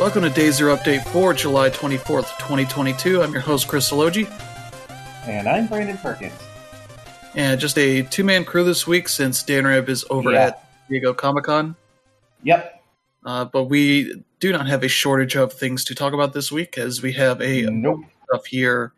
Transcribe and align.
Welcome 0.00 0.22
to 0.22 0.30
Day 0.30 0.50
Zero 0.50 0.74
Update 0.76 1.04
for 1.08 1.34
July 1.34 1.68
24th, 1.68 2.36
2022. 2.38 3.22
I'm 3.22 3.32
your 3.32 3.42
host, 3.42 3.68
Chris 3.68 3.90
Elogi, 3.90 4.26
And 5.26 5.46
I'm 5.46 5.66
Brandon 5.66 5.98
Perkins. 5.98 6.32
and 7.34 7.60
just 7.60 7.76
a 7.78 8.02
two 8.02 8.24
man 8.24 8.44
crew 8.44 8.64
this 8.64 8.86
week 8.86 9.08
since 9.08 9.42
Dan 9.42 9.66
Rib 9.66 9.88
is 9.90 10.04
over 10.08 10.32
Yeah. 10.32 10.46
at 10.46 10.64
Diego 10.88 11.12
Comic 11.12 11.44
Con. 11.44 11.76
Yep. 12.44 12.82
Uh, 13.24 13.44
but 13.44 13.64
we 13.64 14.24
do 14.40 14.52
not 14.52 14.66
have 14.66 14.82
a 14.82 14.88
shortage 14.88 15.36
of 15.36 15.52
things 15.52 15.84
to 15.84 15.94
talk 15.94 16.14
about 16.14 16.32
this 16.32 16.50
week 16.50 16.78
as 16.78 17.02
we 17.02 17.12
have 17.12 17.40
a 17.42 17.62
Nope. 17.70 18.00
stuff 18.24 18.46
here 18.46 18.94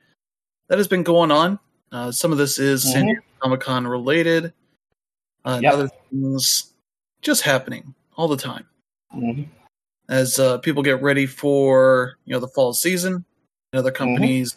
that 0.68 0.78
has 0.78 0.86
been 0.86 1.02
going 1.02 1.32
on. 1.32 1.58
Uh, 1.90 2.12
some 2.12 2.30
of 2.32 2.38
this 2.38 2.58
is 2.60 2.84
San 2.90 3.02
Mhm. 3.02 3.06
Diego 3.08 3.20
Comic 3.40 3.60
Con 3.60 3.86
related, 3.88 4.52
uh, 5.44 5.58
Yep. 5.60 5.72
other 5.74 5.90
things 6.10 6.72
just 7.22 7.42
happening 7.42 7.94
all 8.16 8.28
the 8.28 8.36
time 8.36 8.66
Mhm. 9.14 9.48
As 10.12 10.38
uh, 10.38 10.58
people 10.58 10.82
get 10.82 11.00
ready 11.02 11.24
for 11.26 12.18
you 12.26 12.32
know 12.34 12.38
the 12.40 12.46
fall 12.48 12.74
season. 12.74 13.24
And 13.72 13.78
other 13.78 13.90
companies, 13.90 14.54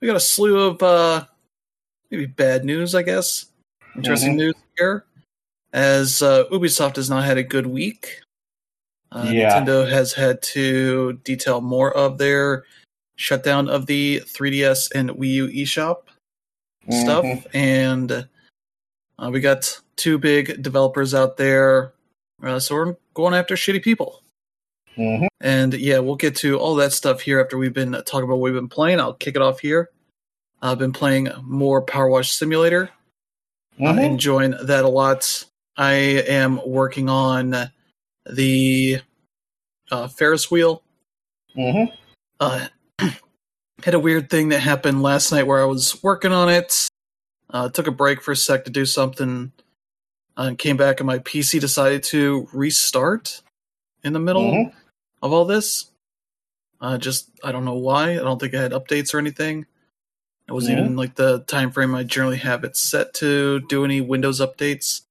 we 0.00 0.06
got 0.06 0.16
a 0.16 0.20
slew 0.20 0.60
of 0.60 0.80
uh, 0.82 1.24
maybe 2.10 2.26
bad 2.26 2.64
news, 2.64 2.94
I 2.94 3.02
guess. 3.02 3.46
Interesting 3.96 4.34
Mhm. 4.34 4.36
news 4.36 4.54
here, 4.78 5.04
as 5.72 6.22
uh, 6.22 6.44
Ubisoft 6.52 6.94
has 6.96 7.10
not 7.10 7.24
had 7.24 7.38
a 7.38 7.42
good 7.42 7.66
week. 7.66 8.20
Uh, 9.10 9.28
Yeah. 9.32 9.60
Nintendo 9.60 9.90
has 9.90 10.12
had 10.12 10.40
to 10.54 11.14
detail 11.24 11.60
more 11.60 11.92
of 11.96 12.18
their 12.18 12.64
shutdown 13.16 13.68
of 13.68 13.86
the 13.86 14.20
3DS 14.20 14.92
and 14.94 15.10
Wii 15.10 15.28
U 15.32 15.48
eShop 15.48 16.02
stuff, 16.88 17.24
Mhm. 17.24 17.46
and 17.52 18.12
uh, 19.18 19.30
we 19.32 19.40
got 19.40 19.80
two 19.96 20.16
big 20.18 20.62
developers 20.62 21.12
out 21.14 21.36
there, 21.36 21.92
uh, 22.44 22.60
so 22.60 22.76
we're 22.76 22.96
going 23.14 23.34
after 23.34 23.56
shitty 23.56 23.82
people. 23.82 24.22
Mhm. 25.00 25.28
And 25.40 25.72
yeah, 25.74 25.98
we'll 26.00 26.16
get 26.16 26.36
to 26.36 26.58
all 26.58 26.74
that 26.76 26.92
stuff 26.92 27.22
here 27.22 27.40
after 27.40 27.56
we've 27.56 27.72
been 27.72 27.92
talking 27.92 28.24
about 28.24 28.34
what 28.36 28.40
we've 28.40 28.54
been 28.54 28.68
playing. 28.68 29.00
I'll 29.00 29.14
kick 29.14 29.34
it 29.34 29.42
off 29.42 29.60
here. 29.60 29.90
I've 30.60 30.78
been 30.78 30.92
playing 30.92 31.30
more 31.42 31.80
Power 31.80 32.08
Wash 32.08 32.32
Simulator, 32.32 32.90
uh, 33.78 33.82
Mhm. 33.94 34.04
enjoying 34.04 34.50
that 34.62 34.84
a 34.84 34.88
lot. 34.88 35.46
I 35.76 35.92
am 35.94 36.60
working 36.66 37.08
on 37.08 37.70
the 38.30 39.00
uh, 39.90 40.06
Ferris 40.08 40.50
wheel. 40.50 40.82
Mhm. 41.56 41.92
Uh, 42.38 42.68
had 43.82 43.94
a 43.94 43.98
weird 43.98 44.28
thing 44.30 44.50
that 44.50 44.60
happened 44.60 45.02
last 45.02 45.32
night 45.32 45.46
where 45.46 45.60
I 45.62 45.64
was 45.64 46.00
working 46.02 46.30
on 46.32 46.48
it. 46.50 46.86
Uh, 47.48 47.68
took 47.70 47.86
a 47.88 47.90
break 47.90 48.22
for 48.22 48.32
a 48.32 48.36
sec 48.36 48.64
to 48.66 48.70
do 48.70 48.84
something, 48.86 49.50
uh, 50.38 50.42
and 50.42 50.58
came 50.58 50.76
back, 50.76 51.00
and 51.00 51.06
my 51.08 51.18
PC 51.18 51.58
decided 51.58 52.02
to 52.04 52.48
restart 52.52 53.42
in 54.04 54.12
the 54.12 54.20
middle 54.20 54.42
Mhm. 54.52 54.72
Of 55.22 55.32
all 55.32 55.44
this. 55.44 55.90
Uh, 56.80 56.96
just 56.98 57.30
I 57.44 57.52
don't 57.52 57.64
know 57.64 57.74
why. 57.74 58.12
I 58.12 58.16
don't 58.16 58.38
think 58.40 58.54
I 58.54 58.60
had 58.62 58.72
updates 58.72 59.12
or 59.12 59.18
anything. 59.18 59.66
It 60.48 60.52
wasn't 60.52 60.76
Mhm. 60.76 60.80
even 60.80 60.96
like 60.96 61.14
the 61.14 61.40
time 61.40 61.70
frame 61.70 61.94
I 61.94 62.02
generally 62.04 62.38
have 62.38 62.64
it 62.64 62.76
set 62.76 63.14
to 63.14 63.60
do 63.68 63.84
any 63.84 64.00
Windows 64.00 64.40
updates. 64.40 65.02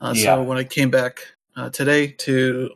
Uh, 0.00 0.12
Yeah. 0.16 0.36
So 0.36 0.42
when 0.42 0.58
I 0.58 0.64
came 0.64 0.90
back 0.90 1.34
uh, 1.56 1.68
today 1.70 2.06
to 2.08 2.70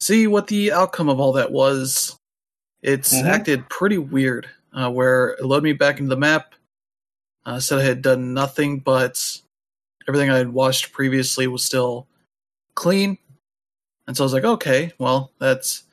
see 0.00 0.26
what 0.26 0.48
the 0.48 0.72
outcome 0.72 1.08
of 1.08 1.20
all 1.20 1.32
that 1.34 1.52
was, 1.52 2.18
it's 2.82 3.14
Mhm. 3.14 3.24
acted 3.24 3.68
pretty 3.68 3.98
weird. 3.98 4.48
Uh, 4.72 4.90
where 4.90 5.30
it 5.30 5.44
loaded 5.44 5.64
me 5.64 5.72
back 5.72 5.98
into 5.98 6.10
the 6.10 6.16
map, 6.20 6.54
uh, 7.46 7.58
said 7.60 7.78
I 7.78 7.82
had 7.84 8.02
done 8.02 8.34
nothing, 8.34 8.80
but 8.80 9.40
everything 10.06 10.30
I 10.30 10.36
had 10.36 10.52
watched 10.52 10.92
previously 10.92 11.46
was 11.46 11.64
still 11.64 12.06
clean. 12.74 13.18
And 14.08 14.16
so 14.16 14.24
I 14.24 14.26
was 14.26 14.32
like, 14.32 14.44
okay, 14.44 14.92
well, 14.98 15.30
that's 15.38 15.84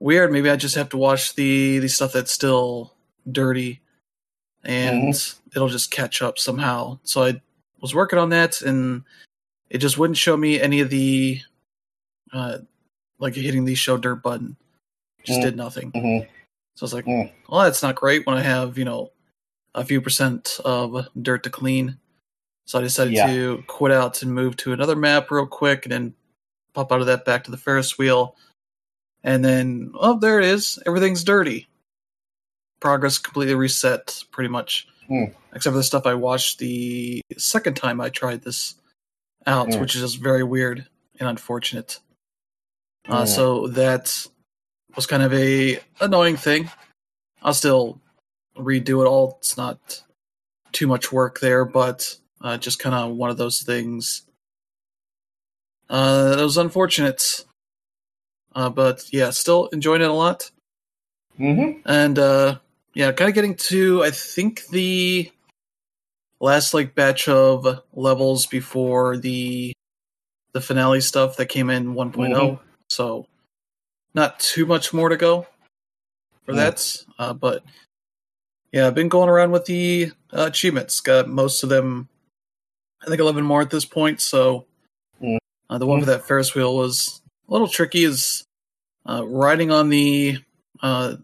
weird. 0.00 0.32
Maybe 0.32 0.50
I 0.50 0.56
just 0.56 0.74
have 0.74 0.88
to 0.90 0.96
watch 0.98 1.36
the 1.36 1.78
the 1.78 1.88
stuff 1.88 2.12
that's 2.12 2.32
still 2.32 2.92
dirty, 3.30 3.80
and 4.64 5.14
it'll 5.54 5.68
just 5.68 5.92
catch 5.92 6.20
up 6.20 6.36
somehow. 6.38 6.98
So 7.04 7.24
I 7.24 7.40
was 7.80 7.94
working 7.94 8.18
on 8.18 8.30
that, 8.30 8.60
and 8.60 9.04
it 9.70 9.78
just 9.78 9.98
wouldn't 9.98 10.16
show 10.16 10.36
me 10.36 10.60
any 10.60 10.80
of 10.80 10.90
the, 10.90 11.40
uh, 12.32 12.58
like 13.20 13.34
hitting 13.36 13.64
the 13.64 13.76
show 13.76 13.96
dirt 13.96 14.16
button. 14.22 14.56
Just 15.24 15.38
Mm. 15.38 15.42
did 15.44 15.56
nothing. 15.56 15.92
Mhm. 15.92 16.22
So 16.74 16.82
I 16.82 16.84
was 16.84 16.94
like, 16.94 17.04
Mm. 17.04 17.30
well, 17.48 17.60
that's 17.62 17.82
not 17.84 17.94
great 17.96 18.26
when 18.26 18.36
I 18.36 18.42
have, 18.42 18.78
you 18.78 18.84
know, 18.84 19.12
a 19.76 19.84
few 19.84 20.00
percent 20.00 20.58
of 20.64 21.06
dirt 21.20 21.44
to 21.44 21.50
clean. 21.50 21.98
So 22.66 22.78
I 22.80 22.82
decided 22.82 23.12
Yeah. 23.14 23.26
to 23.26 23.62
quit 23.68 23.92
out 23.92 24.22
and 24.22 24.34
move 24.34 24.56
to 24.58 24.72
another 24.72 24.96
map 24.96 25.30
real 25.30 25.46
quick 25.46 25.84
and 25.84 25.92
then 25.92 26.14
pop 26.78 26.92
out 26.92 27.00
of 27.00 27.08
that 27.08 27.24
back 27.24 27.42
to 27.42 27.50
the 27.50 27.56
Ferris 27.56 27.98
wheel. 27.98 28.36
And 29.24 29.44
then, 29.44 29.90
oh, 29.98 30.16
there 30.16 30.38
it 30.38 30.44
is. 30.44 30.78
Everything's 30.86 31.24
dirty. 31.24 31.66
Progress 32.80 33.18
completely 33.18 33.56
reset, 33.56 34.22
pretty 34.30 34.48
much. 34.48 34.86
Mm. 35.10 35.34
Except 35.52 35.72
for 35.72 35.78
the 35.78 35.82
stuff 35.82 36.06
I 36.06 36.14
watched 36.14 36.60
the 36.60 37.20
second 37.36 37.74
time 37.74 38.00
I 38.00 38.10
tried 38.10 38.42
this 38.42 38.76
out, 39.44 39.68
Mm. 39.68 39.80
which 39.80 39.96
is 39.96 40.02
just 40.02 40.18
very 40.18 40.44
weird 40.44 40.86
and 41.18 41.28
unfortunate. 41.28 41.98
Uh, 43.08 43.22
Mm. 43.24 43.26
So 43.28 43.66
that 43.68 44.26
was 44.94 45.06
kind 45.06 45.24
of 45.24 45.34
a 45.34 45.80
annoying 46.00 46.36
thing. 46.36 46.70
I'll 47.42 47.54
still 47.54 48.00
redo 48.56 49.02
it 49.04 49.08
all. 49.08 49.38
It's 49.40 49.56
not 49.56 50.04
too 50.70 50.86
much 50.86 51.10
work 51.10 51.40
there, 51.40 51.64
but 51.64 52.16
uh, 52.40 52.56
just 52.56 52.78
kind 52.78 52.94
of 52.94 53.16
one 53.16 53.30
of 53.30 53.36
those 53.36 53.62
things. 53.62 54.22
Uh, 55.90 56.36
that 56.36 56.42
was 56.42 56.56
unfortunate. 56.56 57.44
Uh, 58.54 58.70
but 58.70 59.04
yeah, 59.12 59.30
still 59.30 59.66
enjoying 59.68 60.02
it 60.02 60.10
a 60.10 60.12
lot. 60.12 60.50
Mhm. 61.38 61.82
And 61.86 62.18
uh, 62.18 62.58
yeah, 62.94 63.12
kind 63.12 63.28
of 63.28 63.34
getting 63.34 63.54
to 63.56 64.02
I 64.02 64.10
think 64.10 64.66
the 64.66 65.30
last 66.40 66.74
like 66.74 66.94
batch 66.94 67.28
of 67.28 67.80
levels 67.92 68.46
before 68.46 69.16
the 69.16 69.72
the 70.52 70.60
finale 70.60 71.00
stuff 71.00 71.36
that 71.36 71.46
came 71.46 71.70
in 71.70 71.94
1 71.94 72.12
Mhm. 72.12 72.58
So 72.90 73.26
not 74.14 74.40
too 74.40 74.66
much 74.66 74.92
more 74.92 75.08
to 75.08 75.16
go 75.16 75.46
for 76.44 76.52
Yeah. 76.52 76.70
that. 76.70 77.04
Uh, 77.18 77.32
but 77.34 77.62
yeah, 78.72 78.86
I've 78.86 78.94
been 78.94 79.08
going 79.08 79.28
around 79.28 79.50
with 79.52 79.66
the 79.66 80.12
uh, 80.32 80.46
achievements. 80.46 81.00
Got 81.00 81.28
most 81.28 81.62
of 81.62 81.68
them. 81.68 82.08
I 83.02 83.06
think 83.06 83.20
11 83.20 83.44
more 83.44 83.62
at 83.62 83.70
this 83.70 83.84
point. 83.84 84.20
So 84.20 84.60
Mm. 84.60 84.66
Uh, 85.70 85.78
the 85.78 85.86
one 85.86 85.98
Mm. 85.98 86.04
for 86.04 86.10
that 86.10 86.26
Ferris 86.26 86.54
wheel 86.54 86.74
was 86.76 87.20
a 87.48 87.52
little 87.52 87.68
tricky. 87.68 88.04
Is 88.04 88.44
uh, 89.08 89.26
riding 89.26 89.70
on 89.70 89.88
the 89.88 90.38
uh, 90.82 91.16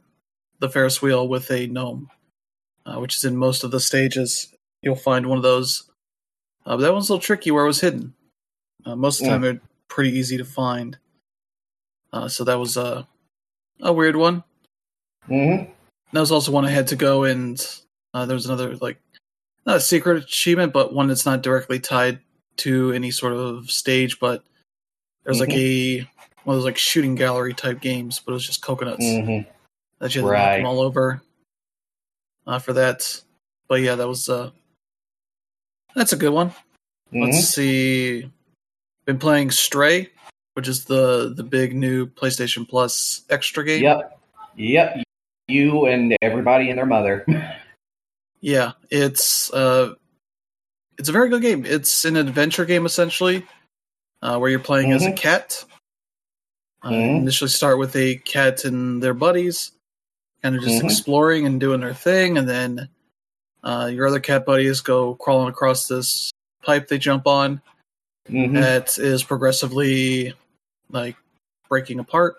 the 0.61 0.69
Ferris 0.69 1.01
wheel 1.03 1.27
with 1.29 1.51
a 1.51 1.67
gnome, 1.67 2.11
uh, 2.87 2.97
which 2.99 3.17
is 3.17 3.25
in 3.25 3.37
most 3.37 3.65
of 3.65 3.71
the 3.71 3.81
stages. 3.81 4.53
You'll 4.83 4.97
find 4.97 5.27
one 5.27 5.39
of 5.39 5.43
those. 5.43 5.91
Uh, 6.67 6.77
but 6.77 6.83
that 6.83 6.93
one's 6.93 7.09
a 7.09 7.13
little 7.13 7.23
tricky 7.23 7.51
where 7.51 7.65
it 7.65 7.69
was 7.69 7.81
hidden. 7.81 8.15
Uh, 8.87 8.97
most 8.97 9.21
of 9.21 9.25
the 9.25 9.27
Yeah. 9.27 9.33
time, 9.35 9.41
they're 9.43 9.61
pretty 9.89 10.11
easy 10.19 10.37
to 10.39 10.45
find. 10.45 10.99
Uh, 12.13 12.29
so 12.29 12.45
that 12.45 12.59
was 12.59 12.77
a 12.77 13.07
a 13.81 13.93
weird 13.93 14.17
one. 14.17 14.45
Mhm. 15.29 15.71
That 16.13 16.21
was 16.21 16.31
also 16.31 16.53
one 16.53 16.65
I 16.65 16.71
had 16.71 16.87
to 16.89 16.97
go 16.97 17.25
and 17.25 17.59
uh, 18.13 18.25
there 18.27 18.35
was 18.37 18.47
another 18.47 18.77
like 18.77 18.99
not 19.67 19.77
a 19.77 19.81
secret 19.81 20.23
achievement, 20.23 20.73
but 20.73 20.93
one 20.93 21.09
that's 21.09 21.27
not 21.27 21.43
directly 21.43 21.81
tied 21.81 22.21
to 22.59 22.93
any 22.93 23.11
sort 23.11 23.33
of 23.33 23.71
stage, 23.71 24.19
but 24.21 24.43
there's 25.25 25.41
like 25.41 25.51
a 25.53 26.01
one 26.45 26.55
of 26.57 26.61
those 26.61 26.65
like 26.65 26.77
shooting 26.79 27.15
gallery 27.15 27.55
type 27.55 27.81
games, 27.81 28.21
but 28.25 28.33
it 28.33 28.35
was 28.35 28.47
just 28.47 28.61
coconuts 28.63 29.05
Mhm. 29.05 29.47
that 29.99 30.15
you 30.15 30.21
had 30.27 30.29
to 30.29 30.33
knock 30.39 30.57
them 30.59 30.67
all 30.67 30.81
over 30.81 31.23
uh, 32.47 32.59
for 32.59 32.75
that. 32.75 33.23
But 33.69 33.81
yeah, 33.81 33.95
that 33.95 34.07
was 34.09 34.29
uh 34.29 34.51
that's 35.95 36.13
a 36.13 36.17
good 36.17 36.33
one. 36.33 36.53
Let's 37.13 37.39
Mhm. 37.39 37.43
see. 37.43 38.31
Been 39.07 39.19
playing 39.19 39.51
Stray, 39.53 40.11
which 40.55 40.69
is 40.69 40.85
the 40.85 41.33
the 41.35 41.45
big 41.45 41.75
new 41.75 42.07
PlayStation 42.07 42.69
Plus 42.69 43.23
extra 43.31 43.65
game. 43.65 43.83
Yep. 43.83 44.21
Yep. 44.57 45.03
You 45.49 45.87
and 45.87 46.17
everybody 46.23 46.71
and 46.71 46.79
their 46.79 46.87
mother. 46.87 47.25
Yeah, 48.41 48.73
it's 48.91 49.51
uh, 49.55 49.95
it's 50.99 51.09
a 51.09 51.13
very 51.13 51.29
good 51.29 51.43
game. 51.43 51.65
It's 51.67 52.05
an 52.05 52.17
adventure 52.17 52.65
game 52.65 52.87
essentially, 52.87 53.47
uh, 54.23 54.39
where 54.39 54.51
you're 54.51 54.61
playing 54.61 54.93
as 54.93 55.05
a 55.05 55.11
Mhm. 55.11 55.17
cat. 55.17 55.65
Uh, 56.83 56.91
Mhm. 56.91 57.17
Initially, 57.21 57.49
start 57.49 57.79
with 57.79 57.97
a 57.97 58.17
cat 58.17 58.65
and 58.65 59.03
their 59.03 59.15
buddies, 59.15 59.73
kind 60.43 60.55
of 60.57 60.63
just 60.63 60.83
Mhm. 60.83 60.85
exploring 60.85 61.47
and 61.47 61.59
doing 61.61 61.81
their 61.81 61.95
thing, 61.95 62.37
and 62.39 62.49
then 62.49 62.89
uh, 63.63 63.87
your 63.91 64.07
other 64.07 64.21
cat 64.21 64.45
buddies 64.45 64.83
go 64.83 65.15
crawling 65.15 65.49
across 65.49 65.87
this 65.89 66.31
pipe 66.63 66.87
they 66.89 66.99
jump 66.99 67.27
on 67.27 67.63
Mhm. 68.29 68.53
that 68.61 68.99
is 68.99 69.23
progressively 69.23 70.35
like 70.91 71.17
breaking 71.71 71.99
apart. 71.99 72.37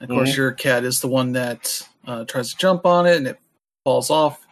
Of 0.00 0.08
course, 0.08 0.30
Mhm. 0.32 0.36
your 0.36 0.52
cat 0.52 0.82
is 0.84 1.00
the 1.00 1.06
one 1.06 1.32
that 1.32 1.86
uh, 2.06 2.24
tries 2.24 2.50
to 2.50 2.56
jump 2.58 2.84
on 2.84 3.06
it 3.06 3.16
and 3.16 3.28
it 3.28 3.38
falls 3.84 4.10
off, 4.10 4.44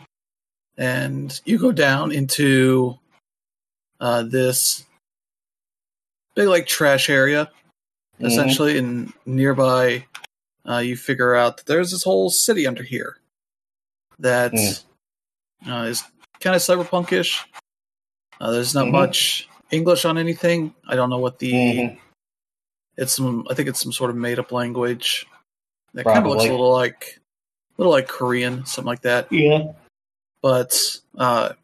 and 0.78 1.40
you 1.44 1.58
go 1.58 1.72
down 1.72 2.12
into 2.12 2.96
uh, 4.02 4.22
this 4.24 4.84
big 6.34 6.48
like 6.48 6.66
trash 6.66 7.08
area, 7.08 7.48
Mhm. 8.20 8.26
essentially, 8.26 8.76
and 8.78 9.12
nearby 9.26 10.04
uh, 10.68 10.78
you 10.78 10.96
figure 10.96 11.34
out 11.34 11.56
that 11.56 11.66
there's 11.66 11.90
this 11.90 12.02
whole 12.04 12.30
city 12.30 12.66
under 12.66 12.82
here 12.84 13.16
that 14.18 14.52
Mm. 14.52 14.84
uh, 15.66 15.84
is 15.86 16.02
kind 16.40 16.54
of 16.54 16.62
cyberpunkish. 16.62 17.44
Uh, 18.40 18.50
there's 18.52 18.74
not 18.74 18.86
Mhm. 18.86 18.92
much 18.92 19.48
English 19.72 20.04
on 20.04 20.18
anything. 20.18 20.72
I 20.86 20.94
don't 20.96 21.10
know 21.10 21.18
what 21.18 21.38
the 21.40 21.52
Mhm. 21.52 22.00
it's 22.96 23.12
some. 23.14 23.46
I 23.50 23.54
think 23.54 23.68
it's 23.68 23.80
some 23.80 23.92
sort 23.92 24.10
of 24.10 24.16
made 24.16 24.38
up 24.38 24.52
language 24.52 25.26
that 25.94 26.04
kind 26.04 26.18
of 26.18 26.26
looks 26.26 26.44
a 26.44 26.50
little 26.50 26.70
like, 26.72 27.18
a 27.18 27.82
little 27.82 27.92
like 27.92 28.06
Korean, 28.08 28.64
something 28.66 28.86
like 28.86 29.02
that. 29.02 29.30
Yeah. 29.32 29.72
But 30.42 30.74
uh, 31.18 31.54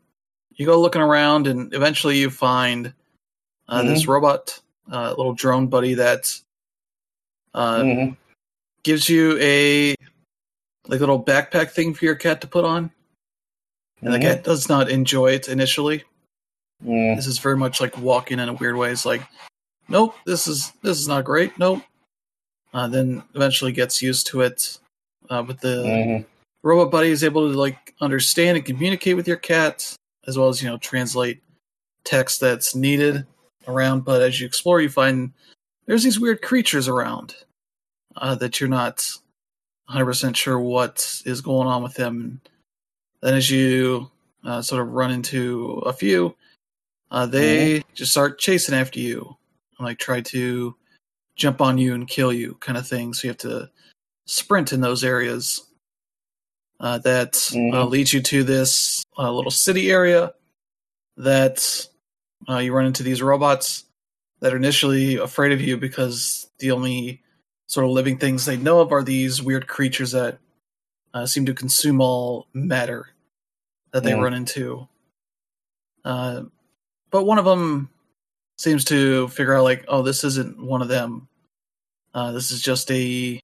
you 0.58 0.66
go 0.66 0.80
looking 0.80 1.00
around, 1.00 1.46
and 1.46 1.72
eventually 1.72 2.18
you 2.18 2.30
find 2.30 2.92
uh, 3.68 3.82
this 3.82 4.02
Mm-hmm. 4.02 4.10
robot, 4.12 4.60
uh, 4.90 5.10
little 5.16 5.34
drone 5.34 5.66
buddy 5.68 5.94
that 5.94 6.34
uh, 7.54 7.80
Mhm. 7.82 8.16
gives 8.82 9.08
you 9.08 9.36
a 9.40 9.94
like 10.86 11.00
little 11.00 11.22
backpack 11.22 11.70
thing 11.70 11.92
for 11.94 12.04
your 12.04 12.14
cat 12.14 12.40
to 12.42 12.46
put 12.46 12.64
on, 12.64 12.90
and 14.00 14.12
the 14.14 14.18
Mhm. 14.18 14.22
cat 14.22 14.44
does 14.44 14.68
not 14.68 14.90
enjoy 14.90 15.32
it 15.32 15.48
initially. 15.48 16.04
Mm. 16.84 17.16
This 17.16 17.26
is 17.26 17.38
very 17.38 17.56
much 17.56 17.80
like 17.80 17.96
walking 17.98 18.38
in 18.38 18.48
a 18.48 18.52
weird 18.54 18.76
way. 18.76 18.90
It's 18.90 19.04
like, 19.04 19.22
nope, 19.88 20.14
this 20.24 20.46
is 20.46 20.72
this 20.82 20.98
is 20.98 21.08
not 21.08 21.24
great. 21.24 21.58
Nope. 21.58 21.82
Uh, 22.72 22.86
then 22.88 23.22
eventually 23.34 23.72
gets 23.72 24.00
used 24.02 24.26
to 24.28 24.42
it. 24.42 24.78
Uh, 25.28 25.42
but 25.42 25.60
the 25.60 25.84
Mhm. 25.84 26.26
robot 26.62 26.90
buddy 26.90 27.10
is 27.10 27.24
able 27.24 27.50
to 27.50 27.58
like 27.58 27.94
understand 28.00 28.56
and 28.56 28.64
communicate 28.66 29.16
with 29.16 29.26
your 29.28 29.36
cat, 29.38 29.94
as 30.28 30.38
well 30.38 30.48
as 30.48 30.62
you 30.62 30.68
know 30.68 30.76
translate 30.78 31.42
text 32.04 32.40
that's 32.40 32.76
needed 32.76 33.26
around. 33.66 34.04
But 34.04 34.22
as 34.22 34.40
you 34.40 34.46
explore, 34.46 34.80
you 34.80 34.90
find 34.90 35.32
there's 35.86 36.04
these 36.04 36.20
weird 36.20 36.42
creatures 36.42 36.86
around 36.86 37.34
uh, 38.16 38.36
that 38.36 38.60
you're 38.60 38.68
not 38.68 39.04
100 39.86 40.04
percent 40.04 40.36
sure 40.36 40.60
what 40.60 41.22
is 41.24 41.40
going 41.40 41.66
on 41.66 41.82
with 41.82 41.94
them. 41.94 42.40
Then 43.22 43.34
as 43.34 43.50
you 43.50 44.10
uh, 44.44 44.62
sort 44.62 44.82
of 44.82 44.92
run 44.92 45.10
into 45.10 45.82
a 45.86 45.92
few, 45.92 46.36
uh, 47.10 47.26
they 47.26 47.82
just 47.94 48.12
start 48.12 48.38
chasing 48.38 48.74
after 48.74 49.00
you, 49.00 49.36
and, 49.78 49.86
like 49.86 49.98
try 49.98 50.20
to 50.20 50.76
jump 51.34 51.60
on 51.60 51.78
you 51.78 51.94
and 51.94 52.06
kill 52.06 52.32
you, 52.32 52.54
kind 52.60 52.76
of 52.76 52.86
thing. 52.86 53.14
So 53.14 53.26
you 53.26 53.30
have 53.30 53.38
to 53.38 53.70
sprint 54.26 54.72
in 54.72 54.82
those 54.82 55.02
areas. 55.02 55.67
Uh, 56.80 56.98
that 56.98 57.34
uh, 57.52 57.56
Mhm. 57.56 57.90
leads 57.90 58.12
you 58.12 58.22
to 58.22 58.44
this 58.44 59.04
uh, 59.18 59.32
little 59.32 59.50
city 59.50 59.90
area 59.90 60.32
that 61.16 61.88
uh, 62.48 62.58
you 62.58 62.72
run 62.72 62.86
into 62.86 63.02
these 63.02 63.20
robots 63.20 63.84
that 64.40 64.52
are 64.52 64.56
initially 64.56 65.16
afraid 65.16 65.50
of 65.50 65.60
you 65.60 65.76
because 65.76 66.48
the 66.60 66.70
only 66.70 67.20
sort 67.66 67.84
of 67.84 67.90
living 67.90 68.16
things 68.16 68.44
they 68.46 68.56
know 68.56 68.80
of 68.80 68.92
are 68.92 69.02
these 69.02 69.42
weird 69.42 69.66
creatures 69.66 70.12
that 70.12 70.38
uh, 71.14 71.26
seem 71.26 71.44
to 71.46 71.52
consume 71.54 72.00
all 72.00 72.46
matter 72.52 73.08
that 73.90 74.04
they 74.04 74.14
run 74.22 74.34
into. 74.34 74.86
Uh, 76.04 76.44
but 77.10 77.24
one 77.24 77.38
of 77.38 77.44
them 77.44 77.90
seems 78.56 78.84
to 78.84 79.26
figure 79.28 79.54
out 79.54 79.64
like, 79.64 79.84
oh, 79.88 80.02
this 80.02 80.22
isn't 80.22 80.58
one 80.62 80.82
of 80.82 80.88
them. 80.88 81.28
Uh, 82.14 82.30
this 82.32 82.50
is 82.52 82.62
just 82.62 82.90
a, 82.92 83.00
you 83.00 83.40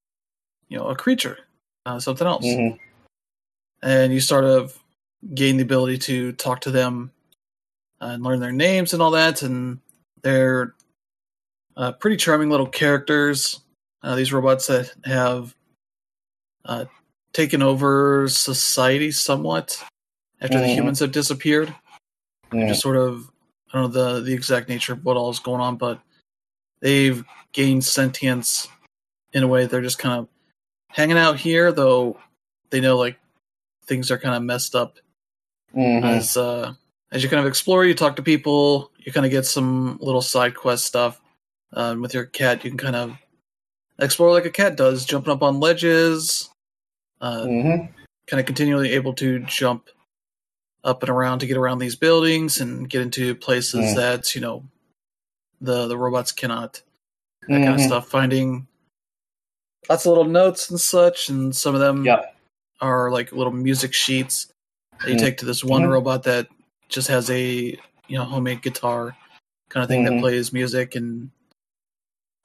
know, 0.79 0.87
a 0.87 0.95
creature, 0.97 1.39
uh, 1.85 1.99
something 1.99 2.27
else. 2.27 2.45
Mhm. 2.45 2.79
And 3.85 4.15
you 4.15 4.21
sort 4.21 4.45
of 4.45 4.77
gain 5.35 5.59
the 5.59 5.63
ability 5.63 5.99
to 5.99 6.33
talk 6.33 6.63
to 6.63 6.71
them 6.71 7.13
and 8.01 8.23
learn 8.23 8.41
their 8.41 8.51
names 8.51 8.95
and 8.95 9.03
all 9.03 9.11
that. 9.11 9.43
And 9.43 9.79
they're 10.23 10.75
uh, 11.77 11.93
pretty 11.93 12.17
charming 12.17 12.49
little 12.49 12.67
characters. 12.67 13.61
Uh, 14.03 14.15
these 14.17 14.33
robots 14.33 14.69
that 14.69 14.91
have 15.05 15.55
uh, 16.65 16.87
taken 17.35 17.61
over 17.63 18.27
society 18.29 19.11
somewhat 19.11 19.83
after 20.41 20.59
the 20.59 20.65
Mhm. 20.67 20.75
humans 20.75 21.01
have 21.01 21.13
disappeared 21.13 21.75
Mm. 22.53 22.69
just 22.69 22.81
sort 22.81 22.97
of 22.97 23.31
I 23.73 23.79
don't 23.81 23.93
know 23.95 24.15
the 24.15 24.21
the 24.21 24.33
exact 24.33 24.69
nature 24.69 24.93
of 24.95 25.05
what 25.05 25.17
all 25.19 25.31
is 25.31 25.41
going 25.41 25.61
on, 25.61 25.77
but 25.77 26.01
they've 26.81 27.23
gained 27.53 27.85
sentience 27.85 28.69
in 29.33 29.43
a 29.43 29.47
way 29.49 29.67
they're 29.67 29.83
just 29.83 29.99
kind 29.99 30.21
of 30.21 30.29
hanging 30.91 31.19
out 31.19 31.39
here, 31.41 31.73
though 31.73 32.19
they 32.71 32.81
know 32.81 32.97
like 32.97 33.19
things 33.87 34.11
are 34.11 34.19
kind 34.19 34.35
of 34.35 34.43
messed 34.43 34.75
up 34.75 34.99
Mhm. 35.75 36.05
as 36.05 36.37
uh 36.37 36.75
as 37.13 37.23
you 37.23 37.29
kind 37.29 37.41
of 37.41 37.47
explore, 37.47 37.85
you 37.85 37.95
talk 37.95 38.17
to 38.17 38.23
people, 38.23 38.91
you 38.99 39.13
kind 39.13 39.25
of 39.27 39.31
get 39.31 39.47
some 39.47 39.99
little 40.01 40.23
side 40.23 40.55
quest 40.57 40.85
stuff. 40.85 41.21
Um, 41.73 42.01
with 42.03 42.13
your 42.15 42.25
cat, 42.25 42.65
you 42.65 42.71
can 42.71 42.79
kind 42.79 42.97
of 42.97 43.17
explore 44.01 44.33
like 44.33 44.45
a 44.47 44.51
cat 44.51 44.77
does, 44.77 45.05
jumping 45.05 45.33
up 45.33 45.43
on 45.43 45.61
ledges, 45.61 46.51
uh, 47.21 47.45
Mhm. 47.45 47.93
kind 48.27 48.41
of 48.41 48.47
continually 48.47 48.91
able 48.93 49.13
to 49.15 49.41
jump 49.41 49.91
up 50.83 51.03
and 51.03 51.11
around 51.11 51.39
to 51.41 51.47
get 51.47 51.57
around 51.57 51.79
these 51.79 51.95
buildings 51.97 52.61
and 52.61 52.89
get 52.91 53.01
into 53.03 53.35
places 53.35 53.93
Mm. 53.93 53.97
that 53.97 54.35
you 54.35 54.41
know 54.41 54.65
the 55.61 55.87
the 55.87 55.97
robots 55.97 56.31
cannot 56.33 56.83
that 57.49 57.63
kind 57.65 57.75
of 57.75 57.81
stuff 57.81 58.09
finding 58.09 58.67
lots 59.89 60.05
of 60.05 60.11
little 60.11 60.25
notes 60.25 60.69
and 60.71 60.81
such 60.81 61.29
and 61.29 61.55
some 61.55 61.75
of 61.75 61.81
them 61.81 62.05
Yep. 62.05 62.34
Are 62.85 63.11
like 63.11 63.33
little 63.33 63.53
music 63.53 63.93
sheets 63.95 64.47
that 65.01 65.09
you 65.11 65.17
Mm. 65.17 65.21
take 65.21 65.37
to 65.39 65.47
this 65.47 65.65
one 65.65 65.83
Mhm. 65.83 65.91
robot 65.91 66.23
that 66.25 66.49
just 66.89 67.09
has 67.09 67.31
a 67.31 67.43
you 68.09 68.19
know 68.19 68.25
homemade 68.25 68.63
guitar 68.63 69.17
kind 69.71 69.83
of 69.83 69.89
thing 69.89 70.05
that 70.05 70.13
Mhm. 70.13 70.21
plays 70.21 70.53
music 70.53 70.95
and 70.95 71.31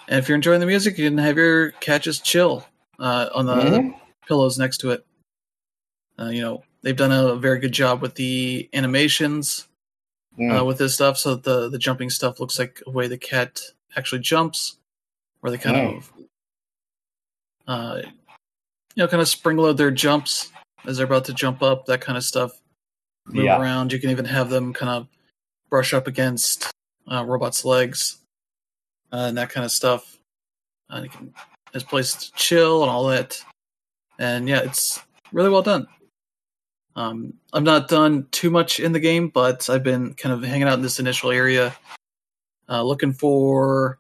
and 0.08 0.18
if 0.20 0.28
you're 0.28 0.36
enjoying 0.36 0.60
the 0.62 0.66
music 0.66 0.98
you 0.98 1.08
can 1.10 1.18
have 1.18 1.38
your 1.38 1.72
cat 1.74 2.02
just 2.02 2.24
chill 2.24 2.66
uh, 3.00 3.30
on 3.34 3.46
the 3.46 3.54
Mhm. 3.56 4.00
pillows 4.28 4.58
next 4.58 4.78
to 4.80 4.92
it. 4.92 5.06
Uh, 6.18 6.30
you 6.30 6.42
know, 6.42 6.64
they've 6.82 6.98
done 6.98 7.12
a 7.14 7.36
very 7.36 7.60
good 7.60 7.72
job 7.72 8.02
with 8.02 8.16
the 8.16 8.70
animations 8.74 9.68
uh, 10.38 10.42
Mm. 10.42 10.66
with 10.68 10.78
this 10.78 10.94
stuff, 10.96 11.18
so 11.18 11.36
that 11.36 11.44
the 11.44 11.70
the 11.70 11.78
jumping 11.78 12.10
stuff 12.10 12.40
looks 12.40 12.58
like 12.60 12.82
a 12.88 12.90
way 12.92 13.08
the 13.08 13.18
cat 13.18 13.62
actually 13.96 14.20
jumps, 14.22 14.78
where 15.40 15.52
they 15.52 15.58
kind 15.58 15.76
Mm. 15.78 15.98
of, 15.98 16.14
uh, 17.68 18.02
know, 19.00 19.08
kind 19.08 19.22
of 19.22 19.28
spring 19.28 19.58
load 19.58 19.78
their 19.78 19.92
jumps 19.92 20.52
as 20.86 20.98
they're 20.98 21.06
about 21.06 21.26
to 21.26 21.34
jump 21.34 21.62
up, 21.62 21.86
that 21.86 22.02
kind 22.02 22.18
of 22.18 22.24
stuff. 22.24 22.52
Move 23.28 23.46
Yeah. 23.46 23.60
around. 23.60 23.92
You 23.94 24.00
can 24.00 24.10
even 24.10 24.26
have 24.26 24.50
them 24.50 24.74
kind 24.74 24.90
of 24.90 25.08
brush 25.70 25.94
up 25.94 26.08
against 26.08 26.72
uh, 27.12 27.24
robots' 27.26 27.64
legs 27.66 28.18
uh, 29.12 29.26
and 29.30 29.38
that 29.38 29.50
kind 29.50 29.66
of 29.66 29.72
stuff. 29.72 30.18
Uh, 30.90 31.02
you 31.04 31.10
can 31.10 31.34
there's 31.72 31.84
place 31.84 32.16
to 32.16 32.32
chill 32.34 32.82
and 32.82 32.90
all 32.90 33.06
that. 33.08 33.40
And 34.18 34.50
yeah, 34.50 34.62
it's 34.62 35.00
really 35.32 35.50
well 35.50 35.62
done. 35.62 35.88
Um, 36.96 37.36
I've 37.54 37.64
not 37.64 37.88
done 37.88 38.28
too 38.32 38.50
much 38.50 38.80
in 38.80 38.92
the 38.92 39.00
game, 39.00 39.30
but 39.30 39.70
I've 39.70 39.84
been 39.84 40.16
kind 40.16 40.34
of 40.34 40.44
hanging 40.44 40.68
out 40.68 40.74
in 40.74 40.82
this 40.82 41.00
initial 41.00 41.32
area, 41.32 41.76
uh, 42.68 42.82
looking 42.84 43.14
for 43.14 44.00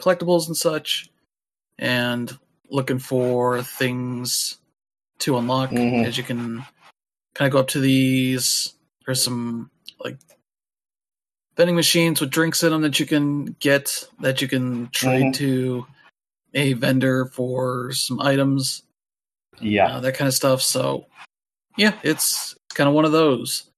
collectibles 0.00 0.46
and 0.46 0.56
such, 0.56 1.10
and 1.78 2.36
looking 2.70 2.98
for 2.98 3.62
things 3.62 4.58
to 5.20 5.36
unlock. 5.38 5.70
Mhm. 5.70 6.04
As 6.06 6.16
you 6.18 6.24
can 6.24 6.64
kind 7.34 7.46
of 7.48 7.52
go 7.52 7.58
up 7.58 7.68
to 7.68 7.80
these, 7.80 8.74
there's 9.04 9.22
some 9.22 9.70
like 10.00 10.18
vending 11.56 11.76
machines 11.76 12.20
with 12.20 12.30
drinks 12.30 12.62
in 12.62 12.70
them 12.70 12.82
that 12.82 13.00
you 13.00 13.06
can 13.06 13.46
get 13.60 14.04
that 14.20 14.42
you 14.42 14.48
can 14.48 14.88
trade 14.90 15.26
Mhm. 15.26 15.34
to 15.36 15.86
a 16.54 16.72
vendor 16.74 17.26
for 17.26 17.92
some 17.92 18.20
items 18.20 18.82
Yeah. 19.60 19.96
uh, 19.96 20.00
that 20.00 20.16
kind 20.16 20.28
of 20.28 20.34
stuff. 20.34 20.60
So, 20.62 21.06
yeah, 21.76 21.98
it's 22.02 22.54
kind 22.74 22.88
of 22.88 22.94
one 22.94 23.04
of 23.04 23.12
those. 23.12 23.70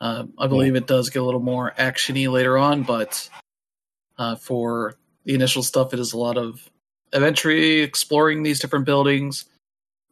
Uh, 0.00 0.24
I 0.38 0.46
believe 0.46 0.76
it 0.76 0.86
does 0.86 1.10
get 1.10 1.20
a 1.20 1.24
little 1.24 1.40
more 1.40 1.74
actiony 1.78 2.30
later 2.30 2.56
on, 2.56 2.84
but 2.84 3.28
uh, 4.16 4.36
for 4.36 4.96
the 5.24 5.34
initial 5.34 5.62
stuff, 5.62 5.92
it 5.92 5.98
is 6.00 6.12
a 6.14 6.18
lot 6.18 6.38
of 6.38 6.70
adventure, 7.12 7.50
exploring 7.50 8.42
these 8.42 8.60
different 8.60 8.84
buildings. 8.84 9.46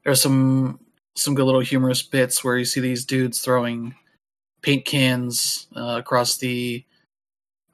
There's 0.04 0.20
some 0.22 0.80
some 1.16 1.34
good 1.34 1.44
little 1.46 1.60
humorous 1.60 2.02
bits 2.02 2.44
where 2.44 2.56
you 2.56 2.64
see 2.64 2.80
these 2.80 3.04
dudes 3.04 3.40
throwing 3.40 3.94
paint 4.62 4.84
cans 4.84 5.66
uh, 5.76 5.96
across 5.98 6.36
the 6.36 6.84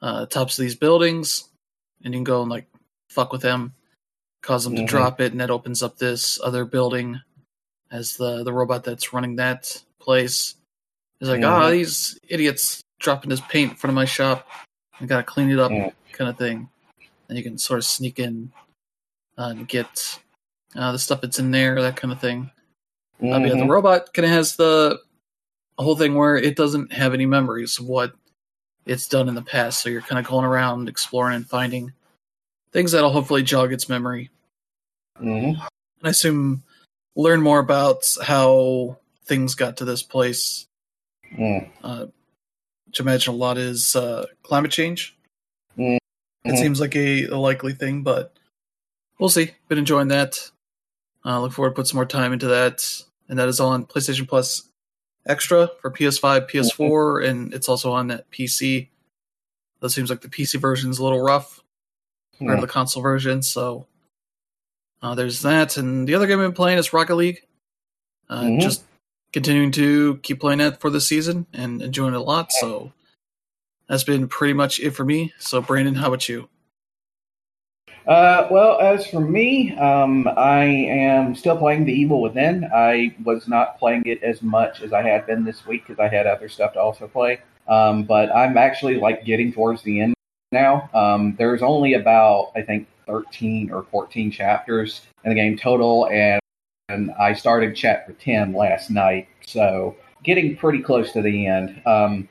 uh, 0.01 0.27
tops 0.27 0.59
of 0.59 0.63
these 0.63 0.75
buildings, 0.75 1.45
and 2.03 2.15
you 2.15 2.19
can 2.19 2.25
go 2.25 2.41
and 2.43 2.51
like 2.51 2.67
fuck 3.11 3.33
with 3.33 3.43
them, 3.43 3.75
cause 4.43 4.65
them 4.65 4.75
Mhm. 4.75 4.79
to 4.79 4.85
drop 4.87 5.21
it, 5.21 5.33
and 5.33 5.41
that 5.41 5.51
opens 5.51 5.83
up 5.83 5.99
this 5.99 6.41
other 6.43 6.65
building 6.65 7.21
as 7.91 8.17
the 8.17 8.43
the 8.45 8.53
robot 8.53 8.83
that's 8.85 9.13
running 9.13 9.37
that 9.37 9.83
place 10.01 10.55
is 11.21 11.29
like, 11.29 11.43
ah, 11.45 11.69
Mhm. 11.69 11.71
these 11.73 12.19
idiots 12.29 12.83
dropping 12.99 13.31
this 13.31 13.41
paint 13.43 13.73
in 13.73 13.77
front 13.77 13.91
of 13.93 13.95
my 13.95 14.05
shop. 14.05 14.49
I 15.01 15.07
gotta 15.07 15.23
clean 15.23 15.51
it 15.51 15.59
up, 15.59 15.71
Mm. 15.71 15.93
kind 16.13 16.31
of 16.31 16.39
thing. 16.39 16.69
And 17.29 17.37
you 17.39 17.45
can 17.45 17.59
sort 17.59 17.79
of 17.79 17.85
sneak 17.85 18.19
in 18.19 18.53
uh, 19.39 19.49
and 19.57 19.69
get 19.69 20.19
uh, 20.75 20.93
the 20.93 20.99
stuff 20.99 21.21
that's 21.21 21.39
in 21.39 21.51
there, 21.51 21.81
that 21.81 21.97
kind 21.97 22.13
of 22.13 22.21
thing. 22.21 22.51
But 23.21 23.43
yeah, 23.43 23.49
the 23.55 23.63
Mhm. 23.63 23.69
robot 23.71 24.13
kind 24.13 24.27
of 24.27 24.33
has 24.33 24.57
the 24.57 25.01
whole 25.79 25.97
thing 25.97 26.15
where 26.15 26.37
it 26.37 26.57
doesn't 26.57 26.93
have 26.93 27.15
any 27.15 27.27
memories 27.27 27.79
of 27.79 27.87
what 27.87 28.15
it's 28.87 29.09
done 29.09 29.29
in 29.29 29.35
the 29.35 29.43
past. 29.43 29.81
So 29.83 29.89
you're 29.89 30.03
kind 30.03 30.19
of 30.19 30.27
going 30.27 30.45
around 30.45 30.89
exploring 30.89 31.37
and 31.37 31.49
finding 31.49 31.93
things 32.73 32.93
that'll 32.93 33.13
hopefully 33.13 33.43
jog 33.43 33.73
its 33.73 33.89
memory. 33.89 34.31
Mhm. 35.21 35.57
I 36.03 36.09
assume 36.09 36.65
learn 37.17 37.41
more 37.41 37.61
about 37.61 38.05
how 38.23 38.99
things 39.25 39.55
got 39.55 39.77
to 39.79 39.85
this 39.85 40.03
place. 40.03 40.67
Mm. 41.33 41.71
Uh, 41.83 42.07
which 42.87 43.01
I 43.01 43.05
imagine 43.05 43.33
a 43.33 43.37
lot 43.37 43.57
is 43.59 43.97
uh, 43.97 44.27
climate 44.43 44.71
change. 44.71 45.17
Mhm. 45.79 45.99
It 46.45 46.59
seems 46.59 46.81
like 46.81 46.95
a, 46.95 47.25
a 47.27 47.39
likely 47.39 47.73
thing, 47.73 48.03
but 48.03 48.37
we'll 49.19 49.29
see. 49.29 49.53
Been 49.69 49.79
enjoying 49.79 50.09
that. 50.09 50.51
Uh, 51.25 51.41
look 51.41 51.53
forward 51.53 51.71
to 51.71 51.75
put 51.75 51.87
some 51.87 51.97
more 51.97 52.05
time 52.07 52.33
into 52.33 52.49
that, 52.49 52.83
and 53.29 53.39
that 53.39 53.49
is 53.49 53.61
on 53.61 53.87
PlayStation 53.87 54.29
Plus 54.29 54.69
Extra 55.27 55.71
for 55.81 55.91
PS5, 55.91 56.51
PS4, 56.51 57.27
and 57.27 57.55
it's 57.55 57.69
also 57.69 57.93
on 57.93 58.09
that 58.09 58.31
PC. 58.31 58.89
That 59.81 59.89
seems 59.91 60.11
like 60.11 60.21
the 60.21 60.29
PC 60.29 60.61
version 60.61 60.91
is 60.91 60.99
a 60.99 61.03
little 61.05 61.23
rough 61.23 61.63
compared 62.37 62.59
to 62.61 62.67
the 62.67 62.73
console 62.73 63.03
version, 63.03 63.43
so 63.43 63.87
uh, 65.03 65.15
there's 65.15 65.41
that. 65.43 65.77
And 65.79 66.07
the 66.07 66.15
other 66.15 66.27
game 66.27 66.41
I've 66.41 66.45
been 66.47 66.53
playing 66.53 66.79
is 66.79 66.93
Rocket 66.93 67.15
League. 67.17 67.47
Uh, 68.29 68.43
Mhm. 68.43 68.61
Just 68.61 68.83
continuing 69.33 69.71
to 69.73 70.17
keep 70.19 70.41
playing 70.41 70.59
that 70.59 70.81
for 70.81 70.91
the 70.91 71.01
season 71.01 71.47
and 71.53 71.81
enjoying 71.83 72.15
it 72.15 72.19
a 72.19 72.23
lot. 72.23 72.53
So 72.53 72.93
that's 73.89 74.05
been 74.05 74.29
pretty 74.29 74.53
much 74.55 74.79
it 74.81 74.91
for 74.91 75.05
me. 75.05 75.33
So 75.39 75.61
Brandon, 75.63 75.95
how 75.95 76.09
about 76.09 76.29
you? 76.29 76.49
Uh, 78.07 78.47
well, 78.51 78.79
as 78.81 79.07
for 79.07 79.21
me, 79.21 79.75
um, 79.77 80.29
I 80.37 80.65
am 80.65 81.35
still 81.35 81.57
playing 81.57 81.87
The 81.87 81.93
Evil 81.93 82.21
Within. 82.21 82.69
I 82.75 83.17
was 83.25 83.49
not 83.49 83.79
playing 83.79 84.03
it 84.05 84.23
as 84.23 84.43
much 84.43 84.83
as 84.83 84.93
I 84.93 85.03
had 85.03 85.27
been 85.27 85.45
this 85.45 85.67
week 85.67 85.87
because 85.87 85.99
I 85.99 86.09
had 86.15 86.27
other 86.27 86.49
stuff 86.49 86.75
to 86.75 86.81
also 86.81 87.09
play. 87.09 87.41
Um, 87.67 88.05
but 88.05 88.35
I'm 88.35 88.59
actually 88.59 88.97
like 88.97 89.25
getting 89.25 89.53
towards 89.53 89.83
the 89.83 90.01
end 90.01 90.15
now. 90.53 90.91
Um, 90.93 91.35
there's 91.39 91.63
only 91.63 91.95
about 91.95 92.53
I 92.55 92.61
think 92.63 92.89
13 93.07 93.71
or 93.71 93.85
14 93.91 94.31
chapters 94.31 95.03
in 95.25 95.31
the 95.31 95.35
game 95.35 95.57
total, 95.57 96.07
and, 96.09 96.41
and 96.91 97.11
I 97.13 97.33
started 97.33 97.75
chapter 97.75 98.13
10 98.13 98.53
last 98.53 98.91
night, 98.91 99.29
so 99.47 99.97
getting 100.23 100.57
pretty 100.57 100.81
close 100.81 101.13
to 101.13 101.23
the 101.23 101.47
end. 101.47 101.81
Um, 101.87 102.29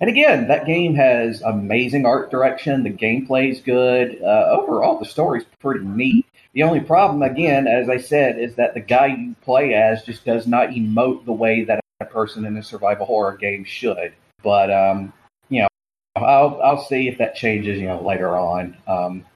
and 0.00 0.08
again, 0.08 0.48
that 0.48 0.66
game 0.66 0.94
has 0.94 1.42
amazing 1.42 2.06
art 2.06 2.30
direction. 2.30 2.82
The 2.82 2.90
gameplay's 2.90 3.60
good. 3.60 4.20
Uh, 4.22 4.46
overall, 4.50 4.98
the 4.98 5.04
story's 5.04 5.44
pretty 5.58 5.84
neat. 5.84 6.26
The 6.54 6.62
only 6.62 6.80
problem, 6.80 7.22
again, 7.22 7.68
as 7.68 7.88
I 7.88 7.98
said, 7.98 8.38
is 8.38 8.56
that 8.56 8.74
the 8.74 8.80
guy 8.80 9.06
you 9.06 9.36
play 9.42 9.74
as 9.74 10.02
just 10.02 10.24
does 10.24 10.46
not 10.46 10.70
emote 10.70 11.24
the 11.24 11.32
way 11.32 11.64
that 11.64 11.80
a 12.00 12.06
person 12.06 12.44
in 12.44 12.56
a 12.56 12.62
survival 12.62 13.06
horror 13.06 13.36
game 13.36 13.62
should. 13.62 14.14
But 14.42 14.70
um, 14.72 15.12
you 15.48 15.60
know, 15.60 15.68
I'll 16.16 16.60
I'll 16.62 16.84
see 16.84 17.06
if 17.08 17.18
that 17.18 17.34
changes. 17.34 17.78
You 17.78 17.86
know, 17.86 18.02
later 18.02 18.36
on. 18.36 18.76
Um, 18.86 19.26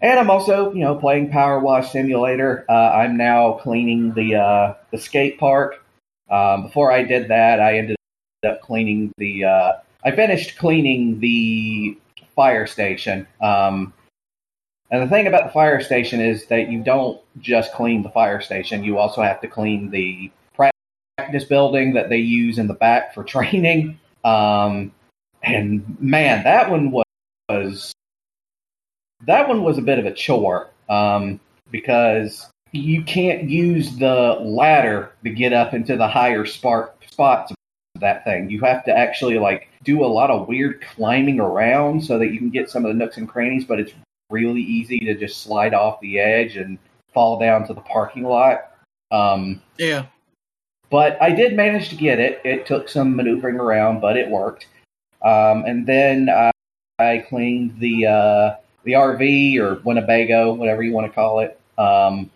and 0.00 0.20
I'm 0.20 0.30
also, 0.30 0.72
you 0.74 0.80
know, 0.80 0.96
playing 0.96 1.30
Power 1.30 1.60
Wash 1.60 1.90
Simulator. 1.90 2.66
Uh, 2.68 2.90
I'm 2.90 3.16
now 3.16 3.54
cleaning 3.62 4.12
the 4.12 4.36
uh, 4.36 4.74
the 4.90 4.98
skate 4.98 5.38
park. 5.38 5.82
Um, 6.30 6.64
before 6.64 6.92
I 6.92 7.02
did 7.02 7.28
that, 7.28 7.60
I 7.60 7.78
ended 7.78 7.96
up 8.44 8.60
cleaning 8.62 9.12
the. 9.18 9.44
Uh, 9.44 9.72
I 10.04 10.10
finished 10.10 10.58
cleaning 10.58 11.20
the 11.20 11.96
fire 12.34 12.66
station. 12.66 13.26
Um, 13.40 13.92
and 14.90 15.02
the 15.02 15.08
thing 15.08 15.26
about 15.26 15.46
the 15.46 15.52
fire 15.52 15.80
station 15.80 16.20
is 16.20 16.46
that 16.46 16.70
you 16.70 16.82
don't 16.82 17.20
just 17.40 17.72
clean 17.72 18.02
the 18.02 18.10
fire 18.10 18.40
station; 18.40 18.84
you 18.84 18.98
also 18.98 19.22
have 19.22 19.40
to 19.40 19.48
clean 19.48 19.90
the 19.90 20.30
practice 20.54 21.44
building 21.44 21.94
that 21.94 22.08
they 22.08 22.18
use 22.18 22.58
in 22.58 22.66
the 22.66 22.74
back 22.74 23.14
for 23.14 23.24
training. 23.24 23.98
Um, 24.24 24.92
and 25.42 25.96
man, 26.00 26.44
that 26.44 26.70
one 26.70 26.90
was, 26.90 27.04
was 27.48 27.92
that 29.26 29.48
one 29.48 29.62
was 29.62 29.78
a 29.78 29.82
bit 29.82 29.98
of 29.98 30.06
a 30.06 30.12
chore 30.12 30.70
um, 30.88 31.40
because 31.70 32.48
you 32.72 33.02
can't 33.02 33.48
use 33.48 33.96
the 33.98 34.36
ladder 34.40 35.12
to 35.22 35.30
get 35.30 35.52
up 35.52 35.74
into 35.74 35.96
the 35.96 36.08
higher 36.08 36.44
spark 36.44 36.96
spots 37.08 37.52
that 38.00 38.24
thing. 38.24 38.50
You 38.50 38.60
have 38.62 38.84
to 38.84 38.96
actually 38.96 39.38
like 39.38 39.68
do 39.84 40.04
a 40.04 40.06
lot 40.06 40.30
of 40.30 40.48
weird 40.48 40.80
climbing 40.82 41.40
around 41.40 42.04
so 42.04 42.18
that 42.18 42.32
you 42.32 42.38
can 42.38 42.50
get 42.50 42.70
some 42.70 42.84
of 42.84 42.88
the 42.88 42.94
nooks 42.94 43.16
and 43.16 43.28
crannies, 43.28 43.64
but 43.64 43.78
it's 43.78 43.92
really 44.30 44.62
easy 44.62 44.98
to 45.00 45.14
just 45.14 45.42
slide 45.42 45.74
off 45.74 46.00
the 46.00 46.18
edge 46.18 46.56
and 46.56 46.78
fall 47.12 47.38
down 47.38 47.66
to 47.66 47.74
the 47.74 47.80
parking 47.80 48.24
lot. 48.24 48.72
Um, 49.12 49.62
Yeah, 49.78 50.06
but 50.90 51.20
I 51.22 51.30
did 51.30 51.54
manage 51.54 51.88
to 51.90 51.96
get 51.96 52.18
it. 52.18 52.40
It 52.44 52.66
took 52.66 52.88
some 52.88 53.14
maneuvering 53.14 53.56
around, 53.56 54.00
but 54.00 54.16
it 54.16 54.28
worked. 54.28 54.66
Um, 55.22 55.64
and 55.64 55.86
then 55.86 56.28
uh, 56.28 56.50
I 56.98 57.24
cleaned 57.28 57.78
the 57.78 58.06
uh, 58.06 58.56
the 58.82 58.92
RV 58.92 59.58
or 59.58 59.80
Winnebago, 59.84 60.52
whatever 60.54 60.82
you 60.82 60.92
want 60.92 61.06
to 61.06 61.12
call 61.12 61.40
it. 61.40 61.58
Um, 61.78 62.30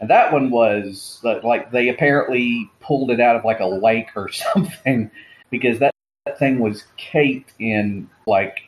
and 0.00 0.10
that 0.10 0.32
one 0.32 0.50
was 0.50 1.20
like 1.22 1.70
they 1.70 1.88
apparently 1.88 2.70
pulled 2.80 3.10
it 3.10 3.20
out 3.20 3.36
of 3.36 3.44
like 3.44 3.60
a 3.60 3.66
lake 3.66 4.08
or 4.16 4.28
something 4.32 5.10
because 5.50 5.78
that, 5.78 5.92
that 6.26 6.38
thing 6.38 6.58
was 6.58 6.84
caked 6.96 7.52
in 7.58 8.08
like 8.26 8.58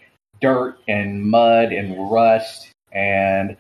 dirt 0.41 0.79
and 0.89 1.25
mud 1.25 1.73
and 1.73 2.11
rust 2.11 2.71
and 2.93 3.57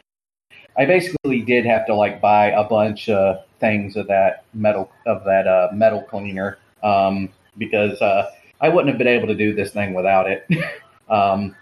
I 0.79 0.85
basically 0.85 1.41
did 1.41 1.65
have 1.65 1.87
to 1.87 1.95
like 1.95 2.21
buy 2.21 2.51
a 2.51 2.65
bunch 2.65 3.09
of 3.09 3.45
things 3.61 3.97
of 3.97 4.07
that 4.09 4.45
metal 4.53 4.91
of 5.07 5.25
that 5.25 5.47
uh, 5.47 5.69
metal 5.73 6.03
cleaner 6.03 6.59
um, 6.83 7.31
because 7.57 8.01
uh, 8.03 8.31
I 8.61 8.69
wouldn't 8.69 8.89
have 8.89 8.99
been 8.99 9.07
able 9.07 9.29
to 9.29 9.35
do 9.35 9.55
this 9.55 9.73
thing 9.73 9.95
without 9.95 10.31
it. 10.31 10.47
um, 11.09 11.57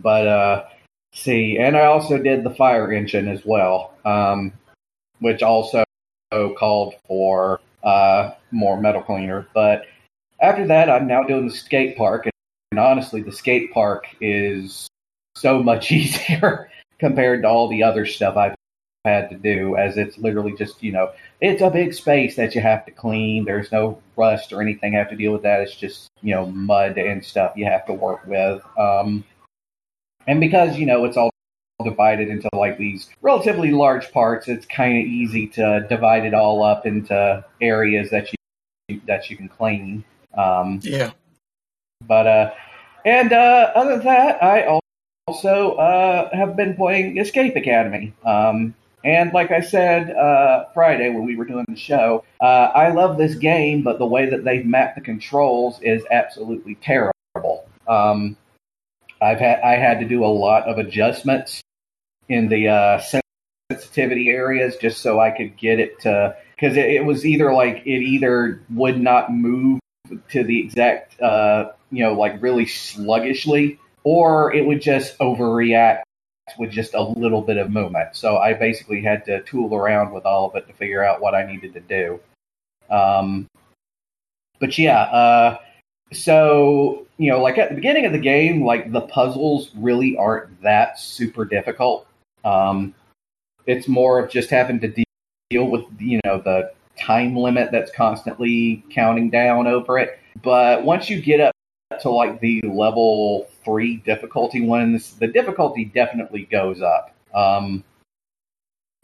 but 0.00 0.26
uh, 0.26 0.64
see, 1.12 1.58
and 1.58 1.76
I 1.76 1.86
also 1.86 2.18
did 2.18 2.44
the 2.44 2.54
fire 2.54 2.92
engine 2.92 3.28
as 3.28 3.44
well, 3.44 3.94
um, 4.04 4.52
which 5.20 5.42
also 5.42 5.84
called 6.58 6.94
for 7.06 7.60
uh, 7.82 8.32
more 8.50 8.80
metal 8.80 9.02
cleaner. 9.02 9.46
But 9.54 9.86
after 10.40 10.66
that, 10.66 10.90
I'm 10.90 11.06
now 11.06 11.22
doing 11.22 11.48
the 11.48 11.54
skate 11.54 11.96
park, 11.96 12.28
and 12.70 12.80
honestly, 12.80 13.22
the 13.22 13.32
skate 13.32 13.72
park 13.72 14.06
is 14.20 14.86
so 15.36 15.62
much 15.62 15.90
easier 15.92 16.70
compared 16.98 17.42
to 17.42 17.48
all 17.48 17.68
the 17.68 17.82
other 17.82 18.06
stuff 18.06 18.36
I've 18.36 18.54
had 19.04 19.30
to 19.30 19.36
do, 19.36 19.76
as 19.76 19.96
it's 19.96 20.18
literally 20.18 20.54
just, 20.56 20.82
you 20.82 20.92
know, 20.92 21.10
it's 21.40 21.62
a 21.62 21.70
big 21.70 21.94
space 21.94 22.36
that 22.36 22.54
you 22.54 22.60
have 22.60 22.84
to 22.84 22.90
clean. 22.90 23.44
There's 23.44 23.72
no 23.72 24.00
rust 24.16 24.52
or 24.52 24.60
anything 24.60 24.94
I 24.94 24.98
have 24.98 25.08
to 25.10 25.16
deal 25.16 25.32
with 25.32 25.42
that. 25.42 25.62
It's 25.62 25.74
just, 25.74 26.08
you 26.20 26.34
know, 26.34 26.46
mud 26.46 26.98
and 26.98 27.24
stuff 27.24 27.54
you 27.56 27.64
have 27.64 27.86
to 27.86 27.94
work 27.94 28.26
with. 28.26 28.62
Um, 28.78 29.24
and 30.26 30.38
because, 30.38 30.76
you 30.76 30.84
know, 30.84 31.06
it's 31.06 31.16
all 31.16 31.30
divided 31.84 32.28
into 32.28 32.48
like 32.54 32.78
these 32.78 33.08
relatively 33.22 33.70
large 33.70 34.10
parts, 34.12 34.48
it's 34.48 34.66
kind 34.66 34.98
of 34.98 35.04
easy 35.04 35.46
to 35.48 35.86
divide 35.88 36.24
it 36.24 36.34
all 36.34 36.62
up 36.62 36.86
into 36.86 37.44
areas 37.60 38.10
that 38.10 38.32
you 38.32 39.00
that 39.06 39.30
you 39.30 39.36
can 39.36 39.48
clean. 39.48 40.04
Um, 40.36 40.80
yeah. 40.82 41.12
but 42.06 42.26
uh, 42.26 42.50
and 43.04 43.32
uh, 43.32 43.72
other 43.74 43.96
than 43.96 44.06
that, 44.06 44.42
I 44.42 44.78
also 45.26 45.72
uh, 45.72 46.34
have 46.34 46.56
been 46.56 46.74
playing 46.74 47.18
Escape 47.18 47.56
Academy. 47.56 48.12
Um, 48.24 48.74
and 49.02 49.32
like 49.32 49.50
I 49.50 49.60
said 49.60 50.10
uh, 50.10 50.66
Friday 50.74 51.08
when 51.08 51.24
we 51.24 51.36
were 51.36 51.46
doing 51.46 51.64
the 51.68 51.76
show, 51.76 52.24
uh, 52.40 52.44
I 52.74 52.92
love 52.92 53.16
this 53.16 53.34
game, 53.34 53.82
but 53.82 53.98
the 53.98 54.06
way 54.06 54.28
that 54.28 54.44
they've 54.44 54.66
mapped 54.66 54.96
the 54.96 55.00
controls 55.00 55.80
is 55.80 56.02
absolutely 56.10 56.74
terrible. 56.76 57.66
Um, 57.88 58.36
I've 59.22 59.38
had 59.38 59.60
I 59.60 59.76
had 59.76 60.00
to 60.00 60.06
do 60.06 60.24
a 60.24 60.26
lot 60.26 60.64
of 60.64 60.78
adjustments 60.78 61.62
in 62.30 62.48
the 62.48 62.68
uh, 62.68 63.02
sensitivity 63.70 64.30
areas 64.30 64.76
just 64.76 65.02
so 65.02 65.20
I 65.20 65.30
could 65.30 65.56
get 65.56 65.80
it 65.80 66.00
to 66.00 66.36
because 66.54 66.76
it, 66.76 66.86
it 66.86 67.04
was 67.04 67.26
either 67.26 67.52
like 67.52 67.82
it 67.84 68.02
either 68.02 68.62
would 68.70 69.00
not 69.00 69.32
move 69.32 69.80
to 70.30 70.44
the 70.44 70.60
exact 70.60 71.20
uh, 71.20 71.72
you 71.90 72.04
know 72.04 72.14
like 72.14 72.40
really 72.40 72.66
sluggishly 72.66 73.78
or 74.04 74.54
it 74.54 74.64
would 74.64 74.80
just 74.80 75.18
overreact 75.18 76.02
with 76.58 76.70
just 76.70 76.94
a 76.94 77.02
little 77.02 77.42
bit 77.42 77.58
of 77.58 77.70
movement. 77.70 78.16
So 78.16 78.38
I 78.38 78.54
basically 78.54 79.02
had 79.02 79.24
to 79.26 79.42
tool 79.42 79.74
around 79.74 80.12
with 80.12 80.24
all 80.24 80.48
of 80.48 80.56
it 80.56 80.66
to 80.68 80.72
figure 80.72 81.04
out 81.04 81.20
what 81.20 81.34
I 81.34 81.44
needed 81.44 81.74
to 81.74 81.80
do. 81.80 82.20
Um, 82.92 83.46
but 84.58 84.76
yeah, 84.78 85.02
uh, 85.02 85.58
so 86.12 87.06
you 87.18 87.30
know, 87.30 87.42
like 87.42 87.58
at 87.58 87.70
the 87.70 87.74
beginning 87.74 88.06
of 88.06 88.12
the 88.12 88.18
game, 88.18 88.64
like 88.64 88.90
the 88.92 89.02
puzzles 89.02 89.70
really 89.76 90.16
aren't 90.16 90.62
that 90.62 90.98
super 90.98 91.44
difficult. 91.44 92.06
Um, 92.44 92.94
it's 93.66 93.88
more 93.88 94.18
of 94.18 94.30
just 94.30 94.50
having 94.50 94.80
to 94.80 94.88
de- 94.88 95.04
deal 95.50 95.66
with 95.66 95.84
you 95.98 96.20
know 96.24 96.40
the 96.40 96.72
time 96.98 97.36
limit 97.36 97.70
that's 97.72 97.90
constantly 97.92 98.84
counting 98.90 99.30
down 99.30 99.66
over 99.66 99.98
it. 99.98 100.18
But 100.42 100.84
once 100.84 101.10
you 101.10 101.20
get 101.20 101.40
up 101.40 101.54
to 102.00 102.10
like 102.10 102.40
the 102.40 102.62
level 102.62 103.48
three 103.64 103.96
difficulty 103.96 104.60
ones, 104.60 105.14
the 105.14 105.26
difficulty 105.26 105.84
definitely 105.84 106.46
goes 106.50 106.80
up. 106.82 107.14
Um, 107.34 107.84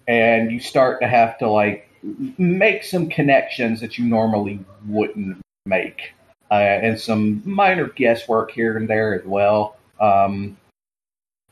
and 0.09 0.53
you 0.53 0.61
start 0.61 1.01
to 1.01 1.09
have 1.09 1.39
to 1.39 1.49
like 1.49 1.89
make 2.39 2.85
some 2.85 3.09
connections 3.09 3.81
that 3.81 3.99
you 3.99 4.05
normally 4.05 4.61
wouldn't 4.87 5.39
make, 5.65 6.13
uh, 6.51 6.55
and 6.55 7.01
some 7.01 7.43
minor 7.45 7.89
guesswork 7.89 8.53
here 8.53 8.77
and 8.77 8.89
there 8.89 9.15
as 9.15 9.25
well. 9.25 9.77
Um, 10.01 10.57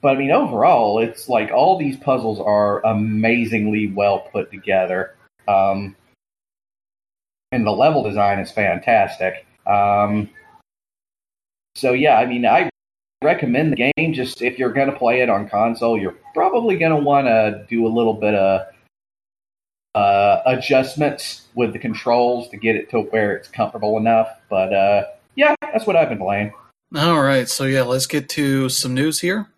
but 0.04 0.16
I 0.16 0.18
mean, 0.18 0.32
overall, 0.32 0.98
it's 0.98 1.30
like 1.30 1.50
all 1.50 1.78
these 1.78 1.96
puzzles 1.96 2.38
are 2.38 2.84
amazingly 2.84 3.90
well 3.90 4.18
put 4.18 4.50
together. 4.50 5.14
Um, 5.48 5.96
and 7.52 7.66
the 7.66 7.70
level 7.70 8.02
design 8.02 8.38
is 8.38 8.50
fantastic. 8.50 9.46
Um, 9.66 10.28
so 11.74 11.94
yeah, 11.94 12.18
I 12.18 12.26
mean, 12.26 12.44
I 12.44 12.68
recommend 13.22 13.72
the 13.72 13.92
game. 13.96 14.12
Just 14.12 14.42
if 14.42 14.58
you're 14.58 14.74
going 14.74 14.90
to 14.90 14.98
play 14.98 15.22
it 15.22 15.30
on 15.30 15.48
console, 15.48 15.98
you're 15.98 16.18
probably 16.34 16.76
going 16.76 16.92
to 16.92 17.02
want 17.02 17.26
to 17.26 17.64
do 17.70 17.86
a 17.86 17.88
little 17.88 18.12
bit 18.12 18.34
of 18.34 18.66
uh, 19.94 20.42
adjustments 20.44 21.46
with 21.54 21.72
the 21.72 21.78
controls 21.78 22.50
to 22.50 22.58
get 22.58 22.76
it 22.76 22.90
to 22.90 23.00
where 23.04 23.34
it's 23.34 23.48
comfortable 23.48 23.96
enough. 23.96 24.28
But 24.50 24.74
uh, 24.74 25.04
yeah, 25.34 25.54
that's 25.62 25.86
what 25.86 25.96
I've 25.96 26.10
been 26.10 26.18
playing. 26.18 26.52
All 26.94 27.22
right, 27.22 27.48
so 27.48 27.64
yeah, 27.64 27.82
let's 27.82 28.06
get 28.06 28.28
to 28.30 28.68
some 28.68 28.92
news 28.92 29.18
here. 29.18 29.48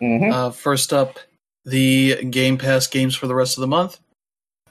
Mm-hmm. 0.00 0.32
Uh, 0.32 0.50
first 0.50 0.92
up, 0.92 1.18
the 1.64 2.24
Game 2.24 2.56
Pass 2.58 2.86
games 2.86 3.14
for 3.14 3.26
the 3.26 3.34
rest 3.34 3.56
of 3.56 3.62
the 3.62 3.66
month. 3.66 3.98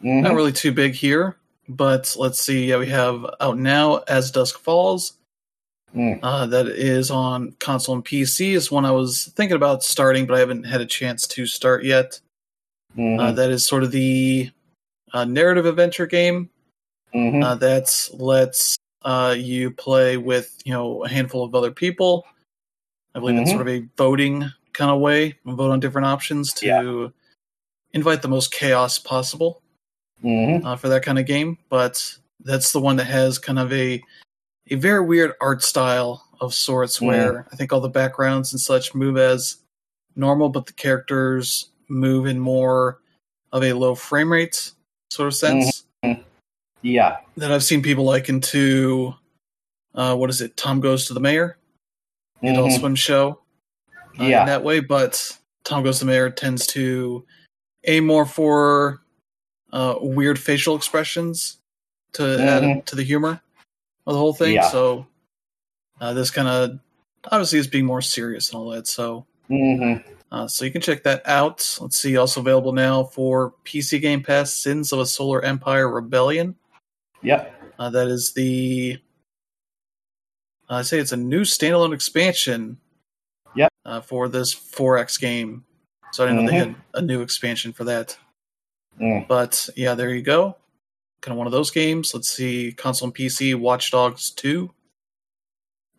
Mm-hmm. 0.04 0.22
Not 0.22 0.36
really 0.36 0.52
too 0.52 0.72
big 0.72 0.94
here, 0.94 1.36
but 1.68 2.16
let's 2.18 2.42
see. 2.42 2.66
Yeah, 2.66 2.78
we 2.78 2.88
have 2.88 3.26
out 3.40 3.58
now 3.58 3.98
as 4.08 4.32
Dusk 4.32 4.60
Falls. 4.60 5.14
Mm. 5.96 6.20
Uh, 6.22 6.46
that 6.48 6.68
is 6.68 7.10
on 7.10 7.54
console 7.60 7.96
and 7.96 8.06
PC. 8.06 8.54
Is 8.54 8.70
one 8.70 8.86
I 8.86 8.92
was 8.92 9.26
thinking 9.36 9.56
about 9.56 9.84
starting, 9.84 10.26
but 10.26 10.36
I 10.36 10.40
haven't 10.40 10.64
had 10.66 10.82
a 10.82 10.86
chance 10.86 11.26
to 11.28 11.46
start 11.46 11.84
yet. 11.86 12.20
Mhm. 12.98 13.20
Uh, 13.20 13.32
that 13.32 13.50
is 13.50 13.66
sort 13.66 13.84
of 13.84 13.92
the 13.92 14.52
uh, 15.14 15.24
narrative 15.24 15.66
adventure 15.66 16.06
game 16.06 16.50
Mhm. 17.14 17.44
uh, 17.44 17.56
that 17.56 18.10
lets 18.14 18.78
uh, 19.04 19.34
you 19.38 19.72
play 19.72 20.18
with 20.18 20.58
you 20.66 20.74
know 20.74 21.06
a 21.06 21.08
handful 21.10 21.44
of 21.44 21.56
other 21.56 21.72
people. 21.72 22.26
I 23.16 23.20
believe 23.20 23.40
it's 23.40 23.50
Mhm. 23.50 23.56
sort 23.56 23.68
of 23.68 23.74
a 23.74 23.88
voting 23.98 24.52
kind 24.78 24.92
of 24.92 25.00
way, 25.02 25.36
and 25.46 25.58
vote 25.58 25.72
on 25.72 25.80
different 25.80 26.06
options 26.08 26.54
to 26.54 26.66
Yeah. 26.68 27.08
invite 27.94 28.22
the 28.22 28.28
most 28.28 28.52
chaos 28.52 29.00
possible 29.00 29.62
Mhm. 30.24 30.64
uh, 30.64 30.76
for 30.76 30.88
that 30.90 31.04
kind 31.04 31.18
of 31.20 31.26
game. 31.26 31.58
But 31.70 32.18
that's 32.44 32.72
the 32.72 32.80
one 32.80 32.96
that 32.98 33.06
has 33.06 33.40
kind 33.40 33.60
of 33.60 33.74
a 33.74 34.02
a 34.70 34.76
very 34.76 35.00
weird 35.00 35.32
art 35.40 35.64
style 35.64 36.26
of 36.42 36.54
sorts, 36.54 37.00
Mm. 37.00 37.08
where 37.08 37.48
I 37.54 37.56
think 37.56 37.72
all 37.72 37.80
the 37.80 37.88
backgrounds 37.90 38.52
and 38.52 38.60
such 38.60 38.94
move 38.94 39.18
as 39.18 39.58
normal, 40.18 40.50
but 40.50 40.66
the 40.66 40.74
characters 40.74 41.70
move 41.88 42.26
in 42.26 42.38
more 42.38 43.00
of 43.54 43.64
a 43.64 43.72
low 43.72 43.96
frame 43.96 44.30
rate 44.32 44.74
sort 45.10 45.28
of 45.28 45.34
sense 45.36 45.86
Yeah. 46.82 47.20
that 47.38 47.50
I've 47.52 47.64
seen 47.64 47.82
people 47.82 48.04
liken 48.04 48.42
to 48.42 49.16
uh, 49.96 50.16
what 50.16 50.30
is 50.30 50.42
it? 50.42 50.56
Tom 50.58 50.80
Goes 50.82 51.08
to 51.08 51.14
the 51.14 51.20
Mayor, 51.22 51.58
the 52.42 52.50
Adult 52.50 52.70
Mhm. 52.72 52.80
Swim 52.80 52.96
show. 52.96 53.40
Uh, 54.20 54.24
Yeah. 54.24 54.42
in 54.42 54.48
that 54.48 54.64
way, 54.64 54.80
but 54.80 55.38
Tom 55.64 55.84
Goes 55.84 56.00
to 56.00 56.06
the 56.06 56.12
Mayor 56.12 56.30
tends 56.30 56.66
to 56.68 57.26
aim 57.86 58.06
more 58.06 58.26
for 58.26 59.02
uh, 59.74 59.96
weird 60.00 60.40
facial 60.40 60.76
expressions 60.76 61.58
to 62.14 62.40
add 62.42 62.86
to 62.88 62.96
the 62.96 63.04
humor 63.04 63.42
of 64.06 64.14
the 64.14 64.20
whole 64.20 64.34
thing. 64.34 64.54
Yeah. 64.56 64.70
So 64.70 65.06
uh, 66.00 66.14
this 66.14 66.32
kind 66.32 66.48
of 66.48 66.80
obviously 67.32 67.60
is 67.60 67.68
being 67.68 67.86
more 67.86 68.02
serious 68.02 68.50
and 68.50 68.58
all 68.60 68.70
that. 68.70 68.88
So 68.88 69.26
Mhm. 69.50 70.04
uh, 70.32 70.48
so 70.48 70.64
you 70.66 70.72
can 70.72 70.82
check 70.82 71.04
that 71.04 71.22
out. 71.28 71.78
Let's 71.82 71.98
see, 71.98 72.16
also 72.18 72.40
available 72.42 72.72
now 72.74 73.04
for 73.04 73.54
PC 73.66 74.00
Game 74.00 74.24
Pass: 74.24 74.54
Sins 74.54 74.92
of 74.94 75.00
a 75.00 75.06
Solar 75.06 75.44
Empire 75.44 75.90
Rebellion. 75.90 76.56
Yep. 77.24 77.54
Uh, 77.78 77.90
that 77.90 78.08
is 78.08 78.34
the. 78.34 79.00
I 80.70 80.82
say 80.82 81.00
it's 81.00 81.12
a 81.14 81.18
new 81.18 81.42
standalone 81.42 81.94
expansion. 81.94 82.78
Yep. 83.58 83.74
Uh, 83.86 84.02
for 84.02 84.28
this 84.28 84.54
4X 84.54 85.20
game, 85.20 85.66
so 86.12 86.24
I 86.24 86.28
didn't 86.28 86.46
know 86.46 86.52
they 86.52 86.58
had 86.58 86.76
a 86.94 87.02
new 87.02 87.22
expansion 87.22 87.74
for 87.74 87.84
that. 87.86 88.18
Mm. 89.00 89.28
But 89.28 89.70
yeah, 89.76 89.94
there 89.96 90.14
you 90.14 90.22
go. 90.22 90.58
Kind 91.22 91.34
of 91.34 91.38
one 91.38 91.48
of 91.48 91.54
those 91.54 91.72
games. 91.72 92.14
Let's 92.14 92.30
see, 92.30 92.72
console 92.74 93.08
and 93.08 93.16
PC. 93.16 93.56
Watch 93.56 93.92
Dogs 93.92 94.30
2 94.32 94.72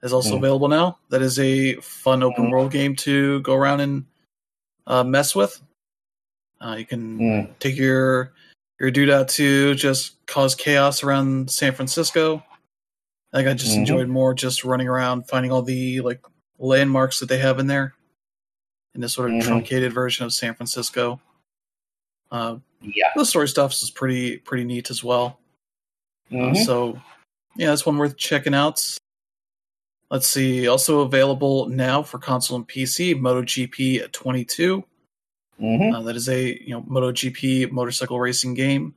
is 0.02 0.12
also 0.12 0.34
Mm. 0.34 0.38
available 0.38 0.68
now. 0.68 0.98
That 1.08 1.22
is 1.22 1.38
a 1.38 1.74
fun 1.76 2.22
open 2.22 2.46
Mm. 2.46 2.50
world 2.50 2.70
game 2.72 2.94
to 2.96 3.40
go 3.40 3.54
around 3.54 3.80
and 3.80 4.04
uh, 4.86 5.04
mess 5.04 5.34
with. 5.34 5.60
Uh, 6.60 6.76
you 6.78 6.86
can 6.86 7.18
Mm. 7.18 7.58
take 7.58 7.76
your 7.76 8.32
your 8.80 8.90
dude 8.92 9.10
out 9.10 9.28
to 9.28 9.74
just 9.74 10.24
cause 10.26 10.54
chaos 10.54 11.02
around 11.02 11.50
San 11.50 11.74
Francisco. 11.74 12.44
I 13.32 13.38
think 13.38 13.48
I 13.48 13.54
just 13.54 13.74
Mhm. 13.74 13.78
enjoyed 13.80 14.08
more 14.08 14.32
just 14.34 14.64
running 14.64 14.86
around 14.88 15.28
finding 15.28 15.50
all 15.50 15.62
the 15.62 16.00
like 16.00 16.22
landmarks 16.58 17.20
that 17.20 17.28
they 17.28 17.38
have 17.38 17.58
in 17.58 17.66
there 17.66 17.94
in 18.94 19.00
this 19.00 19.12
sort 19.14 19.30
of 19.30 19.36
Mhm. 19.36 19.42
truncated 19.44 19.92
version 19.92 20.24
of 20.24 20.32
San 20.32 20.54
Francisco. 20.54 21.20
Uh, 22.30 22.58
Yeah. 22.80 23.12
the 23.16 23.24
story 23.24 23.48
stuff 23.48 23.72
is 23.72 23.90
pretty 23.90 24.38
pretty 24.38 24.64
neat 24.64 24.90
as 24.90 25.02
well. 25.04 25.40
Uh, 26.30 26.34
Mhm. 26.52 26.64
so 26.64 27.00
yeah, 27.56 27.68
that's 27.68 27.86
one 27.86 27.96
worth 27.98 28.16
checking 28.16 28.54
out. 28.54 28.98
Let's 30.10 30.28
see, 30.28 30.66
also 30.68 31.00
available 31.00 31.68
now 31.68 32.02
for 32.02 32.18
console 32.18 32.56
and 32.56 32.66
PC, 32.66 33.14
MotoGP 33.14 34.08
22. 34.12 34.84
Mhm. 35.60 35.94
Uh, 35.94 36.02
that 36.02 36.16
is 36.16 36.28
a 36.28 36.60
you 36.62 36.70
know 36.70 36.82
MotoGP 36.82 37.66
motorcycle 37.70 38.18
racing 38.20 38.54
game, 38.54 38.94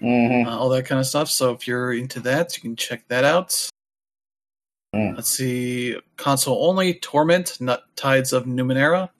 Mhm. 0.00 0.46
uh, 0.46 0.58
all 0.58 0.68
that 0.70 0.84
kind 0.84 0.98
of 1.00 1.06
stuff. 1.06 1.30
So 1.30 1.52
if 1.52 1.66
you're 1.66 1.92
into 1.94 2.20
that, 2.20 2.54
you 2.56 2.60
can 2.62 2.76
check 2.76 3.06
that 3.08 3.24
out. 3.24 3.70
Mm. 4.94 5.16
Let's 5.16 5.28
see, 5.30 5.96
console 6.16 6.66
only 6.68 6.94
Torment, 6.94 7.60
Nut 7.60 7.84
Tides 7.96 8.32
of 8.32 8.44
Numenera, 8.44 9.10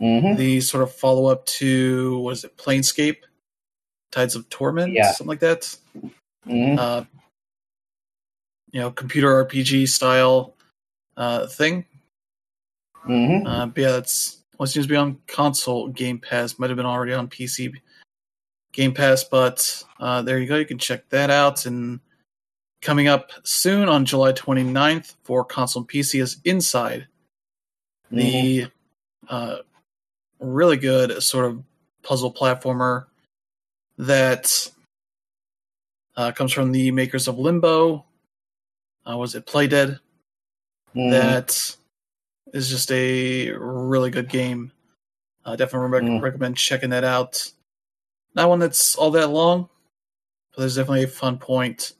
Mhm. 0.00 0.36
the 0.36 0.60
sort 0.60 0.82
of 0.82 0.94
follow 0.94 1.26
up 1.26 1.44
to 1.46 2.18
what 2.20 2.30
is 2.32 2.44
it, 2.44 2.56
Planescape, 2.56 3.18
Tides 4.12 4.34
of 4.34 4.48
Torment, 4.48 4.92
Yeah. 4.92 5.12
something 5.12 5.26
like 5.28 5.40
that. 5.40 5.76
Mhm. 6.46 6.78
Uh, 6.78 7.04
you 8.72 8.80
know, 8.80 8.90
computer 8.90 9.28
RPG 9.44 9.86
style 9.86 10.54
uh, 11.16 11.46
thing. 11.48 11.84
Mhm. 13.06 13.46
Uh, 13.46 13.66
but 13.66 13.78
yeah, 13.80 13.90
that's 13.90 14.38
what 14.56 14.68
seems 14.70 14.86
to 14.86 14.90
be 14.90 14.96
on 14.96 15.20
console 15.26 15.88
Game 15.88 16.18
Pass. 16.18 16.58
Might 16.58 16.70
have 16.70 16.76
been 16.76 16.86
already 16.86 17.12
on 17.12 17.28
PC 17.28 17.74
Game 18.72 18.94
Pass, 18.94 19.24
but 19.24 19.82
uh, 19.98 20.22
there 20.22 20.38
you 20.38 20.46
go. 20.46 20.56
You 20.56 20.64
can 20.64 20.78
check 20.78 21.08
that 21.10 21.28
out. 21.28 21.66
And 21.66 22.00
coming 22.82 23.08
up 23.08 23.30
soon 23.44 23.88
on 23.88 24.04
July 24.04 24.32
29th 24.32 25.14
for 25.24 25.44
console 25.44 25.82
and 25.82 25.88
PC 25.88 26.20
is 26.20 26.38
Inside, 26.44 27.06
the 28.10 28.66
uh, 29.28 29.58
really 30.38 30.76
good 30.76 31.22
sort 31.22 31.44
of 31.46 31.62
puzzle 32.02 32.32
platformer 32.32 33.06
that 33.98 34.70
uh, 36.16 36.32
comes 36.32 36.52
from 36.52 36.72
the 36.72 36.90
makers 36.90 37.28
of 37.28 37.38
Limbo. 37.38 38.04
Uh, 39.08 39.16
was 39.16 39.34
it 39.34 39.46
Playdead? 39.46 39.98
Mhm. 40.96 41.10
that 41.12 41.76
is 42.52 42.68
just 42.68 42.90
a 42.90 43.50
really 43.52 44.10
good 44.10 44.28
game. 44.28 44.72
Uh, 45.44 45.54
definitely 45.54 45.88
rec- 45.88 46.02
Mm. 46.02 46.20
recommend 46.20 46.56
checking 46.56 46.90
that 46.90 47.04
out. 47.04 47.52
Not 48.34 48.48
one 48.48 48.58
that's 48.58 48.96
all 48.96 49.12
that 49.12 49.28
long, 49.28 49.68
but 50.50 50.58
there's 50.62 50.74
definitely 50.74 51.04
a 51.04 51.08
fun 51.08 51.38
point 51.38 51.92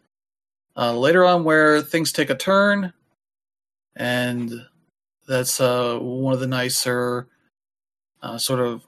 uh, 0.76 0.94
later 0.96 1.24
on 1.24 1.44
where 1.44 1.80
things 1.82 2.12
take 2.12 2.30
a 2.30 2.34
turn, 2.34 2.92
and 3.96 4.66
that's 5.26 5.60
uh, 5.60 5.98
one 5.98 6.34
of 6.34 6.40
the 6.40 6.46
nicer 6.46 7.28
uh, 8.22 8.38
sort 8.38 8.60
of 8.60 8.82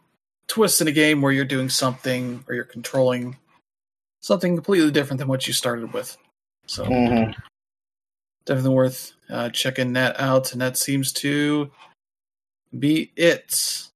twists 0.47 0.81
in 0.81 0.89
a 0.89 0.93
game 0.93 1.23
where 1.23 1.33
you're 1.33 1.45
doing 1.45 1.69
something 1.69 2.45
or 2.49 2.55
you're 2.55 2.65
controlling 2.65 3.37
something 4.21 4.55
completely 4.55 4.91
different 4.91 5.19
than 5.19 5.29
what 5.29 5.47
you 5.47 5.53
started 5.53 5.93
with. 5.93 6.17
So 6.67 6.85
Mhm. 6.85 7.35
definitely 8.45 8.75
worth 8.75 9.13
uh, 9.31 9.51
checking 9.51 9.93
that 9.95 10.19
out. 10.21 10.53
And 10.53 10.61
that 10.61 10.77
seems 10.77 11.13
to 11.15 11.71
be 12.79 13.13
it. 13.17 13.89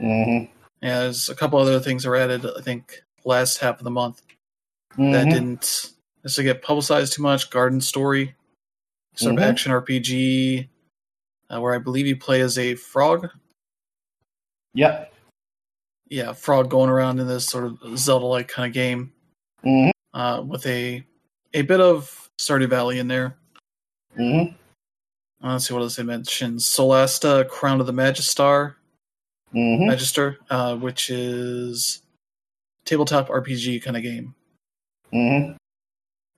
Mhm. 0.00 0.48
Yeah, 0.80 1.00
there's 1.00 1.28
a 1.28 1.34
couple 1.34 1.58
other 1.58 1.80
things 1.80 2.02
that 2.02 2.08
were 2.08 2.16
added, 2.16 2.46
I 2.46 2.60
think, 2.62 3.02
last 3.24 3.58
half 3.58 3.78
of 3.78 3.84
the 3.84 3.90
month 3.90 4.22
that 4.96 5.28
Mhm. 5.28 5.32
Didn't 6.22 6.30
necessarily 6.30 6.54
get 6.54 6.62
publicized 6.62 7.12
too 7.14 7.22
much. 7.22 7.50
Garden 7.50 7.80
Story, 7.80 8.34
sort 9.16 9.34
Mhm. 9.34 9.38
of 9.38 9.42
action 9.42 9.72
RPG, 9.72 10.68
uh, 11.50 11.60
where 11.60 11.74
I 11.74 11.78
believe 11.78 12.06
you 12.06 12.16
play 12.16 12.40
as 12.40 12.58
a 12.58 12.74
frog. 12.76 13.28
Yep. 14.74 15.12
Yeah, 16.08 16.32
frog 16.32 16.70
going 16.70 16.90
around 16.90 17.18
in 17.18 17.26
this 17.26 17.46
sort 17.46 17.64
of 17.64 17.98
Zelda-like 17.98 18.48
kind 18.48 18.68
of 18.68 18.72
game 18.74 19.12
Mhm. 19.64 19.90
uh, 20.14 20.42
with 20.46 20.64
a 20.66 21.04
a 21.54 21.60
bit 21.62 21.80
of 21.82 22.30
Stardew 22.40 22.68
Valley 22.70 22.98
in 22.98 23.08
there. 23.08 23.36
Mhm. 24.16 24.54
Uh, 25.44 25.52
let's 25.52 25.66
see 25.68 25.74
what 25.74 25.82
else 25.82 25.96
they 25.96 26.02
mentioned. 26.02 26.60
Solasta, 26.60 27.46
Crown 27.46 27.78
of 27.80 27.86
the 27.86 27.92
Magistar, 27.92 28.76
Mhm. 29.52 29.86
Magister, 29.86 30.38
uh, 30.48 30.74
which 30.76 31.10
is 31.10 32.02
tabletop 32.86 33.28
RPG 33.28 33.80
kind 33.80 33.98
of 33.98 34.02
game. 34.02 34.34
Mhm. 35.12 35.56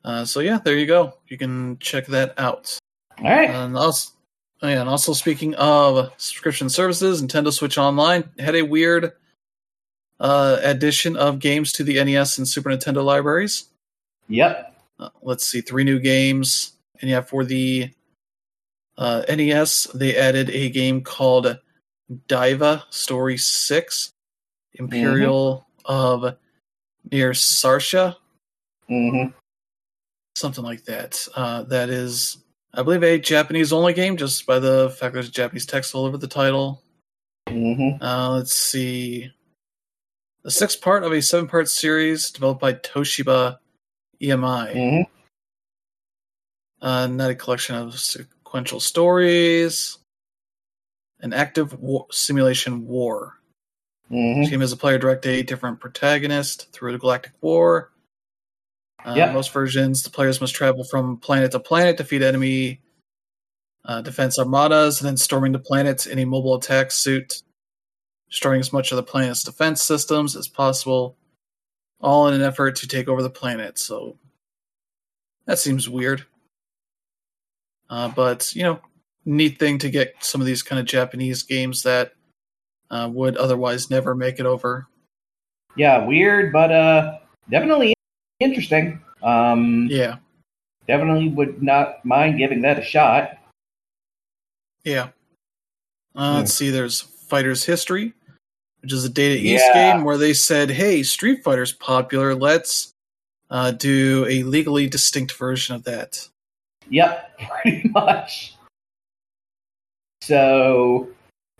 Uh, 0.04 0.24
so 0.24 0.40
yeah, 0.40 0.58
there 0.62 0.76
you 0.76 0.86
go. 0.86 1.14
You 1.28 1.38
can 1.38 1.78
check 1.78 2.06
that 2.06 2.34
out. 2.38 2.78
All 3.18 3.24
right. 3.24 3.48
And 3.48 3.76
also, 3.76 4.10
Oh 4.64 4.68
yeah, 4.68 4.80
and 4.80 4.88
also 4.88 5.12
speaking 5.12 5.54
of 5.56 6.10
subscription 6.16 6.70
services, 6.70 7.22
Nintendo 7.22 7.52
Switch 7.52 7.76
Online 7.76 8.30
had 8.38 8.54
a 8.54 8.62
weird 8.62 9.12
uh, 10.18 10.56
addition 10.62 11.16
of 11.16 11.38
games 11.38 11.70
to 11.72 11.84
the 11.84 12.02
NES 12.02 12.38
and 12.38 12.48
Super 12.48 12.70
Nintendo 12.70 13.04
libraries. 13.04 13.68
Yep. 14.28 14.74
Uh, 14.98 15.10
let's 15.20 15.44
see, 15.44 15.60
three 15.60 15.84
new 15.84 15.98
games, 15.98 16.72
and 17.02 17.10
yeah, 17.10 17.20
for 17.20 17.44
the 17.44 17.90
uh, 18.96 19.22
NES, 19.28 19.84
they 19.94 20.16
added 20.16 20.48
a 20.48 20.70
game 20.70 21.02
called 21.02 21.58
Daiva 22.26 22.84
Story 22.88 23.36
Six, 23.36 24.12
Imperial 24.72 25.66
of 25.84 26.36
near 27.12 27.32
Sarsha, 27.32 28.16
hmm 28.88 29.26
something 30.34 30.64
like 30.64 30.84
that. 30.84 31.26
Uh, 31.34 31.62
that 31.64 31.90
is, 31.90 32.38
I 32.72 32.82
believe, 32.82 33.02
a 33.02 33.18
Japanese 33.18 33.72
only 33.72 33.92
game, 33.92 34.16
just 34.16 34.46
by 34.46 34.58
the 34.58 34.94
fact 34.98 35.14
there's 35.14 35.30
Japanese 35.30 35.66
text 35.66 35.94
all 35.94 36.04
over 36.06 36.18
the 36.18 36.26
title. 36.28 36.82
hmm 37.48 37.90
Uh, 38.00 38.30
let's 38.32 38.54
see. 38.54 39.30
The 40.42 40.50
sixth 40.50 40.80
part 40.82 41.04
of 41.04 41.12
a 41.12 41.22
seven 41.22 41.48
part 41.48 41.68
series 41.68 42.30
developed 42.30 42.60
by 42.60 42.74
Toshiba 42.74 43.58
EMI. 44.20 44.72
hmm 44.72 45.02
Uh, 46.82 47.06
not 47.06 47.30
a 47.30 47.34
collection 47.34 47.76
of 47.76 47.98
sequential 47.98 48.80
stories. 48.80 49.98
An 51.20 51.32
active 51.32 51.78
war- 51.80 52.06
simulation 52.10 52.86
war. 52.86 53.38
hmm 54.08 54.40
This 54.40 54.50
game 54.50 54.60
has 54.60 54.72
a 54.72 54.76
player 54.76 54.98
direct 54.98 55.24
a 55.26 55.42
different 55.42 55.80
protagonist 55.80 56.70
through 56.72 56.92
the 56.92 56.98
galactic 56.98 57.32
war. 57.40 57.92
Uh, 59.04 59.14
Yep. 59.16 59.32
Most 59.34 59.52
versions, 59.52 60.02
the 60.02 60.10
players 60.10 60.40
must 60.40 60.54
travel 60.54 60.82
from 60.84 61.18
planet 61.18 61.52
to 61.52 61.60
planet, 61.60 61.96
defeat 61.98 62.22
enemy 62.22 62.80
uh, 63.84 64.00
defense 64.00 64.38
armadas, 64.38 65.00
and 65.00 65.08
then 65.08 65.16
storming 65.16 65.52
the 65.52 65.58
planets 65.58 66.06
in 66.06 66.18
a 66.18 66.24
mobile 66.24 66.54
attack 66.54 66.90
suit, 66.90 67.42
destroying 68.30 68.60
as 68.60 68.72
much 68.72 68.92
of 68.92 68.96
the 68.96 69.02
planet's 69.02 69.42
defense 69.42 69.82
systems 69.82 70.36
as 70.36 70.48
possible, 70.48 71.16
all 72.00 72.26
in 72.28 72.34
an 72.34 72.42
effort 72.42 72.76
to 72.76 72.88
take 72.88 73.08
over 73.08 73.22
the 73.22 73.30
planet. 73.30 73.78
So 73.78 74.16
that 75.46 75.58
seems 75.58 75.88
weird. 75.88 76.24
Uh, 77.90 78.08
but, 78.08 78.54
you 78.56 78.62
know, 78.62 78.80
neat 79.26 79.58
thing 79.58 79.78
to 79.78 79.90
get 79.90 80.14
some 80.20 80.40
of 80.40 80.46
these 80.46 80.62
kind 80.62 80.80
of 80.80 80.86
Japanese 80.86 81.42
games 81.42 81.82
that 81.82 82.12
uh, 82.90 83.08
would 83.12 83.36
otherwise 83.36 83.90
never 83.90 84.14
make 84.14 84.40
it 84.40 84.46
over. 84.46 84.86
Yeah, 85.76 86.06
weird, 86.06 86.52
but 86.52 86.72
uh, 86.72 87.18
definitely 87.50 87.93
interesting. 88.40 89.00
Um, 89.22 89.88
Yeah, 89.90 90.16
definitely 90.86 91.28
would 91.28 91.62
not 91.62 92.04
mind 92.04 92.38
giving 92.38 92.62
that 92.62 92.78
a 92.78 92.82
shot. 92.82 93.38
yeah. 94.84 95.08
Uh, 96.16 96.34
Let's 96.36 96.52
see. 96.54 96.70
There's 96.70 97.00
Fighter's 97.00 97.64
History, 97.64 98.12
which 98.82 98.92
is 98.92 99.04
a 99.04 99.08
Data 99.08 99.38
Yeah. 99.40 99.54
East 99.56 99.66
game 99.74 100.04
where 100.04 100.18
they 100.18 100.32
said, 100.34 100.70
"Hey, 100.70 101.02
Street 101.02 101.42
Fighter's 101.42 101.72
popular. 101.72 102.34
Let's 102.34 102.92
uh, 103.50 103.72
do 103.72 104.24
a 104.28 104.42
legally 104.44 104.86
distinct 104.88 105.32
version 105.32 105.74
of 105.74 105.84
that." 105.84 106.28
Yep, 106.90 107.38
pretty 107.62 107.88
much. 107.88 108.54
So, 110.22 111.08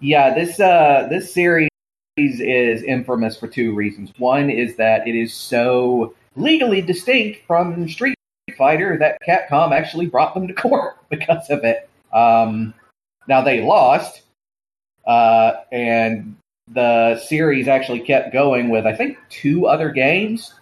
yeah, 0.01 0.35
this 0.35 0.61
uh, 0.61 1.07
this 1.11 1.33
series 1.33 1.69
is 2.17 2.83
infamous 2.83 3.37
for 3.37 3.49
two 3.49 3.75
reasons. 3.75 4.13
One 4.19 4.51
is 4.51 4.77
that 4.77 5.09
it 5.09 5.15
is 5.17 5.35
so 5.35 6.15
legally 6.37 6.81
distinct 6.81 7.41
from 7.47 7.89
Street 7.89 8.17
Fighter 8.57 8.99
that 8.99 9.19
Capcom 9.27 9.73
actually 9.73 10.07
brought 10.07 10.35
them 10.35 10.47
to 10.49 10.55
court 10.55 10.97
because 11.09 11.49
of 11.51 11.65
it. 11.65 11.89
Um, 12.13 12.75
now 13.27 13.43
they 13.43 13.63
lost, 13.63 14.23
uh, 15.07 15.53
and 15.73 16.37
the 16.71 17.19
series 17.27 17.69
actually 17.69 18.01
kept 18.01 18.33
going 18.33 18.71
with 18.71 18.87
I 18.87 18.95
think 18.95 19.19
two 19.29 19.67
other 19.67 19.91
games 19.91 20.55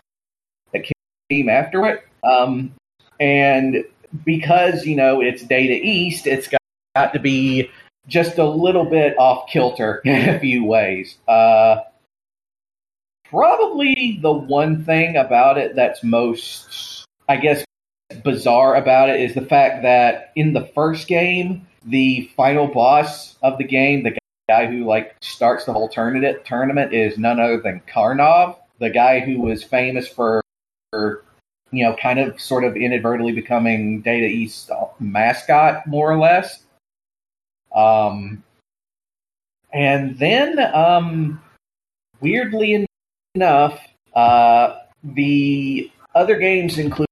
that 0.72 0.84
came 1.30 1.48
after 1.48 1.86
it. 1.86 2.04
Um, 2.24 2.72
and 3.20 3.84
because 4.24 4.86
you 4.86 4.96
know 4.96 5.20
it's 5.20 5.42
Data 5.42 5.74
East, 5.74 6.26
it's 6.26 6.48
got, 6.48 6.60
got 6.94 7.12
to 7.12 7.18
be 7.18 7.70
just 8.08 8.38
a 8.38 8.44
little 8.48 8.84
bit 8.84 9.16
off 9.18 9.48
kilter 9.48 10.00
in 10.04 10.28
a 10.28 10.38
few 10.38 10.64
ways. 10.64 11.18
Uh, 11.28 11.76
probably 13.32 14.18
the 14.20 14.30
one 14.30 14.84
thing 14.84 15.16
about 15.16 15.56
it 15.56 15.74
that's 15.74 16.04
most, 16.04 17.06
I 17.28 17.38
guess, 17.38 17.64
bizarre 18.22 18.76
about 18.76 19.08
it 19.08 19.20
is 19.20 19.34
the 19.34 19.40
fact 19.40 19.82
that 19.82 20.32
in 20.36 20.52
the 20.52 20.66
first 20.74 21.08
game, 21.08 21.66
the 21.86 22.30
final 22.36 22.68
boss 22.68 23.36
of 23.42 23.56
the 23.56 23.64
game, 23.64 24.02
the 24.02 24.16
guy 24.50 24.66
who 24.66 24.84
like 24.84 25.16
starts 25.22 25.64
the 25.64 25.72
whole 25.72 25.88
tournament 25.88 26.44
tournament, 26.44 26.92
is 26.92 27.16
none 27.16 27.40
other 27.40 27.58
than 27.58 27.80
Karnov, 27.88 28.56
the 28.78 28.90
guy 28.90 29.20
who 29.20 29.40
was 29.40 29.64
famous 29.64 30.06
for, 30.06 30.42
you 30.92 31.22
know, 31.72 31.96
kind 31.96 32.20
of 32.20 32.38
sort 32.38 32.64
of 32.64 32.76
inadvertently 32.76 33.32
becoming 33.32 34.02
Data 34.02 34.26
East 34.26 34.70
mascot, 35.00 35.86
more 35.86 36.12
or 36.12 36.18
less. 36.18 36.62
Um, 37.74 38.44
and 39.72 40.18
then, 40.18 40.58
um, 40.74 41.40
weirdly 42.20 42.86
enough, 43.34 43.80
uh, 44.14 44.78
the 45.02 45.90
other 46.14 46.38
games 46.38 46.78
included 46.78 47.06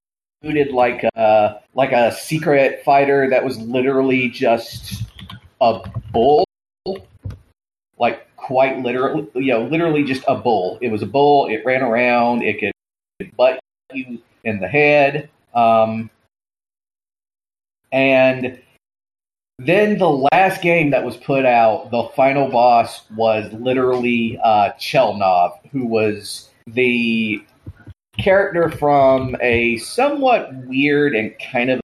like 0.73 1.05
a, 1.15 1.61
like 1.75 1.93
a 1.93 2.13
secret 2.13 2.83
fighter 2.85 3.29
that 3.31 3.45
was 3.45 3.59
literally 3.59 4.29
just 4.29 5.05
a 5.61 5.81
bull, 6.13 6.45
like 7.99 8.35
quite 8.37 8.79
literally, 8.83 9.29
you 9.35 9.53
know, 9.53 9.65
literally 9.65 10.05
just 10.05 10.25
a 10.29 10.35
bull. 10.35 10.79
It 10.81 10.91
was 10.91 11.03
a 11.03 11.07
bull. 11.07 11.47
It 11.49 11.63
ran 11.65 11.83
around. 11.83 12.43
It 12.43 12.61
could 12.61 13.37
butt 13.37 13.61
you 13.93 14.19
in 14.45 14.61
the 14.61 14.69
head. 14.69 15.31
Um, 15.55 16.11
and 17.93 18.61
then 19.67 19.99
the 19.99 20.09
last 20.33 20.63
game 20.63 20.91
that 20.91 21.05
was 21.05 21.19
put 21.19 21.45
out, 21.45 21.91
the 21.91 22.09
final 22.17 22.49
boss 22.49 23.03
was 23.15 23.53
literally 23.53 24.39
uh, 24.43 24.71
Chelnov, 24.79 25.59
who 25.71 25.85
was 25.85 26.49
the 26.67 27.45
character 28.17 28.71
from 28.71 29.37
a 29.43 29.77
somewhat 29.77 30.55
weird 30.65 31.15
and 31.15 31.35
kind 31.53 31.69
of 31.69 31.81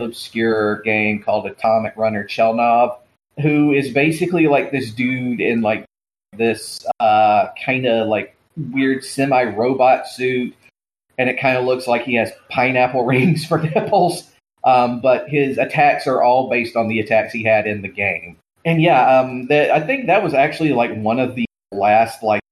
obscure 0.00 0.80
game 0.82 1.22
called 1.22 1.46
Atomic 1.46 1.96
Runner 1.96 2.24
Chelnov, 2.24 2.98
who 3.40 3.72
is 3.72 3.92
basically 3.92 4.48
like 4.48 4.72
this 4.72 4.90
dude 4.90 5.40
in 5.40 5.60
like 5.60 5.84
this 6.36 6.84
uh, 6.98 7.46
kind 7.64 7.86
of 7.86 8.08
like 8.08 8.34
weird 8.72 9.04
semi 9.04 9.44
robot 9.44 10.08
suit, 10.08 10.52
and 11.16 11.30
it 11.30 11.38
kind 11.38 11.56
of 11.56 11.64
looks 11.64 11.86
like 11.86 12.02
he 12.02 12.16
has 12.16 12.32
pineapple 12.48 13.04
rings 13.06 13.46
for 13.46 13.62
nipples. 13.62 14.32
Um, 14.64 15.00
but 15.00 15.28
his 15.28 15.58
attacks 15.58 16.06
are 16.06 16.22
all 16.22 16.50
based 16.50 16.76
on 16.76 16.88
the 16.88 17.00
attacks 17.00 17.32
he 17.32 17.42
had 17.42 17.66
in 17.66 17.82
the 17.82 17.88
game. 17.88 18.36
And 18.64 18.82
yeah, 18.82 19.20
um, 19.20 19.46
that 19.46 19.70
I 19.70 19.80
think 19.80 20.06
that 20.06 20.22
was 20.22 20.34
actually 20.34 20.72
like 20.72 20.94
one 20.96 21.18
of 21.18 21.34
the 21.34 21.46
last 21.72 22.22
like 22.22 22.42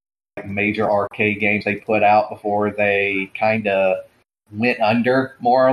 major 0.46 0.90
arcade 0.90 1.40
games 1.40 1.64
they 1.64 1.76
put 1.76 2.02
out 2.02 2.30
before 2.30 2.70
they 2.70 3.30
kind 3.38 3.66
of 3.66 3.98
went 4.50 4.80
under, 4.80 5.36
more 5.40 5.68
or 5.68 5.72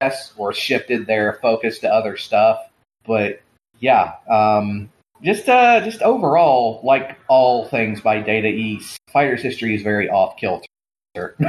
less, 0.00 0.32
or 0.36 0.52
shifted 0.52 1.06
their 1.06 1.38
focus 1.42 1.80
to 1.80 1.92
other 1.92 2.16
stuff. 2.16 2.60
But 3.04 3.40
yeah, 3.80 4.12
um, 4.30 4.88
just 5.22 5.48
uh, 5.48 5.80
just 5.80 6.00
overall, 6.02 6.80
like 6.84 7.18
all 7.26 7.66
things 7.66 8.00
by 8.00 8.20
Data 8.20 8.48
East, 8.48 8.98
Fighter's 9.12 9.42
history 9.42 9.74
is 9.74 9.82
very 9.82 10.08
off 10.08 10.36
kilter. 10.36 10.68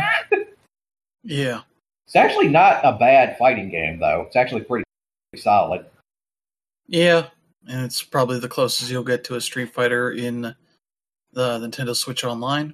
Yeah. 1.28 1.62
It's 2.08 2.16
actually 2.16 2.48
not 2.48 2.80
a 2.86 2.94
bad 2.98 3.38
fighting 3.38 3.70
game, 3.70 4.00
though. 4.00 4.22
It's 4.22 4.38
actually 4.38 4.62
pretty 4.62 4.86
solid. 5.36 5.86
Yeah, 6.88 7.28
and 7.68 7.84
it's 7.84 8.02
probably 8.02 8.40
the 8.40 8.48
closest 8.48 8.90
you'll 8.90 9.04
get 9.04 9.26
to 9.26 9.36
a 9.36 9.42
Street 9.42 9.74
Fighter 9.74 10.12
in 10.12 10.42
the 11.34 11.60
Nintendo 11.60 11.94
Switch 11.94 12.24
Online, 12.24 12.74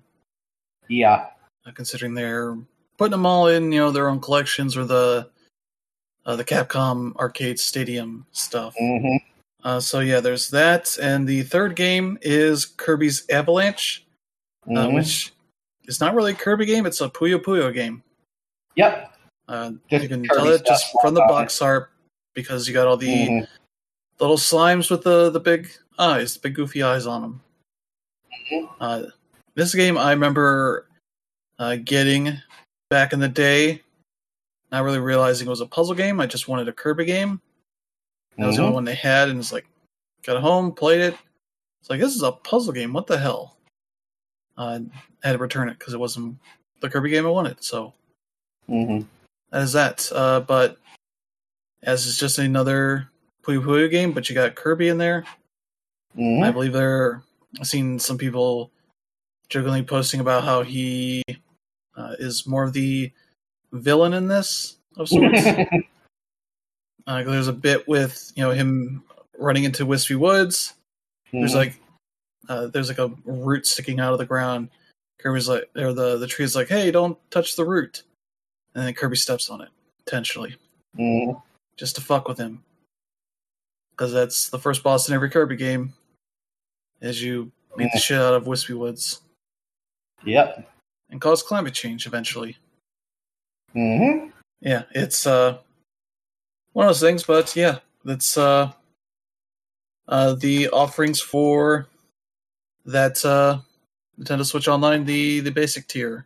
Yeah, 0.87 1.29
uh, 1.65 1.71
considering 1.71 2.13
they're 2.13 2.55
putting 2.99 3.11
them 3.11 3.25
all 3.25 3.47
in, 3.47 3.71
you 3.71 3.79
know, 3.79 3.89
their 3.91 4.07
own 4.07 4.19
collections 4.19 4.77
or 4.77 4.85
the 4.85 5.29
uh, 6.25 6.35
the 6.35 6.45
Capcom 6.45 7.15
Arcade 7.17 7.59
Stadium 7.59 8.25
stuff. 8.31 8.75
hmm 8.77 9.15
Uh, 9.63 9.79
so 9.79 9.99
yeah, 9.99 10.19
there's 10.19 10.51
that, 10.51 10.95
and 11.01 11.27
the 11.27 11.41
third 11.41 11.75
game 11.75 12.17
is 12.21 12.65
Kirby's 12.65 13.27
Avalanche, 13.29 14.05
uh, 14.67 14.69
Mhm. 14.87 14.93
which 14.93 15.33
is 15.85 15.99
not 15.99 16.13
really 16.13 16.33
a 16.33 16.35
Kirby 16.35 16.65
game; 16.65 16.85
it's 16.85 17.01
a 17.01 17.09
Puyo 17.09 17.39
Puyo 17.41 17.73
game. 17.73 18.03
yep. 18.75 19.09
Uh, 19.47 19.71
you 19.89 20.07
can 20.07 20.23
tell 20.23 20.47
it 20.47 20.65
just 20.65 20.85
from 21.01 21.13
the 21.13 21.21
box 21.21 21.61
art 21.61 21.91
because 22.33 22.67
you 22.67 22.73
got 22.73 22.87
all 22.87 22.97
the 22.97 23.27
Mhm. 23.27 23.47
little 24.19 24.37
slimes 24.37 24.89
with 24.89 25.03
the 25.03 25.29
the 25.29 25.39
big 25.39 25.69
eyes, 25.99 26.33
the 26.33 26.39
big 26.39 26.55
goofy 26.55 26.81
eyes 26.81 27.05
on 27.05 27.21
them. 27.21 27.41
Mhm. 28.51 28.69
Uh, 28.79 29.03
this 29.55 29.75
game 29.75 29.97
I 29.97 30.11
remember 30.11 30.87
uh, 31.59 31.75
getting 31.75 32.41
back 32.89 33.13
in 33.13 33.19
the 33.19 33.29
day, 33.29 33.81
not 34.71 34.83
really 34.83 34.99
realizing 34.99 35.45
it 35.47 35.49
was 35.49 35.61
a 35.61 35.65
puzzle 35.67 35.93
game. 35.95 36.19
I 36.19 36.25
just 36.25 36.47
wanted 36.47 36.67
a 36.67 36.73
Kirby 36.73 37.05
game. 37.05 37.39
That 38.37 38.47
was 38.47 38.55
the 38.55 38.61
Mhm. 38.61 38.65
only 38.65 38.73
one 38.75 38.85
they 38.85 38.95
had, 38.95 39.29
and 39.29 39.39
it's 39.39 39.51
like, 39.53 39.67
got 40.23 40.41
home, 40.41 40.73
played 40.73 41.01
it. 41.01 41.17
It's 41.81 41.89
like 41.89 41.99
this 41.99 42.15
is 42.15 42.23
a 42.23 42.31
puzzle 42.31 42.73
game. 42.73 42.91
What 42.93 43.05
the 43.07 43.19
hell? 43.19 43.57
Uh, 44.57 44.79
I 45.23 45.27
had 45.27 45.33
to 45.33 45.37
return 45.37 45.69
it 45.69 45.77
because 45.77 45.93
it 45.93 45.99
wasn't 45.99 46.37
the 46.79 46.89
Kirby 46.89 47.09
game 47.09 47.25
I 47.25 47.29
wanted. 47.29 47.63
So 47.63 47.93
hmm 48.67 49.01
that 49.53 49.61
is 49.61 49.73
that. 49.73 50.09
Uh, 50.11 50.39
but 50.39 50.77
as 51.83 52.07
it's 52.07 52.17
just 52.17 52.39
another 52.39 53.09
Puyo 53.43 53.61
Puyo 53.61 53.89
game, 53.89 54.11
but 54.11 54.27
you 54.27 54.35
got 54.35 54.55
Kirby 54.55 54.89
in 54.89 54.97
there. 54.97 55.25
hmm 56.15 56.43
I 56.43 56.51
believe 56.51 56.73
there. 56.73 57.23
I've 57.59 57.67
seen 57.67 57.99
some 57.99 58.17
people 58.17 58.71
jokingly 59.49 59.83
posting 59.83 60.19
about 60.19 60.43
how 60.43 60.63
he 60.63 61.21
uh, 61.95 62.15
is 62.17 62.47
more 62.47 62.63
of 62.63 62.73
the 62.73 63.11
villain 63.71 64.13
in 64.13 64.27
this 64.27 64.77
of 64.97 65.07
sorts. 65.07 65.45
uh, 67.07 67.23
there's 67.23 67.47
a 67.47 67.53
bit 67.53 67.87
with 67.87 68.31
you 68.35 68.43
know 68.43 68.49
him 68.51 69.03
running 69.37 69.65
into 69.65 69.85
Wispy 69.85 70.15
Woods. 70.15 70.73
There's 71.31 71.53
like 71.53 71.79
uh, 72.49 72.67
there's 72.67 72.89
like 72.89 72.97
a 72.97 73.11
root 73.23 73.67
sticking 73.67 73.99
out 73.99 74.13
of 74.13 74.19
the 74.19 74.25
ground. 74.25 74.69
Kirby's 75.19 75.47
like, 75.47 75.69
or 75.75 75.93
the 75.93 76.17
the 76.17 76.27
tree's 76.27 76.55
like, 76.55 76.69
hey, 76.69 76.89
don't 76.89 77.17
touch 77.29 77.55
the 77.55 77.65
root, 77.65 78.01
and 78.75 78.85
then 78.85 78.93
Kirby 78.93 79.15
steps 79.17 79.49
on 79.49 79.61
it 79.61 79.69
intentionally 79.99 80.55
Mhm. 80.97 81.41
just 81.77 81.95
to 81.95 82.01
fuck 82.01 82.27
with 82.27 82.37
him. 82.37 82.63
Because 83.91 84.11
that's 84.11 84.49
the 84.49 84.59
first 84.59 84.81
boss 84.83 85.07
in 85.07 85.13
every 85.13 85.29
Kirby 85.29 85.55
game, 85.55 85.93
as 87.01 87.21
you 87.21 87.51
beat 87.77 87.91
the 87.93 87.99
shit 87.99 88.19
out 88.19 88.33
of 88.33 88.47
Wispy 88.47 88.73
Woods 88.73 89.21
Yep. 90.25 90.67
and 91.09 91.21
cause 91.21 91.43
climate 91.43 91.73
change 91.73 92.05
eventually. 92.07 92.57
hmm 93.73 94.29
Yeah, 94.61 94.83
it's 94.91 95.25
uh 95.27 95.59
one 96.73 96.85
of 96.85 96.89
those 96.89 97.01
things, 97.01 97.23
but 97.23 97.55
yeah, 97.55 97.79
that's 98.05 98.37
uh 98.37 98.71
uh 100.07 100.33
the 100.35 100.69
offerings 100.69 101.19
for 101.21 101.87
that 102.85 103.23
uh 103.25 103.59
Nintendo 104.19 104.45
Switch 104.45 104.67
Online, 104.67 105.05
the 105.05 105.39
the 105.39 105.51
basic 105.51 105.87
tier 105.87 106.25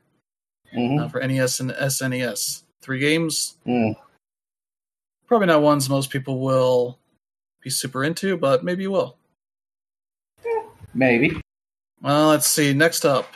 hmm 0.77 0.99
uh, 0.99 1.07
for 1.07 1.19
NES 1.25 1.59
and 1.59 1.71
SNES. 1.71 2.63
Three 2.81 2.99
games, 2.99 3.57
mm 3.65 3.95
probably 5.27 5.47
not 5.47 5.61
ones 5.61 5.89
most 5.89 6.09
people 6.09 6.39
will 6.39 6.97
be 7.61 7.69
super 7.69 8.05
into, 8.05 8.37
but 8.37 8.63
maybe 8.63 8.83
you 8.83 8.91
will. 8.91 9.17
Maybe. 10.93 11.41
Well, 12.01 12.29
let's 12.29 12.47
see. 12.47 12.73
Next 12.73 13.03
up, 13.05 13.33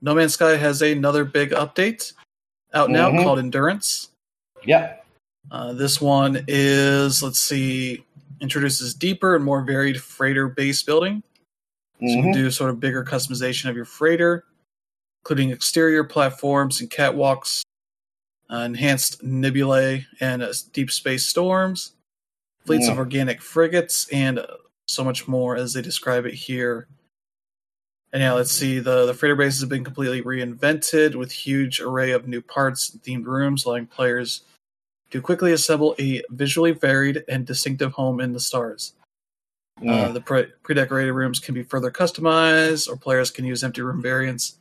No 0.00 0.14
Man's 0.16 0.34
Sky 0.34 0.56
has 0.56 0.82
another 0.82 1.24
big 1.24 1.50
update 1.50 2.12
out 2.74 2.90
now 2.90 3.10
Mhm. 3.10 3.22
called 3.22 3.38
Endurance. 3.38 4.10
Yeah. 4.64 4.96
Uh, 5.50 5.72
this 5.74 6.00
one 6.00 6.44
is, 6.48 7.22
let's 7.22 7.38
see, 7.38 8.04
introduces 8.40 8.94
deeper 8.94 9.36
and 9.36 9.44
more 9.44 9.62
varied 9.62 10.00
freighter 10.02 10.48
base 10.48 10.82
building. 10.82 11.22
So 12.00 12.06
you 12.06 12.16
hmm 12.16 12.22
can 12.22 12.32
do 12.32 12.50
sort 12.50 12.70
of 12.70 12.80
bigger 12.80 13.04
customization 13.04 13.70
of 13.70 13.76
your 13.76 13.84
freighter, 13.84 14.44
including 15.22 15.50
exterior 15.50 16.02
platforms 16.02 16.80
and 16.80 16.90
catwalks, 16.90 17.62
uh, 18.50 18.56
enhanced 18.56 19.22
nebulae 19.22 20.04
and 20.20 20.42
uh, 20.42 20.52
deep 20.72 20.90
space 20.90 21.26
storms, 21.28 21.92
fleets 22.66 22.86
Yeah. 22.86 22.92
of 22.92 22.98
organic 22.98 23.40
frigates, 23.40 24.08
and 24.12 24.40
uh, 24.40 24.46
so 24.88 25.04
much 25.04 25.28
more 25.28 25.56
as 25.56 25.72
they 25.72 25.82
describe 25.82 26.26
it 26.26 26.34
here. 26.34 26.88
And 28.12 28.20
yeah, 28.20 28.32
let's 28.32 28.52
see. 28.52 28.78
The, 28.78 29.06
the 29.06 29.14
freighter 29.14 29.36
base 29.36 29.58
has 29.60 29.68
been 29.68 29.84
completely 29.84 30.22
reinvented 30.22 31.14
with 31.14 31.32
huge 31.32 31.80
array 31.80 32.10
of 32.10 32.28
new 32.28 32.42
parts 32.42 32.90
and 32.92 33.02
themed 33.02 33.24
rooms, 33.24 33.64
allowing 33.64 33.86
players 33.86 34.42
to 35.12 35.22
quickly 35.22 35.52
assemble 35.52 35.94
a 35.98 36.22
visually 36.30 36.72
varied 36.72 37.24
and 37.28 37.46
distinctive 37.46 37.92
home 37.92 38.20
in 38.20 38.32
the 38.32 38.40
stars. 38.40 38.92
Yeah. 39.80 39.92
Uh, 39.92 40.12
the 40.12 40.20
pre- 40.20 40.52
pre-decorated 40.62 41.12
rooms 41.12 41.38
can 41.38 41.54
be 41.54 41.62
further 41.62 41.90
customized, 41.90 42.88
or 42.88 42.96
players 42.96 43.30
can 43.30 43.44
use 43.44 43.64
empty 43.64 43.80
room 43.82 44.02
variants. 44.02 44.58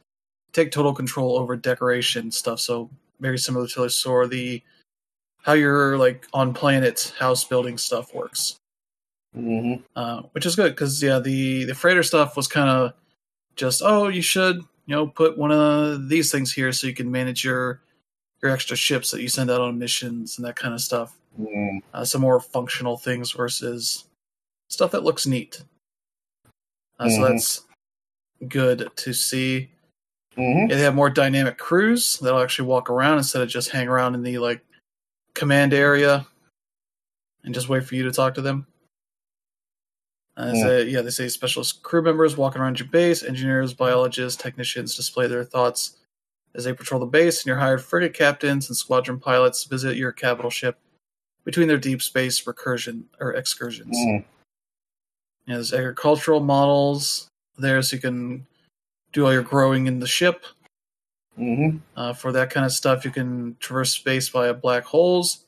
Take 0.53 0.71
total 0.71 0.93
control 0.93 1.37
over 1.37 1.55
decoration 1.55 2.31
stuff. 2.31 2.59
So 2.59 2.89
very 3.19 3.37
similar 3.37 3.67
to 3.67 3.89
sort 3.89 4.25
of 4.25 4.31
the 4.31 4.61
how 5.43 5.53
your 5.53 5.97
like 5.97 6.27
on 6.33 6.53
planet 6.53 7.13
house 7.17 7.43
building 7.43 7.77
stuff 7.77 8.13
works, 8.13 8.55
hmm 9.33 9.75
uh, 9.95 10.23
which 10.33 10.45
is 10.45 10.55
good 10.55 10.71
because 10.73 11.01
yeah, 11.01 11.19
the 11.19 11.65
the 11.65 11.75
freighter 11.75 12.03
stuff 12.03 12.35
was 12.37 12.47
kind 12.47 12.69
of 12.69 12.93
just 13.55 13.81
oh 13.83 14.07
you 14.07 14.21
should 14.21 14.57
you 14.85 14.95
know 14.95 15.07
put 15.07 15.37
one 15.37 15.51
of 15.51 16.09
these 16.09 16.31
things 16.31 16.51
here 16.53 16.71
so 16.71 16.87
you 16.87 16.93
can 16.93 17.11
manage 17.11 17.43
your 17.43 17.81
your 18.41 18.51
extra 18.51 18.75
ships 18.75 19.11
that 19.11 19.21
you 19.21 19.27
send 19.29 19.51
out 19.51 19.61
on 19.61 19.77
missions 19.77 20.37
and 20.37 20.45
that 20.45 20.55
kind 20.55 20.73
of 20.73 20.81
stuff 20.81 21.15
mm 21.39 21.81
uh, 21.93 22.05
some 22.05 22.21
more 22.21 22.39
functional 22.39 22.97
things 22.97 23.31
versus 23.31 24.05
stuff 24.69 24.91
that 24.91 25.03
looks 25.03 25.27
neat. 25.27 25.61
Uh, 26.99 27.09
So 27.09 27.21
Mhm. 27.21 27.27
that's 27.31 27.65
good 28.47 28.89
to 28.95 29.13
see. 29.13 29.69
Hmm 30.35 30.65
Yeah, 30.69 30.75
they 30.75 30.81
have 30.81 30.95
more 30.95 31.09
dynamic 31.09 31.57
crews 31.57 32.17
that'll 32.19 32.41
actually 32.41 32.67
walk 32.67 32.89
around 32.89 33.17
instead 33.17 33.41
of 33.41 33.49
just 33.49 33.69
hang 33.69 33.87
around 33.87 34.15
in 34.15 34.23
the 34.23 34.37
like 34.37 34.63
command 35.33 35.73
area 35.73 36.25
and 37.43 37.53
just 37.53 37.69
wait 37.69 37.85
for 37.85 37.95
you 37.95 38.03
to 38.03 38.11
talk 38.11 38.35
to 38.35 38.41
them. 38.41 38.67
Uh, 40.37 40.51
Yeah. 40.53 40.61
so, 40.61 40.77
yeah, 40.79 41.01
they 41.01 41.09
say 41.09 41.27
specialist 41.27 41.83
crew 41.83 42.01
members 42.01 42.37
walking 42.37 42.61
around 42.61 42.79
your 42.79 42.87
base, 42.87 43.23
engineers, 43.23 43.73
biologists, 43.73 44.41
technicians 44.41 44.95
display 44.95 45.27
their 45.27 45.43
thoughts 45.43 45.97
as 46.55 46.63
they 46.63 46.73
patrol 46.73 46.99
the 46.99 47.05
base, 47.05 47.39
and 47.41 47.47
your 47.47 47.57
hired 47.57 47.83
frigate 47.83 48.13
captains 48.13 48.69
and 48.69 48.77
squadron 48.77 49.19
pilots 49.19 49.65
visit 49.65 49.97
your 49.97 50.11
capital 50.11 50.49
ship 50.51 50.79
between 51.43 51.67
their 51.67 51.77
deep 51.77 52.01
space 52.01 52.43
recursion 52.43 53.03
or 53.19 53.33
excursions. 53.33 53.97
mm 53.97 54.23
Yeah, 55.47 55.55
there's 55.55 55.73
agricultural 55.73 56.39
models 56.39 57.27
there, 57.57 57.81
so 57.81 57.95
you 57.97 58.01
can 58.01 58.47
do 59.13 59.25
all 59.25 59.33
your 59.33 59.43
growing 59.43 59.87
in 59.87 59.99
the 59.99 60.07
ship. 60.07 60.45
hmm 61.35 61.77
Uh, 61.95 62.13
for 62.13 62.31
that 62.31 62.49
kind 62.49 62.65
of 62.65 62.71
stuff, 62.71 63.05
you 63.05 63.11
can 63.11 63.55
traverse 63.59 63.91
space 63.91 64.29
via 64.29 64.53
black 64.53 64.83
holes. 64.83 65.45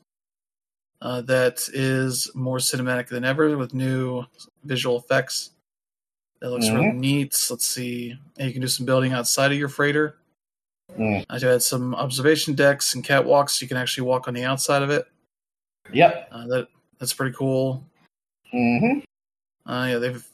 Uh, 1.02 1.22
that 1.22 1.60
is 1.74 2.32
more 2.34 2.60
cinematic 2.60 3.08
than 3.10 3.26
ever 3.26 3.58
with 3.58 3.74
new 3.74 4.24
visual 4.64 4.98
effects. 4.98 5.52
That 6.40 6.50
looks 6.50 6.70
really 6.70 6.92
neat. 6.92 7.48
Let's 7.50 7.68
see. 7.68 8.18
And 8.38 8.48
you 8.48 8.54
can 8.54 8.62
do 8.62 8.68
some 8.68 8.86
building 8.86 9.14
outside 9.14 9.52
of 9.52 9.58
your 9.58 9.70
freighter. 9.70 10.18
mm 10.98 11.26
I 11.30 11.40
had 11.40 11.62
some 11.64 11.96
observation 11.96 12.54
decks 12.54 12.96
and 12.96 13.04
catwalks. 13.04 13.52
So 13.52 13.64
you 13.64 13.68
can 13.68 13.78
actually 13.78 14.08
walk 14.08 14.28
on 14.28 14.34
the 14.34 14.44
outside 14.44 14.82
of 14.82 14.90
it. 14.90 15.08
Yep. 15.92 16.30
Uh, 16.32 16.48
that 16.48 16.68
that's 17.00 17.14
pretty 17.14 17.36
cool. 17.36 17.84
hmm 18.52 19.00
Uh, 19.66 19.88
yeah, 19.92 19.98
they've 20.00 20.26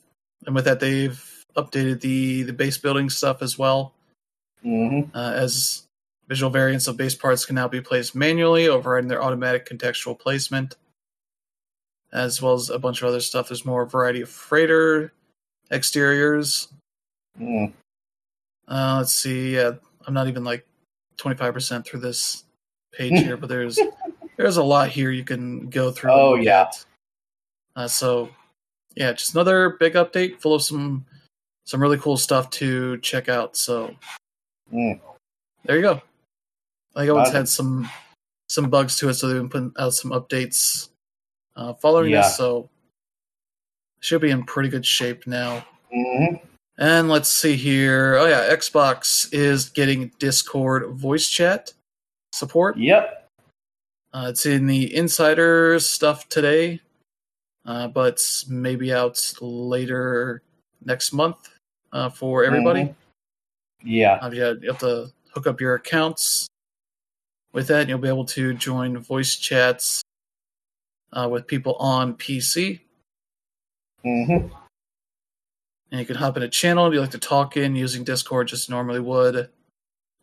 and 0.45 0.55
with 0.55 0.65
that 0.65 0.79
they've 0.79 1.38
updated 1.55 2.01
the 2.01 2.43
the 2.43 2.53
base 2.53 2.77
building 2.77 3.09
stuff 3.09 3.41
as 3.41 3.57
well. 3.57 3.93
hmm 4.63 5.01
uh, 5.13 5.33
as 5.35 5.83
visual 6.27 6.51
variants 6.51 6.87
of 6.87 6.95
base 6.97 7.15
parts 7.15 7.45
can 7.45 7.55
now 7.55 7.67
be 7.67 7.81
placed 7.81 8.13
manually, 8.15 8.67
overriding 8.67 9.07
their 9.07 9.23
automatic 9.23 9.67
contextual 9.67 10.17
placement, 10.17 10.75
as 12.13 12.41
well 12.41 12.53
as 12.53 12.69
a 12.69 12.77
bunch 12.79 13.01
of 13.01 13.07
other 13.07 13.19
stuff. 13.19 13.47
There's 13.49 13.65
more 13.65 13.85
variety 13.85 14.21
of 14.21 14.29
freighter 14.29 15.11
exteriors. 15.71 16.67
mm 17.39 17.71
Uh, 18.67 18.95
let's 18.99 19.13
see. 19.15 19.55
Yeah, 19.55 19.73
I'm 20.05 20.13
not 20.13 20.27
even 20.27 20.43
like 20.43 20.65
25% 21.17 21.85
through 21.85 22.01
this 22.01 22.43
page 22.93 23.19
here, 23.23 23.37
but 23.37 23.49
there's 23.49 23.79
there's 24.37 24.57
a 24.57 24.63
lot 24.63 24.89
here 24.89 25.11
you 25.11 25.23
can 25.23 25.69
go 25.69 25.91
through. 25.91 26.11
Oh, 26.11 26.35
yeah. 26.35 26.69
Uh, 27.75 27.87
so 27.87 28.29
yeah, 28.95 29.13
just 29.13 29.33
another 29.33 29.71
big 29.79 29.93
update 29.93 30.39
full 30.39 30.53
of 30.53 30.61
some 30.61 31.05
some 31.69 31.79
really 31.79 31.99
cool 31.99 32.17
stuff 32.17 32.49
to 32.49 32.97
check 32.97 33.29
out. 33.29 33.55
So 33.55 33.95
Mm. 34.73 34.99
there 35.65 35.75
you 35.75 35.83
go. 35.83 36.01
I 36.95 37.05
think 37.05 37.19
it's 37.19 37.29
had 37.31 37.47
some 37.47 37.87
some 38.49 38.71
bugs 38.71 38.97
to 38.97 39.09
it, 39.09 39.13
so 39.13 39.27
they've 39.27 39.37
been 39.37 39.49
putting 39.49 39.73
out 39.77 39.93
some 39.93 40.09
updates 40.09 40.89
uh, 41.55 41.73
following 41.75 42.09
Yeah. 42.09 42.23
this. 42.23 42.37
So 42.37 42.69
should 43.99 44.21
be 44.21 44.31
in 44.31 44.43
pretty 44.45 44.69
good 44.69 44.83
shape 44.85 45.27
now. 45.27 45.63
hmm 45.91 46.35
And 46.79 47.07
let's 47.07 47.29
see 47.29 47.55
here. 47.55 48.15
Oh 48.17 48.25
yeah, 48.25 48.49
Xbox 48.51 49.31
is 49.31 49.69
getting 49.69 50.11
Discord 50.17 50.89
voice 50.95 51.27
chat 51.29 51.73
support. 52.33 52.77
Yep. 52.77 53.27
Uh, 54.11 54.27
it's 54.29 54.47
in 54.47 54.65
the 54.65 54.95
insider 54.95 55.79
stuff 55.79 56.27
today, 56.29 56.81
uh, 57.65 57.87
but 57.89 58.25
maybe 58.47 58.91
out 58.91 59.19
later 59.39 60.41
next 60.83 61.13
month 61.13 61.49
uh, 61.91 62.09
for 62.09 62.43
everybody. 62.43 62.83
Mhm. 62.83 62.95
Yeah. 63.83 64.13
Uh, 64.15 64.31
you, 64.31 64.41
have, 64.41 64.63
you 64.63 64.69
have 64.69 64.79
to 64.79 65.11
hook 65.33 65.47
up 65.47 65.61
your 65.61 65.75
accounts 65.75 66.47
with 67.53 67.67
that, 67.67 67.81
and 67.81 67.89
you'll 67.89 67.97
be 67.99 68.07
able 68.07 68.25
to 68.25 68.53
join 68.53 68.97
voice 68.97 69.35
chats 69.35 70.01
uh, 71.13 71.27
with 71.29 71.47
people 71.47 71.75
on 71.75 72.13
PC. 72.15 72.81
hmm 74.03 74.31
And 75.91 75.99
you 75.99 76.05
can 76.05 76.15
hop 76.15 76.37
in 76.37 76.43
a 76.43 76.49
channel 76.49 76.87
if 76.87 76.93
you 76.93 77.01
like 77.01 77.11
to 77.11 77.17
talk 77.19 77.57
in 77.57 77.75
using 77.75 78.03
Discord 78.03 78.47
just 78.47 78.69
normally 78.69 78.99
would. 78.99 79.49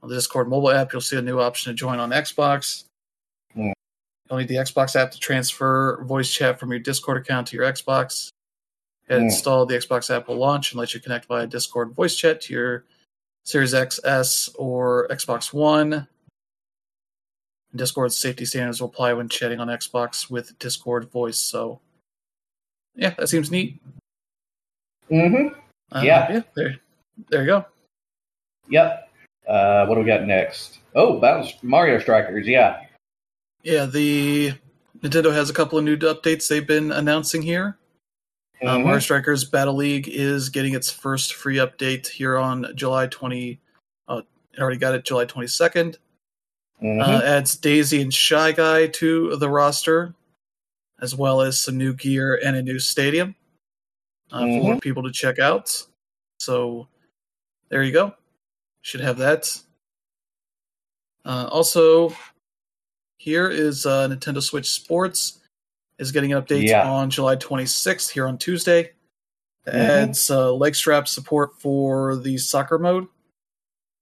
On 0.02 0.08
the 0.08 0.14
Discord 0.14 0.48
mobile 0.48 0.70
app, 0.70 0.92
you'll 0.92 1.00
see 1.00 1.16
a 1.16 1.22
new 1.22 1.40
option 1.40 1.72
to 1.72 1.74
join 1.76 1.98
on 1.98 2.10
Xbox. 2.10 2.84
Hmm. 3.54 3.72
You'll 4.28 4.38
need 4.38 4.48
the 4.48 4.56
Xbox 4.56 4.94
app 4.94 5.10
to 5.12 5.18
transfer 5.18 6.04
voice 6.04 6.32
chat 6.32 6.60
from 6.60 6.70
your 6.70 6.78
Discord 6.80 7.16
account 7.16 7.48
to 7.48 7.56
your 7.56 7.64
Xbox. 7.64 8.28
It 9.08 9.14
Mm. 9.14 9.22
installed 9.22 9.68
the 9.68 9.76
Xbox 9.76 10.14
app 10.14 10.26
will 10.28 10.36
launch 10.36 10.72
and 10.72 10.80
let 10.80 10.92
you 10.94 11.00
connect 11.00 11.26
via 11.26 11.46
Discord 11.46 11.92
voice 11.92 12.16
chat 12.16 12.40
to 12.42 12.52
your 12.52 12.84
Series 13.44 13.72
XS 13.74 14.48
or 14.56 15.06
Xbox 15.08 15.52
One. 15.52 16.08
Discord 17.74 18.12
safety 18.12 18.44
standards 18.44 18.80
will 18.80 18.88
apply 18.88 19.12
when 19.12 19.28
chatting 19.28 19.60
on 19.60 19.68
Xbox 19.68 20.30
with 20.30 20.58
Discord 20.58 21.10
voice. 21.10 21.38
So, 21.38 21.80
yeah, 22.96 23.10
that 23.10 23.28
seems 23.28 23.50
neat. 23.50 23.80
Mm-hmm. 25.10 25.54
Uh, 25.92 26.00
Yeah. 26.02 26.32
yeah. 26.32 26.42
There, 26.56 26.76
there 27.28 27.40
you 27.42 27.46
go. 27.46 27.66
Yep. 28.68 29.08
Uh, 29.46 29.86
what 29.86 29.94
do 29.94 30.00
we 30.00 30.06
got 30.06 30.24
next? 30.24 30.78
Oh, 30.96 31.20
that 31.20 31.36
was 31.38 31.54
Mario 31.62 32.00
Strikers. 32.00 32.48
Yeah. 32.48 32.84
Yeah, 33.62 33.84
the 33.86 34.54
Nintendo 35.00 35.32
has 35.32 35.50
a 35.50 35.52
couple 35.54 35.78
of 35.78 35.84
new 35.84 35.96
updates 35.98 36.48
they've 36.48 36.66
been 36.66 36.90
announcing 36.90 37.42
here. 37.42 37.76
Uh, 38.62 38.76
Mhm. 38.78 38.84
Mario 38.84 38.98
Strikers 39.00 39.44
Battle 39.44 39.74
League 39.74 40.08
is 40.08 40.48
getting 40.48 40.74
its 40.74 40.90
first 40.90 41.34
free 41.34 41.56
update 41.56 42.06
here 42.08 42.36
on 42.38 42.72
July 42.74 43.06
20. 43.06 43.60
Uh, 44.08 44.22
it 44.52 44.60
already 44.60 44.78
got 44.78 44.94
it 44.94 45.04
July 45.04 45.24
22nd. 45.26 45.98
Mhm. 46.82 47.02
Uh, 47.02 47.22
adds 47.24 47.56
Daisy 47.56 48.00
and 48.00 48.12
Shy 48.12 48.52
Guy 48.52 48.86
to 48.88 49.36
the 49.36 49.48
roster, 49.48 50.14
as 51.00 51.14
well 51.14 51.42
as 51.42 51.60
some 51.60 51.76
new 51.76 51.92
gear 51.94 52.34
and 52.42 52.56
a 52.56 52.62
new 52.62 52.78
stadium 52.78 53.34
uh, 54.32 54.40
for 54.40 54.74
Mhm. 54.74 54.80
people 54.82 55.02
to 55.02 55.12
check 55.12 55.38
out. 55.38 55.86
So 56.38 56.88
there 57.68 57.82
you 57.82 57.92
go. 57.92 58.14
Should 58.82 59.00
have 59.00 59.18
that. 59.18 59.60
Uh, 61.24 61.48
also, 61.50 62.14
here 63.18 63.48
is 63.50 63.84
uh, 63.84 64.08
Nintendo 64.08 64.42
Switch 64.42 64.70
Sports 64.70 65.40
is 65.98 66.12
getting 66.12 66.32
an 66.32 66.42
update 66.42 66.66
Yeah. 66.68 66.88
on 66.90 67.10
July 67.10 67.36
26th 67.36 68.10
here 68.10 68.26
on 68.26 68.38
Tuesday. 68.38 68.92
It 69.66 69.72
Mhm. 69.72 69.74
adds 69.74 70.30
uh, 70.30 70.52
leg 70.52 70.74
strap 70.74 71.08
support 71.08 71.60
for 71.60 72.16
the 72.16 72.38
soccer 72.38 72.78
mode. 72.78 73.08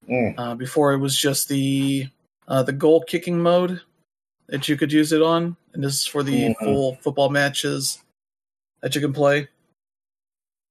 Mm. 0.09 0.35
Uh, 0.37 0.54
before 0.54 0.92
it 0.92 0.98
was 0.98 1.16
just 1.16 1.48
the 1.48 2.09
uh, 2.46 2.62
the 2.62 2.72
goal 2.72 3.02
kicking 3.02 3.40
mode 3.40 3.80
that 4.48 4.68
you 4.68 4.76
could 4.76 4.92
use 4.92 5.12
it 5.12 5.22
on, 5.22 5.57
and 5.72 5.83
this 5.83 5.94
is 6.00 6.07
for 6.07 6.22
the 6.22 6.50
Mhm. 6.50 6.59
full 6.59 6.96
football 6.96 7.30
matches 7.30 8.02
that 8.83 8.94
you 8.94 9.00
can 9.00 9.14
play. 9.14 9.48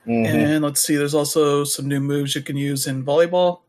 Mhm. 0.05 0.25
And 0.27 0.63
let's 0.63 0.81
see, 0.81 0.95
there's 0.95 1.15
also 1.15 1.63
some 1.63 1.87
new 1.87 1.99
moves 1.99 2.35
you 2.35 2.43
can 2.43 2.57
use 2.57 2.85
in 2.85 3.03
volleyball, 3.03 3.61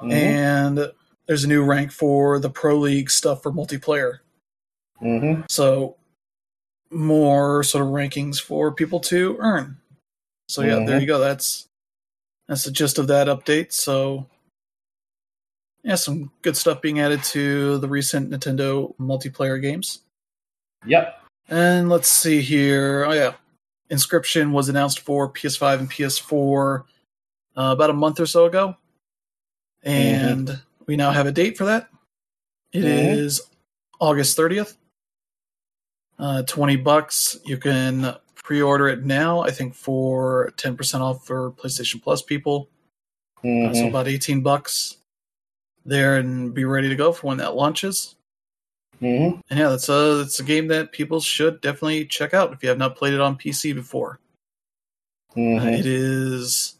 Mhm. 0.00 0.12
and 0.12 0.92
there's 1.26 1.42
a 1.42 1.48
new 1.48 1.64
rank 1.64 1.90
for 1.90 2.38
the 2.38 2.48
pro 2.50 2.76
league 2.78 3.10
stuff 3.10 3.42
for 3.42 3.50
multiplayer. 3.50 4.20
Mhm. 5.02 5.50
So 5.50 5.96
more 6.90 7.62
sort 7.62 7.84
of 7.84 7.92
rankings 7.92 8.40
for 8.40 8.72
people 8.72 9.00
to 9.00 9.36
earn. 9.40 9.76
So 10.48 10.62
yeah, 10.62 10.76
there 10.84 10.98
Mhm. 10.98 11.00
you 11.02 11.06
go. 11.06 11.18
That's 11.18 11.66
that's 12.46 12.64
the 12.64 12.70
gist 12.70 12.98
of 12.98 13.08
that 13.08 13.26
update. 13.28 13.72
So 13.72 14.26
yeah, 15.84 15.94
some 15.96 16.30
good 16.42 16.56
stuff 16.56 16.80
being 16.80 16.98
added 17.00 17.22
to 17.24 17.78
the 17.78 17.88
recent 17.88 18.30
Nintendo 18.30 18.96
multiplayer 18.96 19.60
games. 19.60 20.00
Yep. 20.86 21.22
And 21.48 21.88
let's 21.88 22.08
see 22.08 22.40
here. 22.40 23.04
Oh 23.06 23.12
yeah, 23.12 23.34
Inscryption 23.90 24.52
was 24.52 24.68
announced 24.68 25.00
for 25.00 25.30
PS5 25.30 25.80
and 25.80 25.90
PS4 25.90 26.84
uh, 27.56 27.72
about 27.72 27.90
a 27.90 27.94
month 27.94 28.20
or 28.20 28.26
so 28.26 28.44
ago, 28.46 28.76
and 29.82 30.60
we 30.86 30.96
now 30.96 31.10
have 31.10 31.26
a 31.26 31.32
date 31.32 31.56
for 31.58 31.64
that. 31.66 31.90
It 32.72 32.84
is 32.84 33.40
Mhm. 33.40 33.44
August 34.00 34.36
thirtieth. 34.36 34.76
Uh, 36.18 36.42
Twenty 36.42 36.76
bucks. 36.76 37.38
You 37.44 37.56
can 37.58 38.14
pre-order 38.34 38.88
it 38.88 39.04
now. 39.04 39.40
I 39.40 39.50
think 39.50 39.74
for 39.74 40.52
ten 40.56 40.76
percent 40.76 41.02
off 41.02 41.24
for 41.26 41.52
PlayStation 41.52 42.02
Plus 42.02 42.22
people. 42.22 42.68
Uh, 43.38 43.72
so 43.72 43.84
Mhm. 43.84 43.88
about 43.90 44.08
eighteen 44.08 44.42
bucks 44.42 44.96
there, 45.84 46.16
and 46.16 46.52
be 46.52 46.64
ready 46.64 46.88
to 46.88 46.96
go 46.96 47.12
for 47.12 47.28
when 47.28 47.36
that 47.38 47.54
launches. 47.54 48.16
Mhm. 49.00 49.40
And 49.48 49.58
yeah, 49.60 49.68
that's 49.68 49.88
a 49.88 50.16
that's 50.16 50.40
a 50.40 50.44
game 50.44 50.66
that 50.68 50.90
people 50.90 51.20
should 51.20 51.60
definitely 51.60 52.04
check 52.06 52.34
out 52.34 52.52
if 52.52 52.62
you 52.64 52.68
have 52.68 52.78
not 52.78 52.96
played 52.96 53.14
it 53.14 53.20
on 53.20 53.36
PC 53.38 53.72
before. 53.72 54.18
Uh, 55.32 55.36
Mhm. 55.36 55.78
it 55.78 55.86
is 55.86 56.74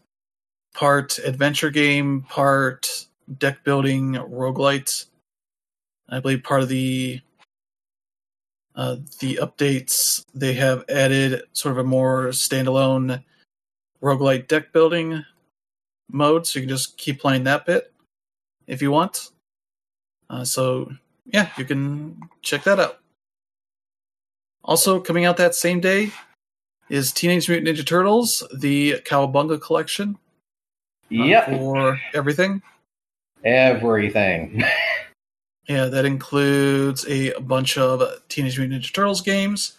part 0.75 1.19
adventure 1.19 1.71
game, 1.71 2.23
part 2.23 3.07
deck 3.39 3.63
building 3.63 4.15
roguelite. 4.15 5.07
I 6.09 6.19
believe 6.19 6.43
part 6.43 6.63
of 6.63 6.69
the 6.69 7.21
uh, 8.79 8.97
the 9.19 9.41
updates 9.43 10.25
they 10.35 10.55
have 10.55 10.85
added 10.89 11.43
sort 11.53 11.73
of 11.73 11.79
a 11.79 11.85
more 11.85 12.29
standalone 12.29 13.23
roguelite 14.01 14.47
deck 14.47 14.73
building 14.73 15.25
mode, 16.11 16.47
so 16.47 16.59
you 16.59 16.63
can 16.63 16.69
just 16.69 16.97
keep 16.97 17.21
playing 17.21 17.43
that 17.43 17.67
bit 17.67 17.93
if 18.69 18.81
you 18.81 18.93
want. 18.93 19.33
Uh, 20.31 20.45
so 20.45 20.91
yeah, 21.27 21.51
you 21.59 21.65
can 21.65 22.21
check 22.43 22.63
that 22.63 22.79
out. 22.79 23.01
Also 24.63 25.01
coming 25.01 25.25
out 25.25 25.37
that 25.39 25.57
same 25.57 25.81
day 25.81 26.13
is 26.89 27.11
Teenage 27.11 27.49
Mutant 27.49 27.77
Ninja 27.77 27.85
Turtles, 27.85 28.47
the 28.55 29.01
Cowabunga 29.05 29.61
collection 29.61 30.17
uh, 31.11 31.25
Yep. 31.25 31.47
for 31.49 32.01
everything. 32.15 32.63
Everything. 33.45 34.63
Yeah, 35.69 35.87
that 35.87 36.05
includes 36.07 37.07
a 37.07 37.39
bunch 37.41 37.77
of 37.77 38.03
Teenage 38.29 38.59
Mutant 38.59 38.83
Ninja 38.83 38.93
Turtles 38.93 39.21
games. 39.21 39.77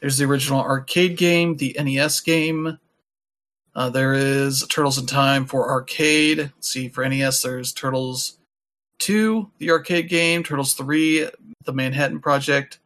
There's 0.00 0.16
the 0.18 0.26
original 0.26 0.60
arcade 0.60 1.16
game, 1.16 1.56
the 1.56 1.76
NES 1.78 2.20
game. 2.20 2.78
Uh, 3.74 3.90
there 3.90 4.14
is 4.14 4.64
Turtles 4.68 4.96
in 4.98 5.06
Time 5.06 5.44
for 5.44 5.68
arcade. 5.68 6.38
Let's 6.38 6.68
see, 6.68 6.88
for 6.88 7.08
NES, 7.08 7.42
there's 7.42 7.72
Turtles 7.72 8.38
2, 9.00 9.50
the 9.58 9.70
arcade 9.70 10.08
game, 10.08 10.44
Turtles 10.44 10.74
3, 10.74 11.28
the 11.64 11.72
Manhattan 11.72 12.20
Project, 12.20 12.78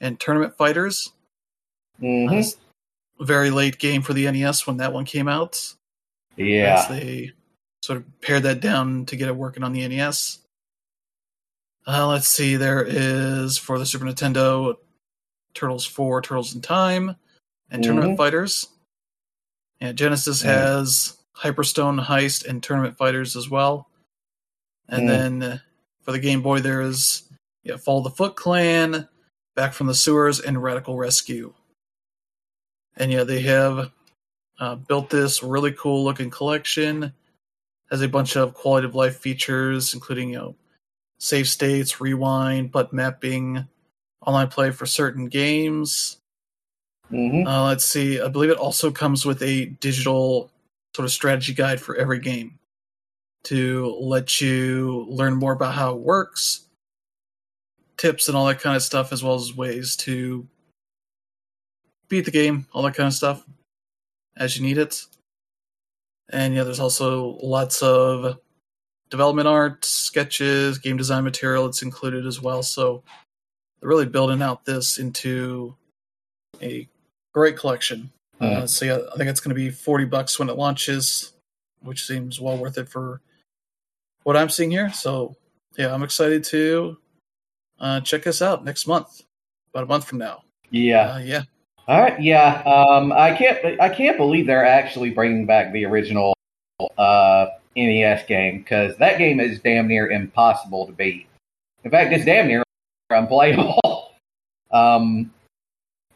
and 0.00 0.20
Tournament 0.20 0.56
Fighters. 0.56 1.12
Uh, 2.00 2.04
Mhm. 2.04 2.38
it's 2.40 2.56
a 3.18 3.24
very 3.24 3.50
late 3.50 3.78
game 3.78 4.02
for 4.02 4.12
the 4.12 4.26
NES 4.26 4.66
when 4.66 4.76
that 4.76 4.92
one 4.92 5.04
came 5.06 5.26
out. 5.28 5.54
As 5.56 5.74
Yeah. 6.38 6.86
they 6.88 7.32
sort 7.82 7.98
of 7.98 8.20
pared 8.20 8.42
that 8.44 8.60
down 8.60 9.06
to 9.06 9.16
get 9.16 9.28
it 9.28 9.36
working 9.36 9.62
on 9.62 9.72
the 9.72 9.82
NES. 9.82 10.38
Uh, 11.88 12.06
let's 12.06 12.28
see, 12.28 12.56
there 12.56 12.84
is 12.86 13.56
for 13.56 13.78
the 13.78 13.86
Super 13.86 14.04
Nintendo 14.04 14.74
Turtles 15.54 15.86
4, 15.86 16.20
Turtles 16.20 16.54
in 16.54 16.60
Time, 16.60 17.16
and 17.70 17.82
Tournament 17.82 18.12
Mhm. 18.12 18.16
Fighters. 18.18 18.68
And 19.80 19.96
Genesis 19.96 20.42
Yeah. 20.42 20.50
has 20.50 21.16
Hyperstone 21.34 22.04
Heist 22.04 22.44
and 22.44 22.62
Tournament 22.62 22.98
Fighters 22.98 23.36
as 23.36 23.48
well. 23.48 23.88
And 24.88 25.04
Mm. 25.04 25.06
then 25.08 25.42
uh, 25.42 25.58
for 26.02 26.12
the 26.12 26.18
Game 26.18 26.42
Boy, 26.42 26.60
there's 26.60 27.22
yeah, 27.62 27.76
Fall 27.78 27.98
of 27.98 28.04
the 28.04 28.10
Foot 28.10 28.36
Clan, 28.36 29.08
Back 29.54 29.72
from 29.72 29.86
the 29.88 29.94
Sewers, 29.94 30.40
and 30.40 30.62
Radical 30.62 30.96
Rescue. 30.96 31.54
And 32.96 33.10
yeah, 33.10 33.24
they 33.24 33.40
have 33.42 33.92
uh, 34.60 34.74
built 34.74 35.08
this 35.10 35.42
really 35.42 35.72
cool 35.72 36.04
looking 36.04 36.30
collection. 36.30 37.14
Has 37.90 38.02
a 38.02 38.08
bunch 38.08 38.36
of 38.36 38.54
quality 38.54 38.86
of 38.86 38.94
life 38.94 39.18
features, 39.18 39.94
including 39.94 40.30
you 40.30 40.36
know 40.38 40.56
save 41.18 41.48
states, 41.48 42.00
rewind, 42.00 42.72
button 42.72 42.96
mapping, 42.96 43.66
online 44.24 44.48
play 44.48 44.70
for 44.70 44.86
certain 44.86 45.28
games. 45.28 46.18
Mhm. 47.10 47.46
Uh, 47.46 47.64
let's 47.64 47.84
see. 47.84 48.20
I 48.20 48.28
believe 48.28 48.50
it 48.50 48.58
also 48.58 48.90
comes 48.90 49.24
with 49.24 49.42
a 49.42 49.66
digital 49.66 50.50
sort 50.94 51.06
of 51.06 51.12
strategy 51.12 51.54
guide 51.54 51.80
for 51.80 51.96
every 51.96 52.18
game 52.18 52.58
to 53.44 53.96
let 54.00 54.40
you 54.40 55.06
learn 55.08 55.34
more 55.34 55.52
about 55.52 55.74
how 55.74 55.94
it 55.94 56.00
works, 56.00 56.66
tips 57.96 58.28
and 58.28 58.36
all 58.36 58.46
that 58.46 58.60
kind 58.60 58.76
of 58.76 58.82
stuff, 58.82 59.12
as 59.12 59.22
well 59.22 59.34
as 59.34 59.56
ways 59.56 59.96
to 59.96 60.46
beat 62.08 62.24
the 62.24 62.30
game, 62.30 62.66
all 62.72 62.82
that 62.82 62.94
kind 62.94 63.06
of 63.06 63.14
stuff 63.14 63.44
as 64.36 64.56
you 64.56 64.64
need 64.64 64.78
it. 64.78 65.04
And 66.30 66.54
yeah, 66.54 66.64
there's 66.64 66.80
also 66.80 67.38
lots 67.42 67.82
of 67.82 68.38
development 69.10 69.48
art, 69.48 69.84
sketches, 69.84 70.78
game 70.78 70.96
design 70.96 71.24
material. 71.24 71.66
It's 71.66 71.82
included 71.82 72.26
as 72.26 72.40
well. 72.40 72.62
So 72.62 73.02
they're 73.80 73.88
really 73.88 74.06
building 74.06 74.42
out 74.42 74.64
this 74.64 74.98
into 74.98 75.74
a 76.62 76.88
great 77.32 77.56
collection. 77.56 78.10
Uh, 78.40 78.66
so 78.66 78.84
yeah, 78.84 78.98
I 79.12 79.16
think 79.16 79.28
it's 79.28 79.40
going 79.40 79.50
to 79.50 79.54
be 79.54 79.70
forty 79.70 80.04
bucks 80.04 80.38
when 80.38 80.48
it 80.48 80.56
launches, 80.56 81.32
which 81.82 82.06
seems 82.06 82.40
well 82.40 82.56
worth 82.56 82.78
it 82.78 82.88
for 82.88 83.20
what 84.22 84.36
I'm 84.36 84.48
seeing 84.48 84.70
here. 84.70 84.92
So 84.92 85.34
yeah, 85.76 85.92
I'm 85.92 86.02
excited 86.04 86.44
to 86.44 86.98
uh, 87.80 88.00
check 88.00 88.22
this 88.22 88.40
out 88.40 88.64
next 88.64 88.86
month, 88.86 89.22
about 89.72 89.84
a 89.84 89.86
month 89.86 90.04
from 90.04 90.18
now. 90.18 90.44
Yeah. 90.70 91.14
Uh, 91.14 91.18
yeah, 91.18 91.42
All 91.88 92.00
right. 92.00 92.20
Yeah. 92.20 92.62
Um, 92.66 93.12
I 93.12 93.34
can't. 93.34 93.80
I 93.80 93.88
can't 93.88 94.16
believe 94.18 94.46
they're 94.46 94.64
actually 94.66 95.10
bringing 95.10 95.46
back 95.46 95.72
the 95.72 95.86
original 95.86 96.34
uh, 96.98 97.46
NES 97.86 98.24
game 98.26 98.58
because 98.58 98.96
that 98.96 99.18
game 99.18 99.40
is 99.40 99.60
damn 99.60 99.88
near 99.88 100.10
impossible 100.10 100.86
to 100.86 100.92
beat. 100.92 101.26
In 101.84 101.90
fact, 101.90 102.12
it's 102.12 102.24
damn 102.24 102.48
near 102.48 102.62
unplayable. 103.10 104.12
um, 104.70 105.32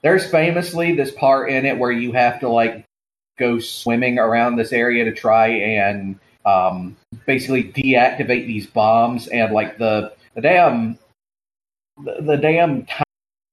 there's 0.03 0.29
famously 0.31 0.95
this 0.95 1.11
part 1.13 1.51
in 1.51 1.65
it 1.65 1.79
where 1.79 1.93
you 1.93 2.13
have 2.13 2.41
to 2.41 2.49
like 2.49 2.85
go 3.39 3.59
swimming 3.59 4.19
around 4.19 4.57
this 4.57 4.73
area 4.73 5.05
to 5.05 5.13
try 5.13 5.49
and 5.49 6.19
um, 6.45 6.97
basically 7.27 7.65
deactivate 7.65 8.47
these 8.47 8.67
bombs 8.67 9.29
and 9.29 9.53
like 9.53 9.79
the 9.79 10.13
the 10.35 10.41
damn 10.41 10.99
the, 12.05 12.17
the 12.21 12.37
damn 12.37 12.87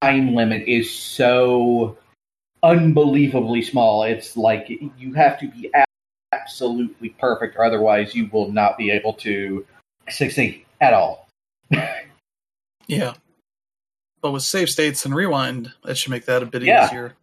time 0.02 0.34
limit 0.34 0.68
is 0.68 0.92
so 0.92 1.98
unbelievably 2.64 3.62
small. 3.62 4.04
It's 4.04 4.36
like 4.36 4.70
you 4.98 5.14
have 5.14 5.40
to 5.40 5.48
be 5.48 5.72
absolutely 6.50 7.10
perfect, 7.10 7.56
or 7.58 7.64
otherwise 7.64 8.16
you 8.16 8.28
will 8.34 8.52
not 8.52 8.76
be 8.78 8.90
able 8.90 9.14
to 9.14 9.66
succeed 10.10 10.66
at 10.82 10.94
all. 10.94 11.28
Yeah. 12.88 13.14
But 14.24 14.32
with 14.32 14.42
save 14.42 14.68
states 14.68 15.06
and 15.06 15.14
rewind, 15.14 15.72
that 15.84 15.96
should 15.96 16.10
make 16.10 16.26
that 16.26 16.42
a 16.42 16.48
bit 16.48 16.64
Yeah. 16.64 16.88
easier. 16.88 17.14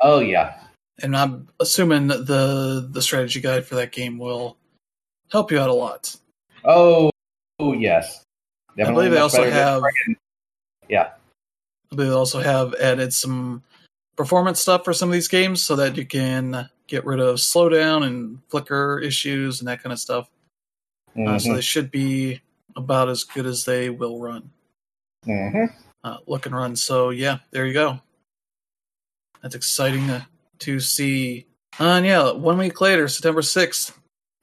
Oh 0.00 0.18
yeah, 0.18 0.56
And 1.04 1.16
I'm 1.16 1.46
assuming 1.60 2.08
the 2.08 2.88
the 2.90 3.00
strategy 3.00 3.40
guide 3.40 3.64
for 3.64 3.76
that 3.76 3.92
game 3.92 4.18
will 4.18 4.56
help 5.30 5.52
you 5.52 5.60
out 5.60 5.70
a 5.70 5.72
lot. 5.72 6.16
oh, 6.64 7.12
oh 7.60 7.74
yes. 7.74 8.24
I 8.76 8.90
believe 8.90 9.12
they 9.12 9.18
also 9.18 9.48
have 9.48 9.84
yeah. 10.88 11.10
I 11.92 11.94
believe 11.94 12.10
they 12.10 12.16
also 12.16 12.40
have 12.40 12.74
added 12.74 13.14
some 13.14 13.62
performance 14.16 14.60
stuff 14.60 14.84
for 14.84 14.92
some 14.92 15.10
of 15.10 15.12
these 15.12 15.28
games 15.28 15.62
so 15.62 15.76
that 15.76 15.96
you 15.96 16.04
can 16.04 16.68
get 16.86 17.04
rid 17.04 17.20
of 17.20 17.36
slowdown 17.36 18.06
and 18.06 18.40
flicker 18.48 18.98
issues 19.00 19.60
and 19.60 19.68
that 19.68 19.82
kind 19.82 19.92
of 19.92 19.98
stuff. 19.98 20.28
Uh, 21.16 21.38
so 21.38 21.50
Mhm, 21.50 21.54
they 21.56 21.60
should 21.60 21.90
be 21.90 22.40
about 22.76 23.08
as 23.08 23.24
good 23.24 23.46
as 23.46 23.64
they 23.64 23.88
will 23.90 24.20
run. 24.20 24.50
mhm. 25.26 25.72
uh, 26.02 26.18
look 26.26 26.44
and 26.46 26.54
run. 26.54 26.76
So 26.76 27.08
yeah, 27.10 27.38
there 27.50 27.64
you 27.66 27.72
go. 27.72 28.00
That's 29.42 29.54
exciting 29.54 30.06
to, 30.08 30.26
to 30.60 30.80
see. 30.80 31.46
Uh, 31.80 31.84
and 31.84 32.06
yeah, 32.06 32.30
one 32.32 32.58
week 32.58 32.80
later, 32.80 33.08
September 33.08 33.40
sixth, 33.42 33.98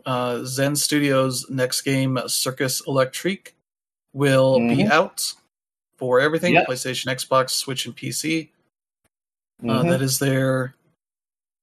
uh, 0.05 0.43
Zen 0.43 0.75
Studios' 0.75 1.47
next 1.49 1.81
game, 1.81 2.17
Circus 2.27 2.81
Electrique, 2.87 3.55
will 4.13 4.59
be 4.59 4.77
Mhm. 4.77 4.89
out 4.91 5.33
for 5.97 6.19
everything: 6.19 6.53
Yep. 6.55 6.67
PlayStation, 6.67 7.07
Xbox, 7.11 7.51
Switch, 7.51 7.85
and 7.85 7.95
PC. 7.95 8.51
Uh, 9.63 9.83
Mhm. 9.83 9.89
that 9.89 10.01
is 10.01 10.17
their 10.19 10.73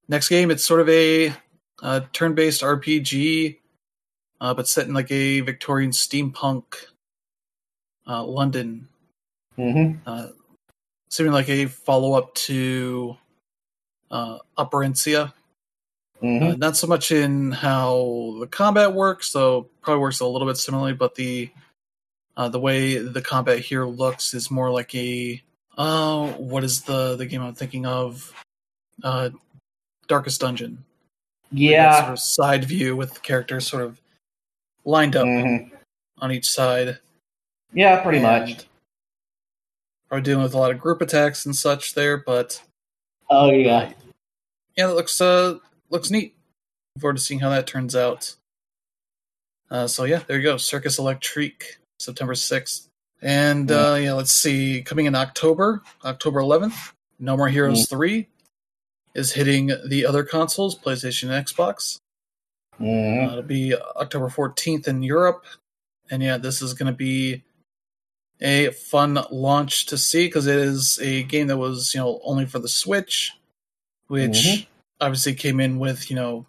next 0.09 0.29
game. 0.29 0.51
It's 0.51 0.65
sort 0.65 0.81
of 0.81 0.89
a 0.89 1.33
uh, 1.83 2.01
turn-based 2.13 2.63
RPG, 2.63 3.59
uh, 4.41 4.55
but 4.55 4.69
set 4.69 4.87
in 4.87 4.95
like 4.95 5.11
a 5.11 5.41
Victorian 5.41 5.91
steampunk 5.91 6.65
uh, 8.07 8.25
London 8.25 8.89
Mhm. 9.59 10.01
uh, 10.07 10.29
seeming 11.11 11.33
like 11.33 11.49
a 11.49 11.67
follow 11.67 12.15
up 12.15 12.35
to 12.35 13.17
uh, 14.11 14.39
Operencia. 14.57 15.33
Mhm. 16.23 16.53
Uh, 16.53 16.57
not 16.57 16.77
so 16.77 16.87
much 16.87 17.13
in 17.13 17.53
how 17.53 18.37
the 18.41 18.47
combat 18.47 18.95
works, 18.95 19.33
though 19.33 19.69
probably 19.83 20.01
works 20.01 20.21
a 20.21 20.27
little 20.27 20.49
bit 20.49 20.57
similarly. 20.57 20.95
But 20.95 21.15
the 21.17 21.51
uh, 22.37 22.49
the 22.49 22.59
way 22.61 22.97
the 22.99 23.21
combat 23.21 23.59
here 23.59 23.85
looks 23.85 24.33
is 24.33 24.51
more 24.51 24.71
like 24.71 24.95
a 24.95 25.43
uh, 25.77 26.29
what 26.33 26.65
is 26.65 26.83
the 26.83 27.17
the 27.17 27.27
game 27.27 27.43
I'm 27.43 27.55
thinking 27.55 27.85
of? 27.87 28.33
Uh, 29.03 29.31
Darkest 30.09 30.41
Dungeon. 30.41 30.85
Yeah. 31.51 32.01
sort 32.01 32.13
of 32.13 32.19
side 32.19 32.65
view 32.65 32.95
with 32.97 33.15
the 33.15 33.21
characters 33.21 33.67
sort 33.67 33.83
of 33.83 34.01
lined 34.85 35.17
up 35.17 35.25
Mhm. 35.27 35.71
on 36.19 36.33
each 36.33 36.51
side. 36.51 36.99
Yeah, 37.73 38.03
pretty 38.03 38.21
much. 38.21 38.51
and 38.51 38.65
Are 40.11 40.21
dealing 40.21 40.43
with 40.43 40.55
a 40.55 40.59
lot 40.59 40.71
of 40.71 40.81
group 40.81 41.01
attacks 41.03 41.45
and 41.47 41.55
such 41.55 41.95
there, 41.95 42.17
but 42.17 42.63
Oh 43.31 43.51
yeah. 43.51 43.93
yeah, 44.77 44.87
that 44.89 44.95
looks 44.95 45.21
uh 45.21 45.59
looks 45.91 46.11
neat. 46.11 46.35
Looking 46.97 47.01
forward 47.01 47.17
to 47.19 47.23
seeing 47.23 47.41
how 47.41 47.51
that 47.51 47.67
turns 47.67 47.95
out. 47.95 48.35
Uh, 49.71 49.87
so 49.87 50.05
yeah, 50.05 50.21
there 50.27 50.39
you 50.39 50.43
go, 50.43 50.57
Circus 50.57 50.99
Electrique, 50.99 51.77
September 51.99 52.35
sixth, 52.35 52.89
and 53.21 53.71
uh, 53.71 53.99
yeah, 54.01 54.15
let's 54.15 54.33
see, 54.33 54.81
coming 54.83 55.05
in 55.07 55.15
October, 55.15 55.83
October 56.05 56.41
eleventh, 56.41 56.95
No 57.19 57.37
More 57.37 57.49
Heroes 57.49 57.87
three 57.87 58.29
is 59.19 59.33
hitting 59.33 59.73
the 59.87 60.07
other 60.07 60.25
consoles, 60.25 60.79
PlayStation 60.79 61.25
and 61.31 61.45
Xbox. 61.47 61.99
Mhm. 62.81 63.27
Uh, 63.29 63.33
it'll 63.33 63.43
be 63.43 63.75
October 63.75 64.29
fourteenth 64.29 64.87
in 64.89 65.03
Europe, 65.03 65.45
and 66.11 66.23
yeah, 66.23 66.39
this 66.39 66.62
is 66.62 66.75
going 66.75 66.91
to 66.93 66.97
be 66.97 67.43
a 68.41 68.71
fun 68.71 69.19
launch 69.33 69.87
to 69.87 69.99
see 69.99 70.27
because 70.29 70.47
it 70.47 70.57
is 70.59 70.99
a 71.01 71.25
game 71.25 71.49
that 71.49 71.57
was 71.59 71.93
you 71.95 72.01
know 72.01 72.21
only 72.23 72.47
for 72.47 72.61
the 72.61 72.69
Switch, 72.69 73.33
which 74.07 74.39
Mhm. 74.47 74.66
obviously 75.01 75.35
came 75.35 75.59
in 75.61 75.79
with 75.79 76.09
you 76.11 76.16
know 76.16 76.47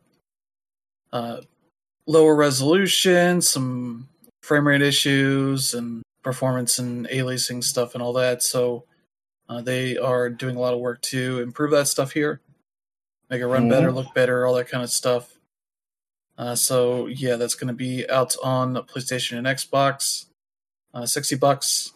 uh, 1.12 1.42
lower 2.06 2.36
resolution, 2.36 3.42
some 3.42 4.08
frame 4.44 4.68
rate 4.68 4.84
issues, 4.84 5.74
and 5.74 6.04
performance 6.24 6.78
and 6.78 7.08
aliasing 7.08 7.64
stuff 7.64 7.96
and 7.96 8.04
all 8.04 8.14
that. 8.14 8.44
So 8.44 8.86
uh, 9.48 9.62
they 9.62 9.98
are 9.98 10.30
doing 10.30 10.56
a 10.56 10.60
lot 10.60 10.76
of 10.76 10.80
work 10.80 11.02
to 11.02 11.40
improve 11.40 11.72
that 11.72 11.88
stuff 11.88 12.12
here, 12.12 12.40
make 13.30 13.42
it 13.42 13.48
run 13.48 13.66
Mhm. 13.68 13.70
better, 13.70 13.92
look 13.92 14.14
better, 14.14 14.46
all 14.46 14.56
that 14.56 14.68
kind 14.68 14.84
of 14.84 14.90
stuff. 14.90 15.38
Uh, 16.38 16.56
so 16.56 17.08
yeah, 17.08 17.36
that's 17.36 17.56
going 17.56 17.68
to 17.68 17.74
be 17.74 18.10
out 18.10 18.36
on 18.44 18.76
PlayStation 18.88 19.38
and 19.38 19.48
Xbox. 19.48 20.26
Uh, 20.94 21.06
Sixty 21.06 21.36
bucks. 21.36 21.92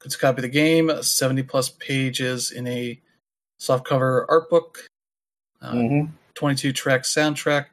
Good 0.00 0.12
to 0.12 0.18
copy 0.18 0.42
the 0.42 0.48
game. 0.48 1.02
Seventy 1.02 1.42
plus 1.42 1.70
pages 1.70 2.50
in 2.50 2.66
a 2.66 3.00
softcover 3.58 4.26
art 4.28 4.50
book. 4.50 4.86
Uh, 5.62 5.72
Mhm. 5.72 6.12
22 6.34 6.72
track 6.72 7.02
soundtrack. 7.04 7.66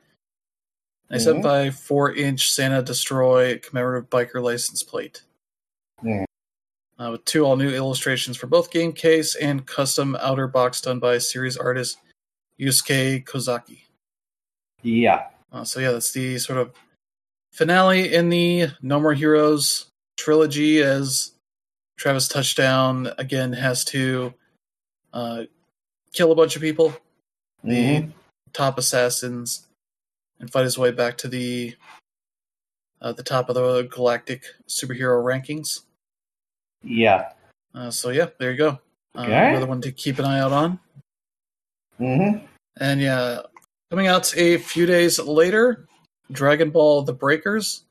7 1.17 1.41
by 1.41 1.69
4 1.69 2.13
inch 2.13 2.51
Santa 2.53 2.81
Destroy 2.81 3.57
commemorative 3.59 4.09
biker 4.09 4.41
license 4.41 4.81
plate. 4.81 5.23
Mhm. 6.01 6.23
Uh, 6.97 7.09
with 7.11 7.25
two 7.25 7.43
all 7.43 7.57
new 7.57 7.69
illustrations 7.69 8.37
for 8.37 8.47
both 8.47 8.71
game 8.71 8.93
case 8.93 9.35
and 9.35 9.65
custom 9.67 10.15
outer 10.21 10.47
box 10.47 10.79
done 10.79 10.99
by 10.99 11.17
series 11.17 11.57
artist 11.57 11.97
Yusuke 12.59 13.23
Kozaki. 13.25 13.81
Yeah. 14.81 15.27
Uh, 15.51 15.63
so 15.63 15.79
yeah, 15.79 15.91
that's 15.91 16.11
the 16.11 16.37
sort 16.39 16.59
of 16.59 16.73
finale 17.51 18.13
in 18.13 18.29
the 18.29 18.67
No 18.81 18.99
More 18.99 19.13
Heroes 19.13 19.87
trilogy 20.17 20.81
as 20.81 21.31
Travis 21.97 22.27
Touchdown 22.27 23.11
again 23.17 23.53
has 23.53 23.83
to 23.85 24.33
uh, 25.13 25.43
kill 26.13 26.31
a 26.31 26.35
bunch 26.35 26.55
of 26.55 26.61
people, 26.61 26.95
the 27.63 28.01
Mhm. 28.01 28.13
top 28.53 28.77
assassins, 28.77 29.67
and 30.39 30.49
fight 30.51 30.63
his 30.63 30.77
way 30.77 30.91
back 30.91 31.17
to 31.19 31.27
the 31.27 31.75
uh, 33.01 33.11
the 33.11 33.23
top 33.23 33.49
of 33.49 33.55
the 33.55 33.83
galactic 33.91 34.43
superhero 34.67 35.23
rankings. 35.23 35.81
Yeah. 36.83 37.33
Uh, 37.73 37.89
so 37.91 38.09
yeah, 38.09 38.27
there 38.37 38.51
you 38.51 38.57
go. 38.57 38.79
Uh, 39.15 39.21
Okay. 39.23 39.49
Another 39.49 39.65
one 39.65 39.81
to 39.81 39.91
keep 39.91 40.19
an 40.19 40.25
eye 40.25 40.39
out 40.39 40.51
on. 40.53 40.79
Mhm. 42.01 42.47
And 42.79 42.99
yeah, 43.01 43.41
coming 43.89 44.07
out 44.07 44.35
a 44.35 44.57
few 44.57 44.85
days 44.85 45.19
later, 45.19 45.87
Dragon 46.31 46.71
Ball: 46.71 47.03
The 47.03 47.13
Breakers. 47.13 47.83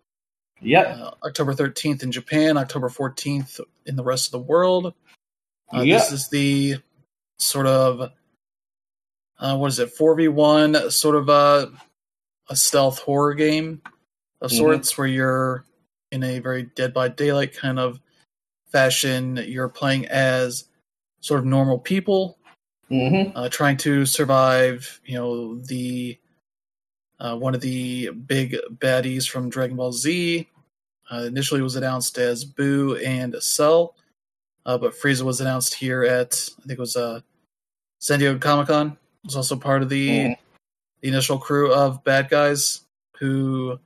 Yep. 0.63 0.87
uh, 0.99 1.11
October 1.25 1.55
13th 1.55 2.03
in 2.03 2.13
Japan, 2.13 2.59
October 2.59 2.91
14th 2.91 3.61
in 3.87 3.97
the 3.97 4.05
rest 4.05 4.27
of 4.27 4.33
the 4.33 4.41
world. 4.47 4.93
Uh, 5.73 5.81
Yeah. 5.81 5.97
This 5.99 6.13
is 6.13 6.29
the 6.29 6.77
sort 7.39 7.67
of 7.67 8.11
uh, 9.39 9.57
what 9.57 9.69
is 9.69 9.79
it? 9.79 9.97
4v1 9.97 10.91
sort 10.93 11.17
of 11.17 11.31
a, 11.31 11.73
a 12.51 12.57
stealth 12.57 12.99
horror 12.99 13.33
game 13.33 13.81
of 14.43 14.51
Mhm. 14.51 14.57
sorts 14.59 14.99
where 14.99 15.07
you're 15.07 15.65
in 16.13 16.23
a 16.23 16.41
very 16.41 16.65
Dead 16.65 16.93
by 16.93 17.09
Daylight 17.09 17.55
kind 17.57 17.79
of 17.79 17.99
fashion. 18.71 19.37
You're 19.37 19.71
playing 19.71 20.09
as 20.09 20.65
sort 21.21 21.41
of 21.41 21.47
normal 21.47 21.79
people 21.79 22.39
Mhm. 22.91 23.33
uh, 23.35 23.49
trying 23.49 23.77
to 23.79 24.05
survive. 24.07 25.01
You 25.05 25.15
know 25.19 25.55
the 25.61 26.19
uh, 27.21 27.37
one 27.37 27.55
of 27.55 27.61
the 27.61 28.11
big 28.11 28.57
baddies 28.79 29.29
from 29.29 29.51
Dragon 29.51 29.77
Ball 29.77 29.93
Z. 29.93 30.49
Uh, 31.13 31.25
initially 31.25 31.61
was 31.61 31.77
announced 31.77 32.19
as 32.19 32.45
Boo 32.45 32.97
and 32.97 33.35
Cell, 33.43 33.95
uh, 34.65 34.79
but 34.79 34.95
Frieza 34.95 35.23
was 35.23 35.41
announced 35.41 35.75
here 35.75 36.05
at 36.05 36.49
I 36.59 36.63
think 36.67 36.79
it 36.79 36.79
was 36.79 36.97
uh, 36.97 37.21
San 37.99 38.19
Diego 38.21 38.39
Comic 38.39 38.69
Con. 38.69 38.97
Was 39.25 39.37
also 39.37 39.57
part 39.57 39.83
of 39.83 39.89
the 39.89 40.09
Mhm. 40.09 40.37
the 41.03 41.09
initial 41.09 41.39
crew 41.39 41.73
of 41.73 42.03
bad 42.05 42.29
guys 42.31 42.83
who 43.19 43.79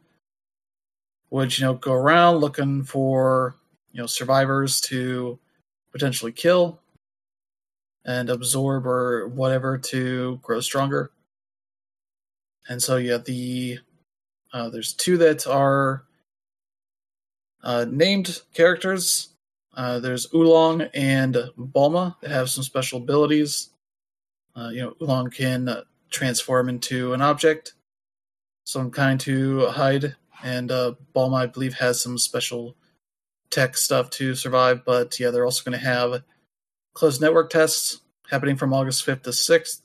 would 1.31 1.59
you 1.59 1.65
know 1.65 1.75
go 1.75 1.93
around 1.93 2.37
looking 2.37 2.85
for 2.85 3.57
you 3.93 4.01
know 4.01 4.07
survivors 4.07 4.81
to 4.83 5.39
potentially 5.93 6.33
kill 6.33 6.79
and 8.05 8.31
absorb 8.31 8.87
or 8.87 9.29
whatever 9.29 9.79
to 9.79 10.39
grow 10.43 10.61
stronger. 10.61 11.11
And 12.69 12.83
so 12.83 12.97
yeah, 12.97 13.19
the 13.19 13.81
uh, 14.53 14.71
there's 14.71 14.93
two 14.95 15.19
that 15.19 15.47
are 15.47 16.05
uh, 17.63 17.87
named 17.91 18.43
characters. 18.55 19.31
Uh, 19.77 19.99
there's 20.01 20.33
Oolong 20.35 20.83
and 20.95 21.35
Bulma 21.59 22.17
that 22.21 22.31
have 22.31 22.51
some 22.51 22.65
special 22.65 22.99
abilities. 23.01 23.71
uh, 24.57 24.71
you 24.73 24.81
know, 24.83 24.95
Oolong 25.03 25.31
can 25.31 25.83
transform 26.11 26.69
into 26.69 27.13
an 27.13 27.21
object, 27.21 27.75
some 28.65 28.91
kind 28.91 29.19
to 29.21 29.67
hide, 29.69 30.17
and 30.43 30.71
uh, 30.71 30.95
Bulma, 31.15 31.43
I 31.43 31.47
believe, 31.47 31.75
has 31.75 32.01
some 32.01 32.19
special 32.19 32.77
tech 33.51 33.77
stuff 33.77 34.11
to 34.11 34.35
survive. 34.35 34.85
But 34.85 35.19
yeah, 35.19 35.31
they're 35.31 35.45
also 35.45 35.69
going 35.69 35.79
to 35.79 35.87
have 35.87 36.23
closed 36.95 37.21
network 37.21 37.51
tests 37.51 38.01
happening 38.31 38.57
from 38.57 38.73
August 38.73 39.05
5th 39.07 39.23
to 39.25 39.31
6th 39.31 39.83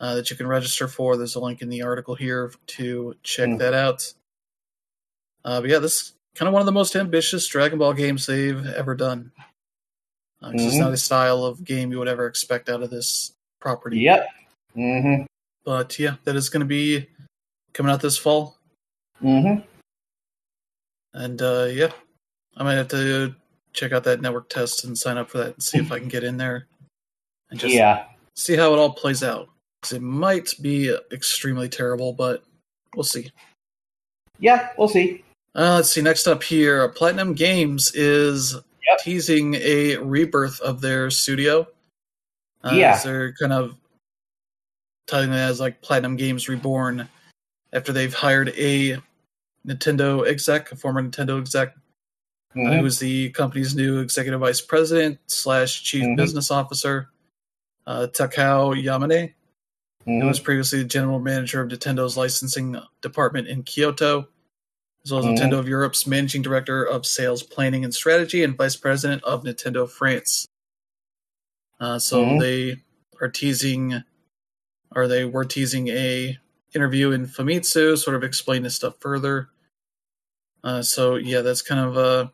uh, 0.00 0.14
that 0.14 0.30
you 0.30 0.36
can 0.36 0.46
register 0.46 0.86
for. 0.88 1.16
There's 1.16 1.34
a 1.34 1.40
link 1.40 1.62
in 1.62 1.68
the 1.68 1.82
article 1.82 2.14
here 2.14 2.52
to 2.68 3.16
check 3.22 3.48
Mm. 3.48 3.58
that 3.58 3.74
out. 3.74 4.12
Uh, 5.44 5.60
but 5.60 5.70
yeah, 5.70 5.78
this 5.78 5.94
is 6.02 6.12
kind 6.34 6.46
of 6.48 6.52
one 6.52 6.60
of 6.62 6.66
the 6.66 6.72
most 6.72 6.94
ambitious 6.96 7.46
Dragon 7.48 7.78
Ball 7.78 7.92
games 7.94 8.26
they've 8.26 8.64
ever 8.66 8.94
done. 8.94 9.32
Uh, 10.40 10.50
'cause 10.52 10.64
It's 10.66 10.74
Mhm. 10.76 10.80
not 10.80 10.92
a 10.92 10.96
style 10.96 11.44
of 11.44 11.64
game 11.64 11.92
you 11.92 11.98
would 11.98 12.08
ever 12.08 12.26
expect 12.26 12.68
out 12.68 12.82
of 12.82 12.90
this 12.90 13.32
property. 13.60 14.00
Yep. 14.00 14.28
Mm-hmm. 14.76 15.24
But 15.64 15.98
yeah, 15.98 16.16
that 16.24 16.34
is 16.36 16.48
going 16.48 16.60
to 16.60 16.66
be 16.66 17.08
coming 17.72 17.92
out 17.92 18.00
this 18.00 18.18
fall. 18.18 18.58
Mm-hmm. 19.22 19.66
And 21.14 21.42
uh, 21.42 21.68
yeah, 21.70 21.92
I 22.56 22.64
might 22.64 22.74
have 22.74 22.88
to 22.88 23.34
check 23.72 23.92
out 23.92 24.04
that 24.04 24.20
network 24.20 24.48
test 24.48 24.84
and 24.84 24.96
sign 24.96 25.16
up 25.18 25.30
for 25.30 25.38
that 25.38 25.54
and 25.54 25.62
see 25.62 25.78
if 25.78 25.90
I 25.90 25.98
can 25.98 26.08
get 26.08 26.24
in 26.24 26.36
there 26.36 26.66
and 27.50 27.58
just 27.58 27.74
Yeah. 27.74 28.06
see 28.36 28.56
how 28.56 28.72
it 28.72 28.78
all 28.78 28.92
plays 28.92 29.22
out. 29.22 29.48
'Cause 29.82 29.92
it 29.92 30.02
might 30.02 30.54
be 30.62 30.96
extremely 31.10 31.68
terrible, 31.68 32.12
but 32.12 32.44
we'll 32.94 33.02
see. 33.04 33.32
Yeah, 34.38 34.70
we'll 34.78 34.88
see. 34.88 35.24
Uh, 35.54 35.74
let's 35.76 35.90
see. 35.90 36.00
Next 36.02 36.26
up 36.26 36.42
here, 36.42 36.88
Platinum 36.90 37.34
Games 37.34 37.92
is 37.94 38.54
Yep. 38.54 38.98
teasing 39.00 39.54
a 39.56 39.96
rebirth 39.96 40.60
of 40.60 40.80
their 40.80 41.10
studio. 41.10 41.66
Uh, 42.64 42.70
Yeah. 42.74 43.02
They're 43.02 43.32
kind 43.34 43.52
of 43.52 43.76
titling 45.08 45.28
it 45.32 45.36
as 45.36 45.58
like 45.60 45.82
Platinum 45.82 46.16
Games 46.16 46.48
Reborn 46.48 47.08
after 47.72 47.92
they've 47.92 48.14
hired 48.14 48.50
a 48.50 49.02
Nintendo 49.66 50.26
exec, 50.26 50.70
a 50.72 50.76
former 50.76 51.02
Nintendo 51.02 51.40
exec, 51.40 51.74
uh, 52.54 52.58
Mhm. 52.58 52.80
who 52.80 52.86
is 52.86 52.98
the 52.98 53.30
company's 53.30 53.74
new 53.74 54.00
executive 54.00 54.40
vice 54.40 54.60
president 54.60 55.18
slash 55.26 55.82
chief 55.82 56.04
Mhm. 56.04 56.16
business 56.16 56.50
officer, 56.50 57.08
uh, 57.86 58.08
Takao 58.12 58.74
Yamane. 58.74 59.34
He 60.04 60.10
Mhm. 60.10 60.26
was 60.26 60.40
previously 60.40 60.80
the 60.80 60.84
general 60.84 61.18
manager 61.20 61.60
of 61.60 61.68
Nintendo's 61.70 62.16
licensing 62.16 62.76
department 63.00 63.48
in 63.48 63.62
Kyoto, 63.62 64.28
as 65.04 65.12
well 65.12 65.20
as 65.20 65.26
Mhm. 65.26 65.36
Nintendo 65.36 65.58
of 65.58 65.68
Europe's 65.68 66.06
managing 66.06 66.42
director 66.42 66.84
of 66.84 67.06
sales 67.06 67.42
planning 67.42 67.84
and 67.84 67.94
strategy 67.94 68.42
and 68.42 68.56
vice 68.56 68.76
president 68.76 69.22
of 69.24 69.44
Nintendo 69.44 69.88
France. 69.88 70.46
Uh, 71.80 71.98
so 71.98 72.24
Mhm. 72.24 72.40
they 72.40 72.82
are 73.20 73.28
teasing, 73.28 74.04
or 74.94 75.08
they 75.08 75.24
were 75.24 75.44
teasing 75.44 75.88
a 75.88 76.38
interview 76.74 77.10
in 77.10 77.26
Famitsu, 77.26 77.98
sort 77.98 78.16
of 78.16 78.24
explain 78.24 78.62
this 78.62 78.74
stuff 78.76 78.98
further. 79.00 79.50
Uh, 80.64 80.82
so 80.82 81.16
yeah, 81.16 81.40
that's 81.40 81.62
kind 81.62 81.80
of 81.80 81.96
a 81.96 82.32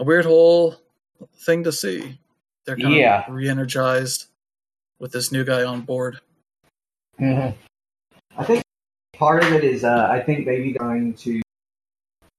a 0.00 0.04
weird 0.04 0.24
whole 0.24 0.74
thing 1.44 1.62
to 1.64 1.70
see. 1.70 2.18
They're 2.64 2.76
kind 2.76 2.94
Yeah. 2.94 3.26
of 3.26 3.34
re-energized 3.34 4.26
with 4.98 5.12
this 5.12 5.30
new 5.30 5.44
guy 5.44 5.62
on 5.62 5.82
board. 5.82 6.20
Mhm. 7.20 7.54
I 8.36 8.44
think 8.44 8.62
part 9.12 9.44
of 9.44 9.52
it 9.52 9.62
is 9.62 9.84
uh, 9.84 10.08
I 10.10 10.20
think 10.20 10.46
maybe 10.46 10.72
going 10.72 11.14
to 11.14 11.40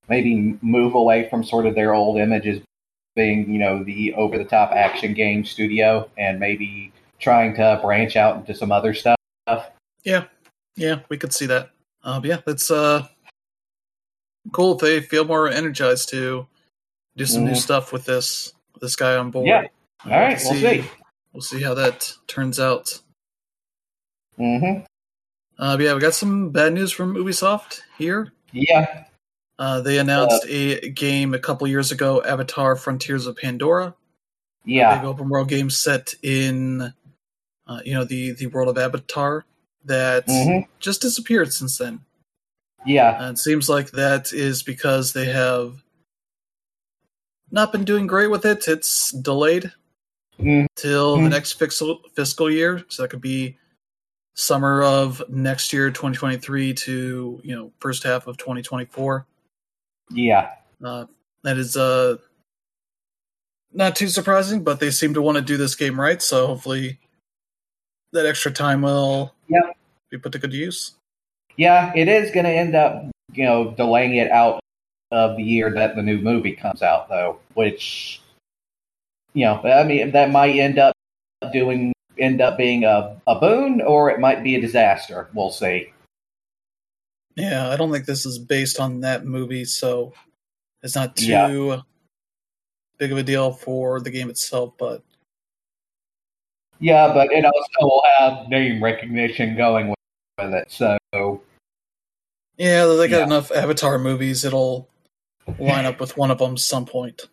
Maybe 0.09 0.57
move 0.61 0.93
away 0.95 1.29
from 1.29 1.41
sort 1.41 1.65
of 1.65 1.73
their 1.73 1.93
old 1.93 2.17
images 2.17 2.59
being, 3.15 3.49
you 3.49 3.59
know, 3.59 3.81
the 3.81 4.13
over 4.15 4.37
the 4.37 4.43
top 4.43 4.71
action 4.71 5.13
game 5.13 5.45
studio 5.45 6.09
and 6.17 6.37
maybe 6.37 6.91
trying 7.19 7.55
to 7.55 7.79
branch 7.81 8.17
out 8.17 8.35
into 8.35 8.53
some 8.53 8.73
other 8.73 8.93
stuff. 8.93 9.15
Yeah, 10.03 10.25
yeah, 10.75 11.01
we 11.07 11.17
could 11.17 11.31
see 11.31 11.45
that. 11.45 11.69
But 12.03 12.25
yeah, 12.25 12.41
it's 12.45 12.69
uh 12.69 13.07
cool 14.51 14.73
if 14.73 14.79
they 14.79 14.99
feel 14.99 15.23
more 15.23 15.47
energized 15.47 16.09
to 16.09 16.45
do 17.15 17.25
some 17.25 17.43
new 17.45 17.51
Mhm. 17.51 17.57
stuff 17.57 17.91
with 17.93 18.05
this 18.05 18.53
this 18.79 18.95
guy 18.95 19.15
on 19.15 19.29
board. 19.31 19.47
Yeah. 19.47 19.67
Uh, 20.05 20.09
All 20.11 20.19
right, 20.19 20.39
we'll 20.43 20.53
see. 20.55 20.83
We'll 21.33 21.41
see 21.41 21.61
how 21.61 21.73
that 21.75 22.13
turns 22.27 22.59
out. 22.59 22.99
Mm-hmm. 24.39 24.83
Uh, 25.61 25.77
yeah, 25.79 25.93
we 25.93 25.99
got 25.99 26.13
some 26.15 26.49
bad 26.49 26.73
news 26.73 26.91
from 26.91 27.13
Ubisoft 27.15 27.81
here. 27.97 28.31
Yeah. 28.51 29.05
Uh, 29.59 29.81
they 29.81 29.99
announced 29.99 30.43
a 30.47 30.89
game 30.89 31.33
a 31.35 31.39
couple 31.39 31.67
years 31.67 31.91
ago, 31.91 32.23
Avatar: 32.23 32.75
Frontiers 32.75 33.27
of 33.27 33.37
Pandora. 33.37 33.95
Yeah. 34.63 34.95
big 34.99 35.05
open 35.07 35.27
world 35.29 35.49
game 35.49 35.71
set 35.71 36.13
in, 36.21 36.93
uh, 37.67 37.79
you 37.83 37.93
know, 37.95 38.03
the 38.03 38.31
the 38.33 38.45
world 38.47 38.69
of 38.69 38.77
Avatar 38.77 39.43
that 39.85 40.27
Mhm. 40.27 40.67
just 40.79 41.01
disappeared 41.01 41.51
since 41.51 41.77
then. 41.79 42.01
Yeah. 42.85 43.23
And 43.23 43.35
it 43.37 43.39
seems 43.39 43.69
like 43.69 43.91
that 43.91 44.31
is 44.33 44.61
because 44.61 45.13
they 45.13 45.25
have 45.25 45.83
not 47.51 47.71
been 47.71 47.83
doing 47.83 48.07
great 48.07 48.27
with 48.31 48.45
it. 48.45 48.67
It's 48.67 49.11
delayed 49.11 49.71
Mhm. 50.39 50.67
till 50.75 51.17
the 51.17 51.23
Mhm. 51.23 51.29
next 51.29 51.53
fiscal 51.53 52.01
fiscal 52.15 52.49
year, 52.49 52.83
so 52.89 53.03
that 53.03 53.09
could 53.09 53.21
be 53.21 53.57
summer 54.33 54.81
of 54.81 55.21
next 55.29 55.73
year, 55.73 55.91
2023 55.91 56.73
to 56.73 57.41
you 57.43 57.55
know 57.55 57.71
first 57.79 58.03
half 58.03 58.27
of 58.27 58.37
2024. 58.37 59.25
Yeah. 60.09 60.55
Uh, 60.83 61.05
that 61.43 61.57
is 61.57 61.75
uh 61.77 62.17
not 63.73 63.95
too 63.95 64.07
surprising, 64.07 64.63
but 64.63 64.79
they 64.79 64.91
seem 64.91 65.13
to 65.13 65.21
want 65.21 65.37
to 65.37 65.41
do 65.41 65.57
this 65.57 65.75
game 65.75 65.99
right, 65.99 66.21
so 66.21 66.47
hopefully 66.47 66.99
that 68.13 68.25
extra 68.25 68.51
time 68.51 68.81
will 68.81 69.33
Yep. 69.47 69.77
be 70.09 70.17
put 70.17 70.31
to 70.33 70.39
good 70.39 70.51
use. 70.53 70.95
Yeah. 71.57 71.93
It 71.95 72.07
is 72.09 72.31
going 72.31 72.45
to 72.45 72.51
end 72.51 72.75
up, 72.75 73.05
you 73.33 73.45
know, 73.45 73.71
delaying 73.71 74.15
it 74.15 74.29
out 74.31 74.60
of 75.11 75.37
the 75.37 75.43
year 75.43 75.69
that 75.73 75.95
the 75.95 76.01
new 76.01 76.19
movie 76.19 76.53
comes 76.53 76.81
out, 76.81 77.09
though, 77.09 77.39
which, 77.53 78.21
you 79.33 79.45
know, 79.45 79.61
I 79.63 79.83
mean, 79.83 80.11
that 80.11 80.31
might 80.31 80.55
end 80.55 80.79
up 80.79 80.93
doing 81.51 81.93
end 82.17 82.41
up 82.41 82.57
being 82.57 82.83
a, 82.83 83.19
a 83.25 83.39
boon 83.39 83.81
or 83.81 84.11
it 84.11 84.19
might 84.19 84.43
be 84.43 84.55
a 84.55 84.61
disaster. 84.61 85.29
We'll 85.33 85.49
see. 85.51 85.91
Yeah, 87.35 87.69
I 87.69 87.77
don't 87.77 87.91
think 87.91 88.05
this 88.05 88.25
is 88.25 88.37
based 88.37 88.79
on 88.79 88.99
that 89.01 89.25
movie, 89.25 89.65
so 89.65 90.13
it's 90.83 90.95
not 90.95 91.15
too 91.15 91.25
Yeah. 91.25 91.81
big 92.97 93.11
of 93.11 93.17
a 93.17 93.23
deal 93.23 93.53
for 93.53 93.99
the 94.01 94.11
game 94.11 94.29
itself. 94.29 94.73
But 94.77 95.01
Yeah, 96.79 97.13
but 97.13 97.31
it 97.31 97.45
also 97.45 97.67
will 97.81 98.03
have 98.17 98.47
name 98.49 98.83
recognition 98.83 99.55
going 99.55 99.89
with, 99.89 100.53
it. 100.53 100.71
So 100.71 100.97
yeah, 102.57 102.85
they 102.85 103.07
got 103.07 103.19
Yeah. 103.19 103.23
enough 103.23 103.51
Avatar 103.51 103.97
movies; 103.97 104.43
it'll 104.43 104.89
line 105.59 105.85
up 105.85 105.99
with 105.99 106.17
one 106.17 106.31
of 106.31 106.37
them 106.39 106.57
some 106.57 106.85
point. 106.85 107.27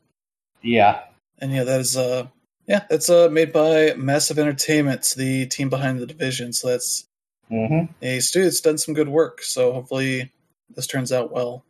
yeah, 0.63 1.01
And 1.39 1.53
yeah, 1.53 1.65
that 1.65 1.81
is 1.81 1.97
uh, 1.97 2.27
yeah, 2.67 2.85
it's 2.91 3.09
uh 3.11 3.29
made 3.31 3.53
by 3.53 3.95
Massive 3.97 4.39
Entertainment, 4.39 5.15
the 5.17 5.47
team 5.47 5.69
behind 5.71 5.99
the 6.01 6.07
Division. 6.07 6.53
So 6.53 6.69
that's 6.69 7.07
hmm 7.49 7.85
a 8.03 8.21
studio 8.21 8.47
that's 8.47 8.61
done 8.61 8.79
some 8.79 8.95
good 8.95 9.09
work. 9.09 9.43
So 9.43 9.73
hopefully 9.73 10.33
this 10.75 10.87
turns 10.87 11.13
out 11.13 11.33
well. 11.33 11.65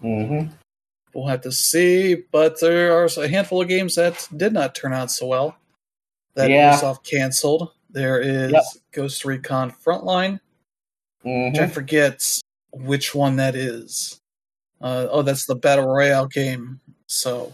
hmm 0.00 0.46
We'll 1.14 1.28
have 1.28 1.40
to 1.42 1.52
see, 1.52 2.24
but 2.30 2.60
there 2.60 2.92
are 2.92 3.06
a 3.06 3.28
handful 3.28 3.62
of 3.62 3.68
games 3.68 3.94
that 3.94 4.28
did 4.36 4.52
not 4.52 4.74
turn 4.74 4.92
out 4.92 5.10
so 5.10 5.26
well. 5.26 5.56
That 6.34 6.50
Yeah. 6.50 6.76
Ubisoft 6.76 7.04
canceled. 7.04 7.70
There 7.88 8.20
is 8.20 8.52
Yep. 8.52 8.64
Ghost 8.92 9.24
Recon 9.24 9.70
Frontline, 9.70 10.40
hmm 11.22 11.48
which 11.48 11.58
I 11.58 11.66
forget 11.66 12.22
which 12.72 13.14
one 13.14 13.36
that 13.36 13.54
is. 13.54 14.20
Uh, 14.80 15.06
oh, 15.10 15.22
that's 15.22 15.46
the 15.46 15.54
Battle 15.54 15.86
Royale 15.86 16.26
game. 16.26 16.80
So 17.06 17.52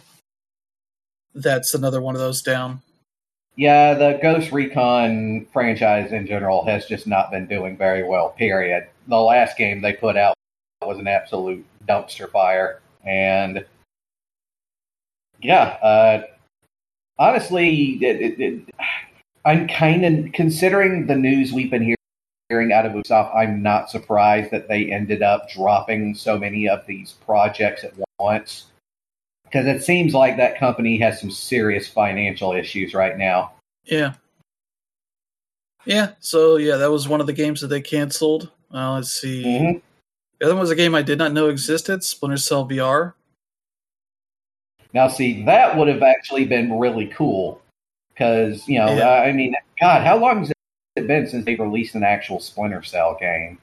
that's 1.35 1.75
another 1.75 2.01
one 2.01 2.15
of 2.15 2.21
those 2.21 2.43
down. 2.43 2.81
yeah. 3.57 3.95
The 3.95 4.19
Ghost 4.23 4.53
Recon 4.53 5.47
franchise 5.53 6.13
in 6.13 6.27
general 6.27 6.65
has 6.65 6.87
just 6.87 7.07
not 7.07 7.31
been 7.31 7.47
doing 7.47 7.77
very 7.77 8.03
well. 8.03 8.31
Period. 8.31 8.87
The 9.09 9.21
last 9.21 9.57
game 9.57 9.81
they 9.83 9.93
put 9.93 10.17
out 10.17 10.35
was 10.83 10.99
an 10.99 11.09
absolute 11.09 11.65
dumpster 11.87 12.31
fire, 12.31 12.81
and 13.05 13.65
yeah, 15.41 15.63
uh, 15.83 16.23
honestly, 17.19 17.99
it, 18.05 18.21
it, 18.21 18.41
it, 18.41 18.75
I'm 19.45 19.67
kind 19.69 20.05
of 20.05 20.33
considering 20.33 21.07
the 21.07 21.17
news 21.17 21.53
we've 21.53 21.71
been 21.71 21.83
hearing. 21.83 21.97
Hearing 22.53 22.71
out 22.71 22.85
of 22.85 22.93
Ubisoft, 22.93 23.35
I'm 23.35 23.63
not 23.63 23.91
surprised 23.91 24.51
that 24.51 24.69
they 24.69 24.93
ended 24.93 25.23
up 25.23 25.49
dropping 25.49 26.15
so 26.15 26.39
many 26.39 26.69
of 26.69 26.85
these 26.87 27.13
projects 27.25 27.83
at 27.83 27.95
once. 28.19 28.67
Because 29.45 29.67
it 29.67 29.83
seems 29.83 30.13
like 30.13 30.37
that 30.37 30.59
company 30.59 30.99
has 30.99 31.19
some 31.19 31.31
serious 31.31 31.89
financial 31.89 32.53
issues 32.53 32.93
right 32.93 33.17
now. 33.17 33.53
Yeah. 33.85 34.13
Yeah, 35.87 36.11
so 36.21 36.57
yeah, 36.57 36.77
that 36.77 36.91
was 36.91 37.09
one 37.09 37.23
of 37.23 37.27
the 37.27 37.33
games 37.33 37.63
that 37.63 37.69
they 37.69 37.81
canceled. 37.81 38.51
Uh, 38.71 38.97
let's 38.97 39.15
see. 39.19 39.45
Mhm. 39.45 39.81
The 40.39 40.45
other 40.45 40.55
one 40.55 40.61
was 40.61 40.71
a 40.71 40.77
game 40.77 40.95
I 40.95 41.01
did 41.01 41.17
not 41.17 41.33
know 41.33 41.49
existed, 41.49 42.05
Splinter 42.05 42.37
Cell 42.37 42.69
VR. 42.69 43.15
Now, 44.93 45.09
see, 45.09 45.43
that 45.45 45.75
would 45.79 45.89
have 45.89 46.03
actually 46.03 46.45
been 46.45 46.79
really 46.79 47.07
cool 47.07 47.63
Because 48.13 48.69
you 48.69 48.79
know, 48.79 48.95
Yeah. 48.95 49.09
uh, 49.09 49.23
I 49.23 49.33
mean, 49.33 49.57
God, 49.81 50.05
how 50.05 50.19
long 50.19 50.41
has 50.41 50.52
it 50.97 51.07
been 51.07 51.27
since 51.27 51.45
they've 51.45 51.59
released 51.59 51.95
an 51.95 52.03
actual 52.03 52.41
Splinter 52.41 52.83
Cell 52.83 53.17
game? 53.19 53.59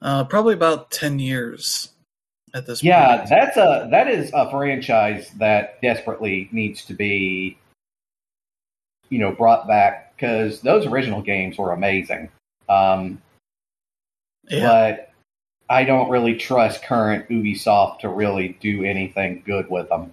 Uh, 0.00 0.24
probably 0.24 0.54
about 0.54 0.90
ten 0.90 1.18
years 1.18 1.90
at 2.54 2.66
this 2.66 2.82
Yeah, 2.82 3.18
point. 3.18 3.28
that's 3.28 3.56
a 3.56 3.88
that 3.90 4.08
is 4.08 4.30
a 4.34 4.50
franchise 4.50 5.30
that 5.38 5.80
desperately 5.80 6.48
needs 6.52 6.84
to 6.86 6.94
be, 6.94 7.56
you 9.10 9.18
know, 9.18 9.30
brought 9.32 9.68
back 9.68 10.16
because 10.16 10.60
those 10.60 10.86
original 10.86 11.22
games 11.22 11.58
were 11.58 11.72
amazing. 11.72 12.28
Um, 12.68 13.20
Yeah. 14.48 14.66
But 14.66 15.12
I 15.70 15.84
don't 15.84 16.10
really 16.10 16.34
trust 16.36 16.82
current 16.82 17.28
Ubisoft 17.28 18.00
to 18.00 18.08
really 18.08 18.58
do 18.60 18.84
anything 18.84 19.42
good 19.46 19.70
with 19.70 19.88
them. 19.88 20.12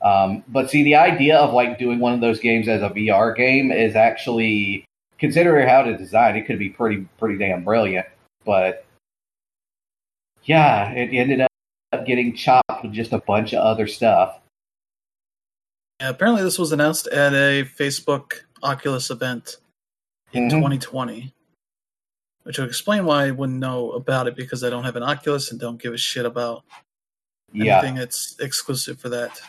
Um, 0.00 0.44
but 0.48 0.70
see, 0.70 0.84
the 0.84 0.94
idea 0.96 1.36
of 1.38 1.52
like 1.52 1.78
doing 1.78 1.98
one 1.98 2.12
of 2.14 2.20
those 2.20 2.38
games 2.40 2.68
as 2.68 2.82
a 2.82 2.90
VR 2.90 3.34
game 3.36 3.72
is 3.72 3.96
actually, 3.96 4.84
considering 5.18 5.68
how 5.68 5.82
to 5.82 5.96
design, 5.96 6.36
it 6.36 6.46
could 6.46 6.58
be 6.58 6.68
pretty 6.70 7.06
pretty 7.18 7.36
damn 7.38 7.64
brilliant. 7.64 8.06
But 8.44 8.84
yeah, 10.44 10.90
it 10.92 11.12
ended 11.14 11.40
up 11.40 12.06
getting 12.06 12.34
chopped 12.34 12.82
with 12.84 12.92
just 12.92 13.12
a 13.12 13.18
bunch 13.18 13.52
of 13.52 13.60
other 13.60 13.86
stuff. 13.86 14.38
Yeah, 16.00 16.10
apparently, 16.10 16.42
this 16.44 16.58
was 16.58 16.70
announced 16.72 17.08
at 17.08 17.32
a 17.34 17.64
Facebook 17.64 18.42
Oculus 18.62 19.10
event 19.10 19.56
in 20.32 20.44
Mhm. 20.44 20.50
2020, 20.50 21.32
which 22.44 22.58
would 22.58 22.68
explain 22.68 23.04
why 23.04 23.24
I 23.26 23.30
wouldn't 23.32 23.58
know 23.58 23.90
about 23.92 24.28
it 24.28 24.36
because 24.36 24.62
I 24.62 24.70
don't 24.70 24.84
have 24.84 24.94
an 24.96 25.02
Oculus 25.02 25.50
and 25.50 25.58
don't 25.58 25.82
give 25.82 25.92
a 25.92 25.98
shit 25.98 26.24
about 26.24 26.62
Yeah, 27.52 27.78
anything 27.78 27.96
that's 27.96 28.38
exclusive 28.38 29.00
for 29.00 29.08
that. 29.08 29.40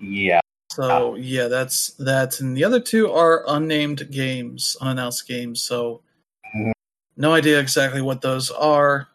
Yeah, 0.00 0.40
So 0.70 1.14
yeah, 1.14 1.48
that's 1.48 1.90
that, 1.98 2.40
and 2.40 2.56
the 2.56 2.64
other 2.64 2.80
two 2.80 3.10
are 3.12 3.44
unnamed 3.48 4.10
games, 4.10 4.76
unannounced 4.80 5.26
games. 5.28 5.62
So 5.62 6.02
Mhm. 6.54 6.72
no 7.16 7.32
idea 7.32 7.60
exactly 7.60 8.02
what 8.02 8.20
those 8.20 8.50
are. 8.50 9.08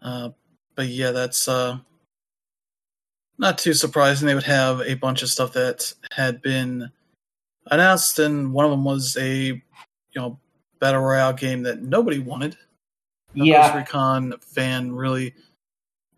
Uh, 0.00 0.30
but 0.74 0.88
yeah, 0.88 1.10
that's 1.10 1.46
uh, 1.48 1.78
not 3.38 3.58
too 3.58 3.74
surprising. 3.74 4.26
They 4.26 4.34
would 4.34 4.44
have 4.44 4.80
a 4.80 4.94
bunch 4.94 5.22
of 5.22 5.30
stuff 5.30 5.52
that 5.54 5.92
had 6.12 6.40
been 6.42 6.90
announced, 7.70 8.18
and 8.18 8.52
one 8.52 8.64
of 8.64 8.70
them 8.70 8.84
was 8.84 9.16
a 9.16 9.46
you 9.46 9.62
know 10.14 10.38
battle 10.78 11.02
royale 11.02 11.32
game 11.32 11.62
that 11.64 11.82
nobody 11.82 12.18
wanted. 12.18 12.56
No 13.34 13.44
yeah. 13.44 13.62
Ghost 13.62 13.74
Recon 13.74 14.34
fan 14.40 14.92
really 14.92 15.34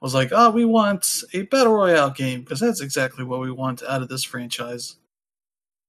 was 0.07 0.15
like, 0.15 0.31
"Oh, 0.31 0.51
we 0.51 0.65
want 0.65 1.25
a 1.33 1.43
battle 1.43 1.75
royale 1.75 2.11
game 2.11 2.43
because 2.43 2.61
that's 2.61 2.81
exactly 2.81 3.25
what 3.25 3.41
we 3.41 3.51
want 3.51 3.83
out 3.83 4.03
of 4.03 4.09
this 4.09 4.23
franchise." 4.23 4.99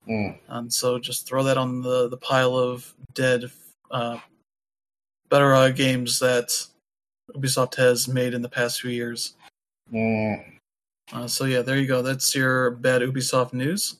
Mm. 0.09 0.39
And 0.47 0.73
so, 0.73 0.97
just 0.97 1.27
throw 1.27 1.43
that 1.43 1.57
on 1.57 1.83
the 1.83 2.09
the 2.09 2.17
pile 2.17 2.57
of 2.57 2.95
dead 3.13 3.51
uh, 3.91 4.17
battle 5.29 5.49
royale 5.49 5.71
games 5.71 6.17
that 6.17 6.49
Ubisoft 7.35 7.75
has 7.75 8.07
made 8.07 8.33
in 8.33 8.41
the 8.41 8.49
past 8.49 8.81
few 8.81 8.89
years. 8.89 9.35
Mm. 9.93 10.43
Uh, 11.13 11.27
so 11.27 11.45
yeah, 11.45 11.61
there 11.61 11.77
you 11.77 11.85
go. 11.87 12.01
That's 12.01 12.33
your 12.33 12.71
bad 12.71 13.03
Ubisoft 13.03 13.53
news. 13.53 13.97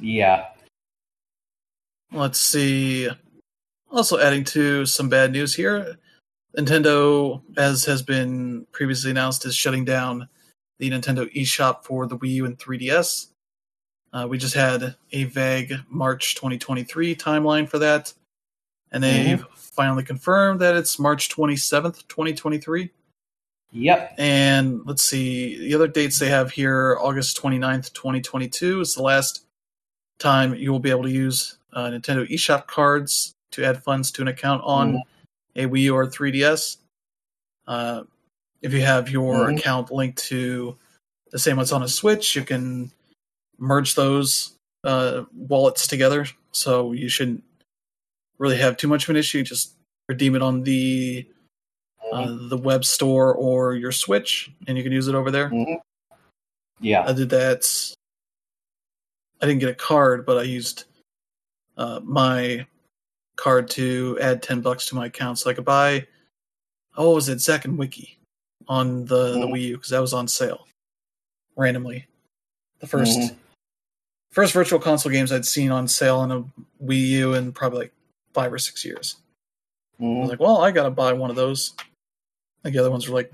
yeah. 0.00 0.46
Let's 2.10 2.38
see. 2.38 3.10
Also, 3.90 4.18
adding 4.18 4.44
to 4.44 4.86
some 4.86 5.10
bad 5.10 5.32
news 5.32 5.54
here, 5.54 5.98
Nintendo, 6.56 7.42
as 7.56 7.84
has 7.84 8.02
been 8.02 8.66
previously 8.72 9.10
announced, 9.10 9.44
is 9.44 9.54
shutting 9.54 9.84
down 9.84 10.28
the 10.78 10.90
Nintendo 10.90 11.30
eShop 11.34 11.84
for 11.84 12.06
the 12.06 12.16
Wii 12.16 12.30
U 12.30 12.44
and 12.46 12.58
3DS. 12.58 13.28
Uh, 14.12 14.26
we 14.28 14.38
just 14.38 14.54
had 14.54 14.96
a 15.12 15.24
vague 15.24 15.74
March 15.90 16.34
2023 16.34 17.14
timeline 17.16 17.68
for 17.68 17.78
that, 17.78 18.14
and 18.90 19.04
they've 19.04 19.44
finally 19.54 20.02
confirmed 20.02 20.60
that 20.60 20.76
it's 20.76 20.98
March 20.98 21.28
27th, 21.28 22.06
2023. 22.08 22.90
Yep. 23.72 24.14
And 24.16 24.80
let's 24.86 25.02
see, 25.02 25.58
the 25.58 25.74
other 25.74 25.88
dates 25.88 26.18
they 26.18 26.30
have 26.30 26.50
here 26.52 26.96
August 26.98 27.40
29th, 27.42 27.92
2022 27.92 28.80
is 28.80 28.94
the 28.94 29.02
last 29.02 29.44
time 30.18 30.54
you 30.54 30.72
will 30.72 30.78
be 30.78 30.90
able 30.90 31.02
to 31.02 31.10
use 31.10 31.58
uh, 31.74 31.90
Nintendo 31.90 32.26
eShop 32.30 32.66
cards 32.66 33.34
to 33.50 33.64
add 33.64 33.82
funds 33.82 34.10
to 34.12 34.22
an 34.22 34.28
account 34.28 34.62
on 34.64 35.02
a 35.56 35.66
Wii 35.66 35.80
U 35.82 35.94
or 35.96 36.06
3DS. 36.06 36.78
Uh, 37.66 38.04
if 38.62 38.72
you 38.72 38.82
have 38.82 39.10
your 39.10 39.46
Mhm. 39.46 39.58
account 39.58 39.90
linked 39.90 40.18
to 40.28 40.76
the 41.30 41.38
same 41.38 41.56
one's 41.56 41.72
on 41.72 41.82
a 41.82 41.88
Switch, 41.88 42.36
you 42.36 42.44
can 42.44 42.92
merge 43.58 43.94
those 43.94 44.52
uh, 44.84 45.24
wallets 45.34 45.88
together. 45.88 46.26
So 46.52 46.92
you 46.92 47.08
shouldn't 47.08 47.42
really 48.38 48.56
have 48.58 48.76
too 48.76 48.86
much 48.86 49.04
of 49.04 49.10
an 49.10 49.16
issue. 49.16 49.42
Just 49.42 49.74
redeem 50.08 50.36
it 50.36 50.42
on 50.42 50.62
the 50.62 51.26
uh, 52.12 52.36
the 52.48 52.56
web 52.56 52.84
store 52.84 53.34
or 53.34 53.74
your 53.74 53.90
Switch, 53.90 54.48
and 54.68 54.76
you 54.78 54.84
can 54.84 54.92
use 54.92 55.08
it 55.08 55.16
over 55.16 55.32
there. 55.32 55.50
Mhm. 55.50 55.80
Yeah. 56.80 57.02
I 57.04 57.12
did 57.12 57.30
that. 57.30 57.66
I 59.42 59.46
didn't 59.46 59.58
get 59.60 59.70
a 59.70 59.74
card, 59.74 60.24
but 60.24 60.38
I 60.38 60.42
used 60.42 60.84
uh, 61.76 62.00
my 62.04 62.66
card 63.36 63.68
to 63.70 64.18
add 64.20 64.42
ten 64.42 64.60
bucks 64.60 64.86
to 64.88 64.94
my 64.94 65.06
account, 65.06 65.38
so 65.38 65.50
I 65.50 65.54
could 65.54 65.64
buy. 65.64 66.06
Oh, 66.96 67.14
was 67.14 67.28
it 67.28 67.40
Zack 67.40 67.64
and 67.66 67.76
Wiki 67.78 68.18
on 68.68 69.04
the, 69.04 69.32
the 69.32 69.38
Mhm. 69.46 69.52
Wii 69.52 69.60
U 69.62 69.76
because 69.76 69.90
that 69.90 70.00
was 70.00 70.12
on 70.14 70.26
sale 70.26 70.66
randomly. 71.56 72.06
The 72.80 72.86
1st 72.86 73.18
Mhm. 73.18 73.36
first 74.30 74.52
virtual 74.52 74.78
console 74.80 75.12
games 75.12 75.30
I'd 75.32 75.46
seen 75.46 75.70
on 75.70 75.86
sale 75.88 76.16
on 76.18 76.32
a 76.32 76.42
Wii 76.84 77.06
U 77.08 77.34
in 77.34 77.52
probably 77.52 77.78
like 77.80 77.92
five 78.34 78.52
or 78.52 78.58
six 78.58 78.84
years. 78.84 79.16
I 80.00 80.02
was 80.04 80.26
Mhm. 80.26 80.28
like, 80.30 80.40
well, 80.40 80.58
I 80.58 80.70
gotta 80.72 80.90
buy 80.90 81.12
one 81.12 81.30
of 81.30 81.36
those. 81.36 81.74
Think 82.62 82.74
the 82.74 82.80
other 82.80 82.90
ones 82.90 83.08
were 83.08 83.14
like 83.14 83.32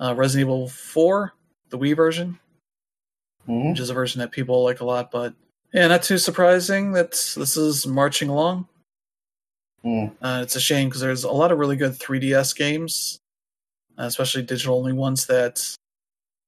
uh, 0.00 0.14
Resident 0.16 0.48
Evil 0.48 0.68
4, 0.68 1.32
the 1.70 1.78
Wii 1.78 1.94
version, 1.94 2.38
Mhm. 3.46 3.70
which 3.70 3.78
is 3.80 3.88
a 3.88 3.94
version 3.94 4.18
that 4.18 4.32
people 4.32 4.64
like 4.64 4.80
a 4.80 4.84
lot. 4.84 5.12
But 5.12 5.32
yeah, 5.72 5.86
not 5.86 6.02
too 6.02 6.18
surprising 6.18 6.92
that 6.92 7.12
this 7.12 7.56
is 7.56 7.86
marching 7.86 8.28
along. 8.28 8.68
Mhm. 9.84 10.14
Uh, 10.20 10.40
it's 10.42 10.56
a 10.56 10.60
shame 10.60 10.88
because 10.88 11.00
there's 11.00 11.24
a 11.24 11.30
lot 11.30 11.50
of 11.52 11.58
really 11.58 11.76
good 11.76 11.92
3DS 11.98 12.52
games, 12.54 13.18
uh, 13.98 14.04
especially 14.04 14.42
digital 14.42 14.76
only 14.78 14.92
ones 14.92 15.26
that 15.26 15.74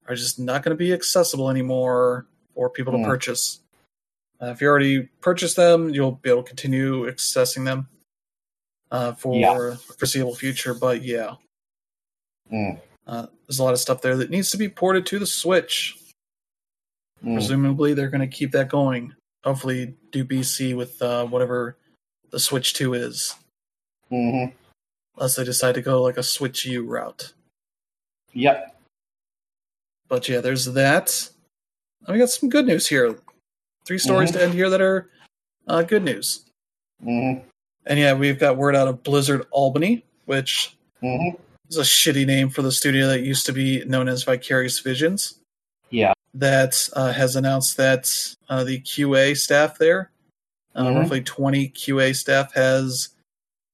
are 0.07 0.15
just 0.15 0.39
not 0.39 0.63
going 0.63 0.77
to 0.77 0.79
be 0.79 0.93
accessible 0.93 1.51
anymore 1.51 2.27
for 2.55 2.71
people 2.71 2.93
to 2.93 2.99
Hmm. 2.99 3.05
purchase. 3.05 3.61
Uh, 4.41 4.47
if 4.47 4.61
you 4.61 4.69
already 4.69 5.03
purchased 5.21 5.57
them, 5.57 5.91
you'll 5.91 6.13
be 6.13 6.31
able 6.31 6.43
to 6.43 6.49
continue 6.49 7.11
accessing 7.11 7.65
them 7.65 7.89
uh, 8.91 9.13
for 9.15 9.35
Yeah. 9.37 9.55
the 9.59 9.77
foreseeable 9.99 10.37
future. 10.37 10.73
But 10.75 11.03
yeah, 11.03 11.37
Mm. 12.53 12.81
uh, 13.07 13.27
there's 13.47 13.59
a 13.59 13.65
lot 13.65 13.73
of 13.73 13.81
stuff 13.81 14.03
there 14.03 14.17
that 14.19 14.31
needs 14.31 14.51
to 14.51 14.57
be 14.59 14.69
ported 14.69 15.07
to 15.07 15.19
the 15.19 15.27
Switch. 15.27 15.97
Mm. 17.25 17.35
Presumably, 17.35 17.95
they're 17.95 18.11
going 18.11 18.21
to 18.29 18.37
keep 18.37 18.53
that 18.53 18.69
going. 18.69 19.15
Hopefully, 19.43 19.97
do 20.11 20.25
BC 20.25 20.75
with 20.75 21.01
uh, 21.03 21.27
whatever 21.27 21.77
the 22.35 22.41
Switch 22.41 22.75
2 22.75 22.95
is, 22.95 23.37
Mhm. 24.11 24.53
unless 25.17 25.37
they 25.37 25.45
decide 25.45 25.77
to 25.77 25.81
go 25.83 26.03
like 26.03 26.17
a 26.17 26.23
Switch 26.25 26.65
U 26.65 26.85
route. 26.85 27.33
Yep. 28.33 28.77
But 30.09 30.29
yeah, 30.29 30.41
there's 30.41 30.65
that. 30.67 31.31
And 32.05 32.13
we 32.15 32.19
got 32.19 32.31
some 32.31 32.49
good 32.49 32.67
news 32.67 32.89
here. 32.89 33.17
Three 33.87 33.99
stories 33.99 34.31
Mhm. 34.31 34.33
to 34.35 34.43
end 34.43 34.55
here 34.55 34.69
that 34.69 34.81
are 34.81 35.09
uh, 35.69 35.83
good 35.83 36.03
news. 36.03 36.45
Mhm. 37.03 37.43
And 37.87 37.99
yeah, 37.99 38.13
we've 38.15 38.39
got 38.39 38.57
word 38.57 38.75
out 38.75 38.89
of 38.89 39.03
Blizzard 39.05 39.47
Albany, 39.53 40.05
which 40.25 40.77
Mhm. 41.03 41.39
is 41.71 41.79
a 41.79 41.83
shitty 41.83 42.27
name 42.27 42.51
for 42.51 42.63
the 42.63 42.73
studio 42.73 43.07
that 43.07 43.21
used 43.23 43.47
to 43.47 43.53
be 43.53 43.85
known 43.85 44.09
as 44.09 44.25
Vicarious 44.25 44.81
Visions. 44.81 45.39
Yeah. 45.91 46.13
That 46.35 46.89
uh, 46.95 47.13
has 47.13 47.37
announced 47.37 47.77
that 47.77 48.35
uh, 48.49 48.65
the 48.65 48.81
QA 48.81 49.35
staff 49.37 49.79
there, 49.79 50.11
uh, 50.75 50.85
Mhm. 50.87 50.97
roughly 51.01 51.23
20 51.23 51.69
QA 51.71 52.13
staff, 52.15 52.53
has 52.55 53.11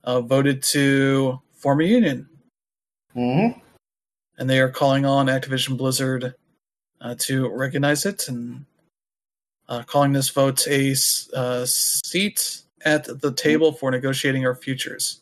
uh, 0.04 0.20
voted 0.20 0.62
to 0.62 1.40
form 1.54 1.80
a 1.80 1.84
union. 1.84 2.28
Mhm. 3.16 3.60
and 4.38 4.48
they 4.48 4.58
are 4.60 4.70
calling 4.70 5.04
on 5.04 5.26
Activision 5.26 5.76
Blizzard 5.76 6.34
uh, 7.02 7.14
to 7.18 7.48
recognize 7.50 8.06
it 8.06 8.26
and 8.28 8.64
uh, 9.68 9.82
calling 9.82 10.12
this 10.12 10.30
vote 10.30 10.66
a 10.68 10.92
uh, 11.34 11.66
seat 11.66 12.62
at 12.86 13.04
the 13.20 13.32
table 13.32 13.72
for 13.72 13.90
negotiating 13.90 14.46
our 14.46 14.54
futures. 14.54 15.20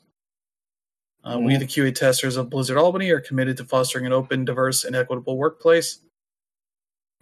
Uh, 1.25 1.41
We, 1.41 1.55
Mhm. 1.55 1.59
the 1.59 1.67
QA 1.67 1.91
testers 1.93 2.37
of 2.37 2.49
Blizzard 2.51 2.77
Albany, 2.79 3.11
are 3.11 3.21
committed 3.21 3.57
to 3.57 3.65
fostering 3.65 4.07
an 4.07 4.13
open, 4.13 4.45
diverse, 4.45 4.85
and 4.85 4.95
equitable 4.95 5.37
workplace. 5.37 5.99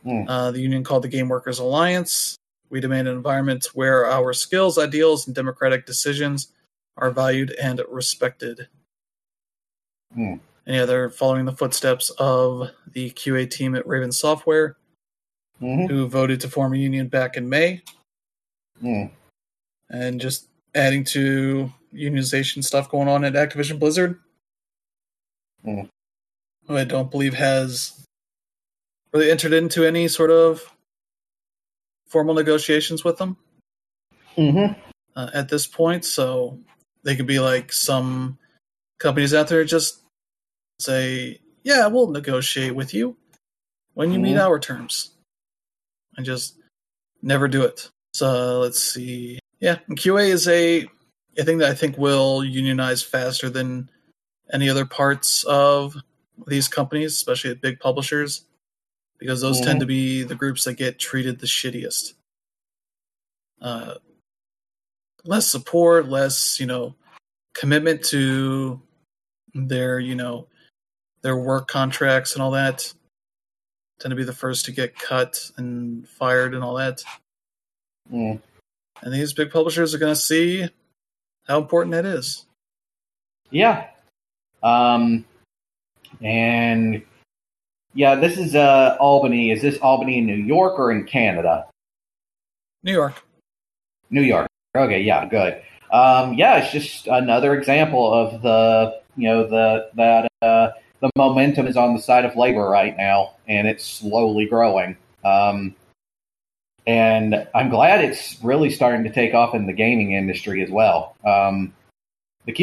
Mm. 0.05 0.27
Uh, 0.29 0.51
the 0.51 0.61
union 0.61 0.85
called 0.85 1.03
the 1.03 1.09
Game 1.09 1.29
Workers 1.29 1.59
Alliance. 1.59 2.37
We 2.71 2.81
demand 2.81 3.09
an 3.09 3.17
environment 3.17 3.67
where 3.75 4.07
our 4.07 4.33
skills, 4.33 4.79
ideals, 4.79 5.27
and 5.27 5.35
democratic 5.35 5.87
decisions 5.87 6.53
are 6.97 7.11
valued 7.11 7.53
and 7.53 7.81
respected. 7.89 8.69
Mm. 10.17 10.41
And 10.67 10.77
yeah, 10.77 10.85
they're 10.85 11.11
following 11.11 11.45
the 11.45 11.53
footsteps 11.53 12.11
of 12.19 12.71
the 12.93 13.11
QA 13.11 13.47
team 13.49 13.75
at 13.75 13.87
Raven 13.87 14.12
Software. 14.12 14.77
Mhm. 15.59 15.89
who 15.89 16.07
voted 16.07 16.39
to 16.39 16.51
form 16.51 16.75
a 16.75 16.77
union 16.77 17.09
back 17.09 17.35
in 17.35 17.49
May, 17.49 17.83
Mm. 18.83 19.11
and 19.89 20.21
just 20.21 20.49
adding 20.75 21.03
to 21.05 21.73
unionization 21.95 22.62
stuff 22.62 22.91
going 22.91 23.09
on 23.09 23.25
at 23.25 23.33
Activision 23.33 23.79
Blizzard. 23.79 24.21
Mm. 25.64 25.89
Who 26.67 26.77
I 26.77 26.85
don't 26.85 27.11
believe 27.11 27.33
has 27.33 28.05
really 29.14 29.31
entered 29.31 29.55
into 29.55 29.83
any 29.83 30.09
sort 30.09 30.31
of 30.31 30.76
formal 32.07 32.35
negotiations 32.35 33.05
with 33.05 33.19
them 33.19 33.37
Mhm. 34.37 34.77
uh, 35.15 35.31
at 35.35 35.49
this 35.49 35.67
point. 35.67 36.05
So 36.05 36.61
they 37.03 37.17
could 37.17 37.27
be 37.27 37.41
like 37.41 37.73
some 37.73 38.39
companies 38.99 39.35
out 39.35 39.49
there 39.49 39.65
just 39.65 40.01
say, 40.81 41.41
"Yeah, 41.63 41.87
we'll 41.87 42.09
negotiate 42.11 42.75
with 42.75 42.95
you 42.95 43.17
when 43.95 44.13
you 44.13 44.19
meet 44.19 44.37
Mhm. 44.37 44.41
our 44.47 44.59
terms," 44.59 45.11
and 46.17 46.25
just 46.27 46.57
never 47.23 47.49
do 47.49 47.63
it. 47.63 47.89
So 48.15 48.61
let's 48.61 48.83
see. 48.83 49.39
Yeah, 49.61 49.79
and 49.89 49.97
QA 49.99 50.29
is 50.31 50.47
a 50.49 50.89
a 51.39 51.45
thing 51.45 51.59
that 51.59 51.71
I 51.71 51.75
think 51.75 51.99
will 51.99 52.43
unionize 52.43 53.03
faster 53.03 53.51
than 53.51 53.91
any 54.51 54.71
other 54.71 54.87
parts 54.87 55.45
of 55.45 55.95
these 56.47 56.67
companies, 56.67 57.13
especially 57.13 57.51
at 57.51 57.61
big 57.61 57.79
publishers, 57.79 58.47
because 59.19 59.41
those 59.41 59.61
tend 59.61 59.79
Mhm. 59.79 59.81
to 59.81 59.87
be 59.87 60.23
the 60.23 60.35
groups 60.35 60.64
that 60.64 60.75
get 60.75 60.99
treated 60.99 61.39
the 61.39 61.47
shittiest. 61.47 62.14
Uh, 63.61 63.97
less 65.25 65.49
support, 65.49 66.09
less 66.09 66.61
you 66.61 66.67
know 66.67 66.95
commitment 67.55 68.05
to 68.07 68.81
their 69.55 69.99
you 69.99 70.14
know 70.14 70.47
their 71.23 71.37
work 71.37 71.69
contracts 71.69 72.35
and 72.35 72.43
all 72.43 72.53
that. 72.53 72.93
Tend 73.99 74.11
to 74.11 74.17
be 74.17 74.25
the 74.25 74.33
first 74.35 74.67
to 74.67 74.73
get 74.73 74.99
cut 74.99 75.51
and 75.57 76.07
fired 76.07 76.55
and 76.55 76.62
all 76.62 76.75
that. 76.75 77.03
Mm. 78.12 78.41
And 79.03 79.12
these 79.12 79.33
big 79.33 79.51
publishers 79.51 79.95
are 79.95 79.99
going 79.99 80.14
to 80.14 80.21
see 80.21 80.69
how 81.47 81.59
important 81.59 81.93
that 81.93 82.05
is. 82.05 82.45
Yeah. 83.51 83.89
Um, 84.62 85.25
and 86.21 87.03
yeah, 87.97 88.14
this 88.14 88.36
is 88.36 88.55
uh, 88.55 88.97
Albany. 89.01 89.51
Is 89.51 89.62
this 89.62 89.78
Albany 89.78 90.18
in 90.18 90.26
New 90.26 90.34
York 90.34 90.78
or 90.78 90.92
in 90.92 91.05
Canada? 91.05 91.66
New 92.82 92.92
York. 92.92 93.22
New 94.11 94.22
York. 94.22 94.49
Okay, 94.76 95.01
yeah, 95.01 95.26
good. 95.26 95.62
Um, 95.90 96.34
yeah, 96.34 96.59
it's 96.59 96.72
just 96.72 97.07
another 97.07 97.55
example 97.55 98.12
of 98.12 98.42
the 98.42 99.01
you 99.16 99.28
know 99.28 99.47
the 99.47 99.88
that 99.94 100.30
uh, 100.42 100.68
the 101.01 101.11
momentum 101.16 101.66
is 101.66 101.76
on 101.76 101.94
the 101.94 102.03
side 102.03 102.26
of 102.26 102.36
labor 102.36 102.68
right 102.68 102.94
now, 102.97 103.32
and 103.49 103.66
it's 103.66 103.84
slowly 103.84 104.44
growing. 104.44 104.99
Um, 105.24 105.74
and 106.86 107.49
I'm 107.55 107.70
glad 107.70 108.05
it's 108.05 108.36
really 108.42 108.70
starting 108.70 109.05
to 109.05 109.12
take 109.12 109.32
off 109.32 109.55
in 109.55 109.66
the 109.66 109.72
gaming 109.72 110.12
industry 110.12 110.62
as 110.62 110.70
well. 110.70 111.16
Um, 111.24 111.72
the 112.44 112.55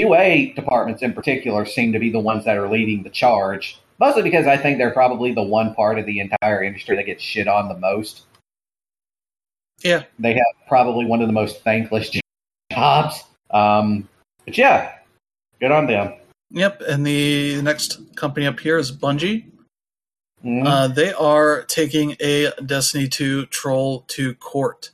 QA 0.00 0.54
departments 0.54 1.02
in 1.02 1.12
particular 1.12 1.66
seem 1.66 1.92
to 1.92 1.98
be 1.98 2.10
the 2.10 2.20
ones 2.20 2.44
that 2.44 2.56
are 2.56 2.70
leading 2.70 3.02
the 3.02 3.10
charge, 3.10 3.80
mostly 3.98 4.22
because 4.22 4.46
I 4.46 4.56
think 4.56 4.78
they're 4.78 4.90
probably 4.92 5.32
the 5.32 5.42
one 5.42 5.74
part 5.74 5.98
of 5.98 6.06
the 6.06 6.20
entire 6.20 6.62
industry 6.62 6.96
that 6.96 7.04
gets 7.06 7.22
shit 7.22 7.48
on 7.48 7.68
the 7.68 7.76
most 7.78 8.22
Yeah. 9.82 10.04
they 10.18 10.32
have 10.34 10.44
probably 10.68 11.04
one 11.06 11.20
of 11.22 11.26
the 11.28 11.32
most 11.32 11.62
thankless 11.62 12.10
jobs. 12.72 13.22
Um, 13.50 14.08
but 14.44 14.56
yeah, 14.58 14.92
good 15.60 15.70
on 15.70 15.86
them. 15.86 16.14
Yep. 16.50 16.82
And 16.88 17.06
the 17.06 17.60
next 17.62 17.98
company 18.16 18.46
up 18.46 18.60
here 18.60 18.78
is 18.78 18.90
Bungie. 18.92 19.44
Mhm. 20.44 20.66
Uh, 20.66 20.88
they 20.88 21.12
are 21.12 21.62
taking 21.64 22.16
a 22.20 22.50
Destiny 22.64 23.08
2 23.08 23.46
troll 23.46 24.04
to 24.08 24.34
court. 24.36 24.90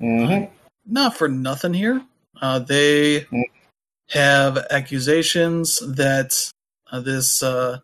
Mhm. 0.00 0.50
Not 0.86 1.16
for 1.16 1.28
nothing 1.28 1.74
here. 1.74 2.02
Uh, 2.40 2.58
they 2.60 3.20
Mm. 3.22 3.42
have 4.10 4.58
accusations 4.70 5.78
that 5.80 6.50
uh, 6.90 7.00
this 7.00 7.42
uh, 7.42 7.78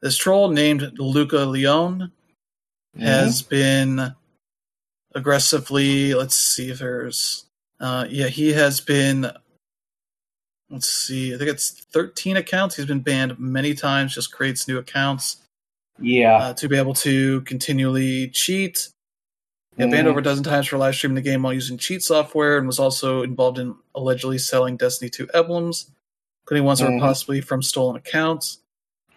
this 0.00 0.16
troll 0.16 0.48
named 0.50 0.92
Luca 0.98 1.38
Leone 1.38 2.12
has 2.98 3.42
been 3.42 4.14
aggressively. 5.14 6.14
Let's 6.14 6.36
see 6.36 6.70
if 6.70 6.78
there's. 6.78 7.46
Uh, 7.80 8.06
yeah, 8.08 8.26
he 8.28 8.52
has 8.52 8.80
been. 8.80 9.30
Let's 10.70 10.90
see. 10.90 11.34
I 11.34 11.38
think 11.38 11.50
it's 11.50 11.70
13 11.92 12.36
accounts. 12.36 12.76
He's 12.76 12.86
been 12.86 13.00
banned 13.00 13.38
many 13.38 13.74
times. 13.74 14.14
Just 14.14 14.32
creates 14.32 14.68
new 14.68 14.78
accounts 14.78 15.38
yeah, 15.98 16.36
uh, 16.36 16.54
to 16.54 16.68
be 16.68 16.76
able 16.76 16.94
to 16.94 17.40
continually 17.42 18.28
cheat. 18.28 18.90
He 19.76 19.82
got 19.84 19.90
banned 19.90 20.06
Mhm. 20.06 20.10
over 20.10 20.20
a 20.20 20.22
dozen 20.22 20.44
times 20.44 20.66
for 20.66 20.76
live 20.76 20.94
streaming 20.94 21.14
the 21.14 21.22
game 21.22 21.42
while 21.42 21.54
using 21.54 21.78
cheat 21.78 22.02
software, 22.02 22.58
and 22.58 22.66
was 22.66 22.78
also 22.78 23.22
involved 23.22 23.58
in 23.58 23.76
allegedly 23.94 24.38
selling 24.38 24.76
Destiny 24.76 25.08
2 25.08 25.28
emblems, 25.32 25.90
including 26.44 26.64
ones 26.64 26.80
that 26.80 26.86
were 26.86 26.98
Mhm. 26.98 27.00
possibly 27.00 27.40
from 27.40 27.62
stolen 27.62 27.96
accounts 27.96 28.58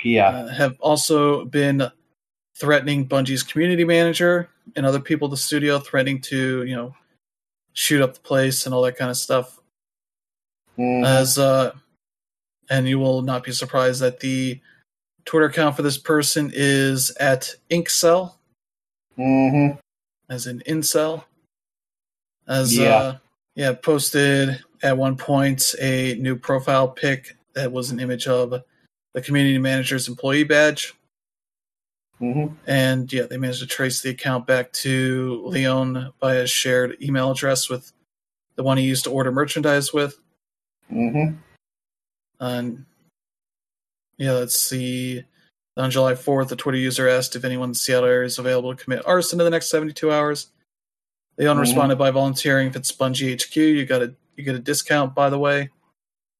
yeah, 0.03 0.29
uh, 0.29 0.47
have 0.49 0.77
also 0.79 1.45
been 1.45 1.89
threatening 2.57 3.07
Bungie's 3.07 3.43
community 3.43 3.83
manager 3.83 4.49
and 4.75 4.85
other 4.85 4.99
people 4.99 5.27
at 5.27 5.31
the 5.31 5.37
studio, 5.37 5.79
threatening 5.79 6.21
to 6.21 6.63
you 6.63 6.75
know 6.75 6.95
shoot 7.73 8.01
up 8.01 8.13
the 8.15 8.19
place 8.19 8.65
and 8.65 8.75
all 8.75 8.81
that 8.83 8.97
kind 8.97 9.09
of 9.11 9.17
stuff. 9.17 9.59
Mhm. 10.77 11.05
As 11.05 11.37
uh, 11.37 11.73
and 12.69 12.87
you 12.87 12.99
will 12.99 13.21
not 13.21 13.43
be 13.43 13.51
surprised 13.51 14.01
that 14.01 14.19
the 14.19 14.59
Twitter 15.25 15.45
account 15.47 15.75
for 15.75 15.81
this 15.81 15.97
person 15.97 16.51
is 16.53 17.11
at 17.19 17.53
Inkcell, 17.69 18.33
Mhm. 19.17 19.77
as 20.29 20.47
in 20.47 20.59
incel. 20.61 21.25
As 22.47 22.75
Yeah. 22.75 22.95
uh, 22.95 23.17
yeah, 23.55 23.73
posted 23.73 24.63
at 24.81 24.97
one 24.97 25.15
point 25.15 25.75
a 25.79 26.15
new 26.15 26.35
profile 26.35 26.87
pic 26.87 27.37
that 27.53 27.71
was 27.71 27.91
an 27.91 27.99
image 27.99 28.27
of 28.27 28.63
the 29.13 29.21
community 29.21 29.57
manager's 29.57 30.07
employee 30.07 30.43
badge. 30.43 30.93
Mhm. 32.19 32.55
And 32.67 33.11
yeah, 33.11 33.23
they 33.23 33.37
managed 33.37 33.61
to 33.61 33.67
trace 33.67 34.01
the 34.01 34.11
account 34.11 34.45
back 34.45 34.71
to 34.73 35.41
Leon 35.45 36.13
by 36.19 36.35
a 36.35 36.47
shared 36.47 37.01
email 37.01 37.31
address 37.31 37.67
with 37.69 37.91
the 38.55 38.63
one 38.63 38.77
he 38.77 38.83
used 38.85 39.05
to 39.05 39.09
order 39.11 39.31
merchandise 39.31 39.91
with. 39.91 40.19
Mhm. 40.91 41.39
And 42.39 42.85
yeah, 44.17 44.33
let's 44.33 44.59
see. 44.59 45.25
On 45.77 45.89
July 45.89 46.15
4th, 46.15 46.49
the 46.49 46.55
Twitter 46.55 46.77
user 46.77 47.07
asked 47.07 47.35
if 47.35 47.43
anyone 47.43 47.69
in 47.69 47.75
Seattle 47.75 48.09
area 48.09 48.27
is 48.27 48.37
available 48.37 48.75
to 48.75 48.83
commit 48.83 49.05
arson 49.05 49.39
in 49.39 49.45
the 49.45 49.49
next 49.49 49.69
72 49.69 50.11
hours. 50.11 50.47
Leon 51.37 51.57
Mhm. 51.57 51.61
responded 51.61 51.97
by 51.97 52.11
volunteering 52.11 52.67
if 52.67 52.75
it's 52.75 52.91
Bungie 52.91 53.31
HQ, 53.31 53.55
you 53.55 53.85
got 53.85 54.03
a 54.03 54.13
you 54.35 54.43
get 54.43 54.55
a 54.55 54.59
discount. 54.59 55.13
By 55.15 55.29
the 55.29 55.39
way, 55.39 55.69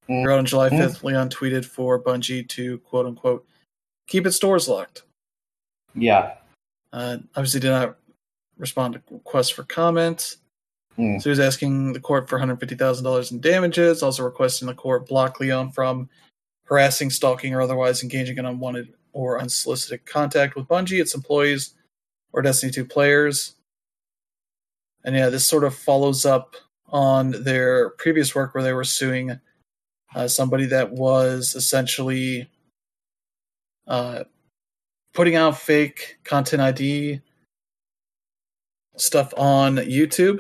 Mhm. 0.09 0.23
Throughout 0.23 0.39
on 0.39 0.45
July 0.45 0.69
5th, 0.69 1.03
Leon 1.03 1.29
tweeted 1.29 1.65
for 1.65 2.01
Bungie 2.01 2.47
to 2.49 2.79
quote 2.79 3.05
unquote 3.05 3.45
keep 4.07 4.25
its 4.25 4.39
doors 4.39 4.67
locked. 4.67 5.03
yeah, 5.95 6.35
Uh, 6.93 7.17
obviously, 7.35 7.59
did 7.61 7.69
not 7.69 7.97
respond 8.57 8.93
to 8.93 9.01
requests 9.09 9.49
for 9.49 9.63
comment. 9.63 10.35
Mm. 10.97 11.19
So 11.21 11.23
he 11.25 11.29
was 11.29 11.39
asking 11.39 11.93
the 11.93 11.99
court 12.01 12.27
for 12.29 12.37
$150,000 12.37 13.31
in 13.31 13.39
damages, 13.39 14.03
also 14.03 14.23
requesting 14.23 14.67
the 14.67 14.73
court 14.73 15.07
block 15.07 15.39
Leon 15.39 15.71
from 15.71 16.09
harassing, 16.65 17.09
stalking, 17.09 17.53
or 17.53 17.61
otherwise 17.61 18.03
engaging 18.03 18.37
in 18.37 18.45
unwanted 18.45 18.93
or 19.13 19.39
unsolicited 19.39 20.05
contact 20.05 20.55
with 20.55 20.67
Bungie, 20.67 20.99
its 21.01 21.15
employees, 21.15 21.73
or 22.33 22.41
Destiny 22.41 22.71
2 22.71 22.85
players. 22.85 23.55
And 25.03 25.15
yeah, 25.15 25.29
this 25.29 25.45
sort 25.47 25.63
of 25.63 25.73
follows 25.75 26.25
up 26.25 26.55
on 26.89 27.31
their 27.43 27.91
previous 27.91 28.35
work 28.35 28.53
where 28.53 28.63
they 28.63 28.73
were 28.73 28.83
suing 28.83 29.39
uh, 30.16 30.28
somebody 30.28 30.66
that 30.68 30.91
was 30.91 31.55
essentially 31.55 32.49
uh, 33.88 34.24
putting 35.14 35.36
out 35.36 35.57
fake 35.59 36.20
content 36.24 36.62
ID 36.62 37.22
stuff 38.97 39.34
on 39.38 39.78
YouTube, 39.78 40.39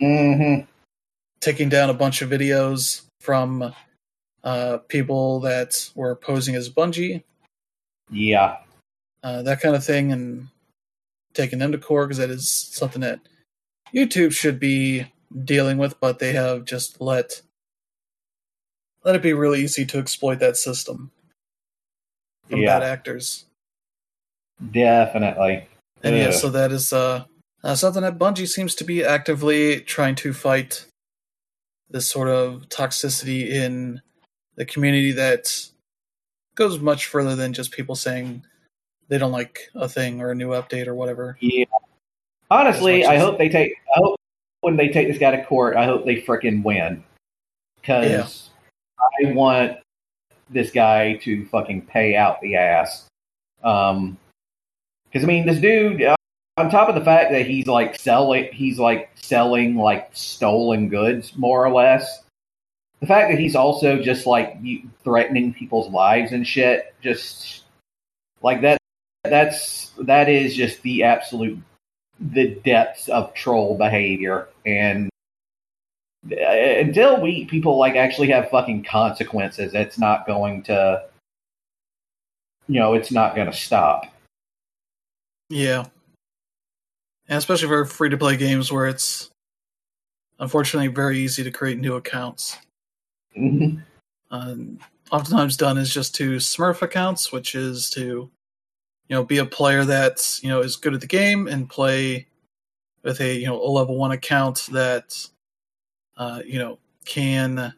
Mhm. 0.00 0.66
taking 1.40 1.68
down 1.68 1.90
a 1.90 1.94
bunch 1.94 2.22
of 2.22 2.30
videos 2.30 3.02
from 3.20 3.74
uh, 4.44 4.78
people 4.88 5.40
that 5.40 5.90
were 5.94 6.16
posing 6.16 6.54
as 6.54 6.70
Bungie, 6.70 7.24
yeah, 8.10 8.58
uh, 9.22 9.42
that 9.42 9.60
kind 9.60 9.76
of 9.76 9.84
thing, 9.84 10.12
and 10.12 10.48
taking 11.34 11.58
them 11.58 11.72
to 11.72 11.78
court 11.78 12.08
because 12.08 12.18
that 12.18 12.30
is 12.30 12.48
something 12.50 13.02
that 13.02 13.20
YouTube 13.94 14.32
should 14.32 14.60
be 14.60 15.06
dealing 15.44 15.78
with, 15.78 15.98
but 16.00 16.18
they 16.20 16.32
have 16.32 16.64
just 16.64 17.00
let 17.00 17.42
let 19.04 19.14
it 19.14 19.22
be 19.22 19.32
really 19.32 19.62
easy 19.62 19.84
to 19.86 19.98
exploit 19.98 20.38
that 20.40 20.56
system 20.56 21.10
from 22.48 22.60
Yeah. 22.60 22.78
bad 22.78 22.82
actors. 22.82 23.44
definitely. 24.72 25.66
And 26.02 26.16
yeah, 26.16 26.30
so 26.30 26.48
that 26.50 26.72
is 26.72 26.92
uh, 26.92 27.24
uh, 27.62 27.74
something 27.74 28.02
that 28.02 28.18
Bungie 28.18 28.48
seems 28.48 28.74
to 28.76 28.84
be 28.84 29.04
actively 29.04 29.80
trying 29.80 30.14
to 30.16 30.32
fight 30.32 30.84
this 31.90 32.08
sort 32.08 32.28
of 32.28 32.68
toxicity 32.68 33.48
in 33.48 34.00
the 34.56 34.64
community 34.64 35.12
that 35.12 35.68
goes 36.54 36.78
much 36.80 37.06
further 37.06 37.34
than 37.36 37.52
just 37.52 37.70
people 37.72 37.94
saying 37.94 38.44
they 39.08 39.18
don't 39.18 39.32
like 39.32 39.70
a 39.74 39.88
thing 39.88 40.20
or 40.20 40.30
a 40.30 40.34
new 40.34 40.48
update 40.50 40.86
or 40.86 40.94
whatever. 40.94 41.36
Yeah. 41.40 41.64
Honestly, 42.50 43.04
I 43.04 43.18
hope 43.18 43.38
they 43.38 43.48
take. 43.48 43.72
I 43.94 44.00
hope 44.00 44.16
when 44.60 44.76
they 44.76 44.88
take 44.88 45.08
this 45.08 45.18
guy 45.18 45.36
to 45.36 45.44
court, 45.44 45.76
I 45.76 45.84
hope 45.84 46.04
they 46.04 46.20
frickin' 46.20 46.62
win. 46.62 47.04
Because 47.80 48.47
I 49.00 49.32
want 49.32 49.78
this 50.50 50.70
guy 50.70 51.14
to 51.16 51.46
fucking 51.46 51.82
pay 51.82 52.16
out 52.16 52.40
the 52.40 52.56
ass. 52.56 53.06
Um, 53.62 54.16
because 55.10 55.24
I 55.24 55.26
mean, 55.26 55.46
this 55.46 55.60
dude, 55.60 56.02
uh, 56.02 56.16
on 56.56 56.70
top 56.70 56.88
of 56.88 56.94
the 56.94 57.04
fact 57.04 57.30
that 57.32 57.46
he's 57.46 57.66
like 57.66 57.98
selling, 57.98 58.48
he's 58.52 58.78
like 58.78 59.10
selling 59.14 59.76
like 59.76 60.10
stolen 60.12 60.88
goods, 60.88 61.36
more 61.36 61.64
or 61.64 61.72
less. 61.72 62.24
The 63.00 63.06
fact 63.06 63.30
that 63.30 63.38
he's 63.38 63.54
also 63.54 64.02
just 64.02 64.26
like 64.26 64.58
threatening 65.04 65.54
people's 65.54 65.88
lives 65.90 66.32
and 66.32 66.46
shit, 66.46 66.94
just 67.00 67.64
like 68.42 68.60
that. 68.62 68.78
That's 69.24 69.90
that 69.98 70.28
is 70.28 70.54
just 70.54 70.82
the 70.82 71.04
absolute 71.04 71.58
the 72.20 72.56
depths 72.64 73.08
of 73.08 73.32
troll 73.34 73.76
behavior 73.76 74.48
and 74.66 75.08
until 76.30 77.20
we 77.20 77.44
people 77.46 77.78
like 77.78 77.94
actually 77.96 78.28
have 78.28 78.50
fucking 78.50 78.82
consequences 78.84 79.72
it's 79.74 79.98
not 79.98 80.26
going 80.26 80.62
to 80.62 81.04
you 82.66 82.80
know 82.80 82.94
it's 82.94 83.12
not 83.12 83.34
going 83.34 83.46
to 83.50 83.56
stop 83.56 84.06
Yeah. 85.50 85.86
And 87.28 87.38
especially 87.38 87.68
for 87.68 87.84
free 87.84 88.10
to 88.10 88.16
play 88.18 88.36
games 88.36 88.72
where 88.72 88.86
it's 88.86 89.30
unfortunately 90.38 90.88
very 90.88 91.18
easy 91.18 91.42
to 91.44 91.50
create 91.50 91.78
new 91.78 91.94
accounts. 91.96 92.58
Mhm. 93.36 93.82
Um, 94.30 94.78
oftentimes 95.10 95.56
done 95.56 95.78
is 95.78 95.92
just 95.92 96.14
to 96.16 96.36
smurf 96.36 96.82
accounts, 96.82 97.32
which 97.32 97.54
is 97.54 97.90
to, 97.90 98.00
you 98.00 98.30
know, 99.10 99.24
be 99.24 99.38
a 99.38 99.46
player 99.46 99.84
that's, 99.84 100.42
you 100.42 100.48
know, 100.48 100.60
is 100.60 100.76
good 100.76 100.94
at 100.94 101.00
the 101.00 101.06
game 101.06 101.48
and 101.48 101.68
play 101.68 102.26
with 103.02 103.20
a, 103.20 103.34
you 103.34 103.46
know, 103.46 103.60
a 103.60 103.70
level 103.70 103.96
one 103.96 104.12
account 104.12 104.68
that, 104.72 105.28
uh, 106.18 106.42
you 106.44 106.58
know, 106.58 106.78
can 107.06 107.72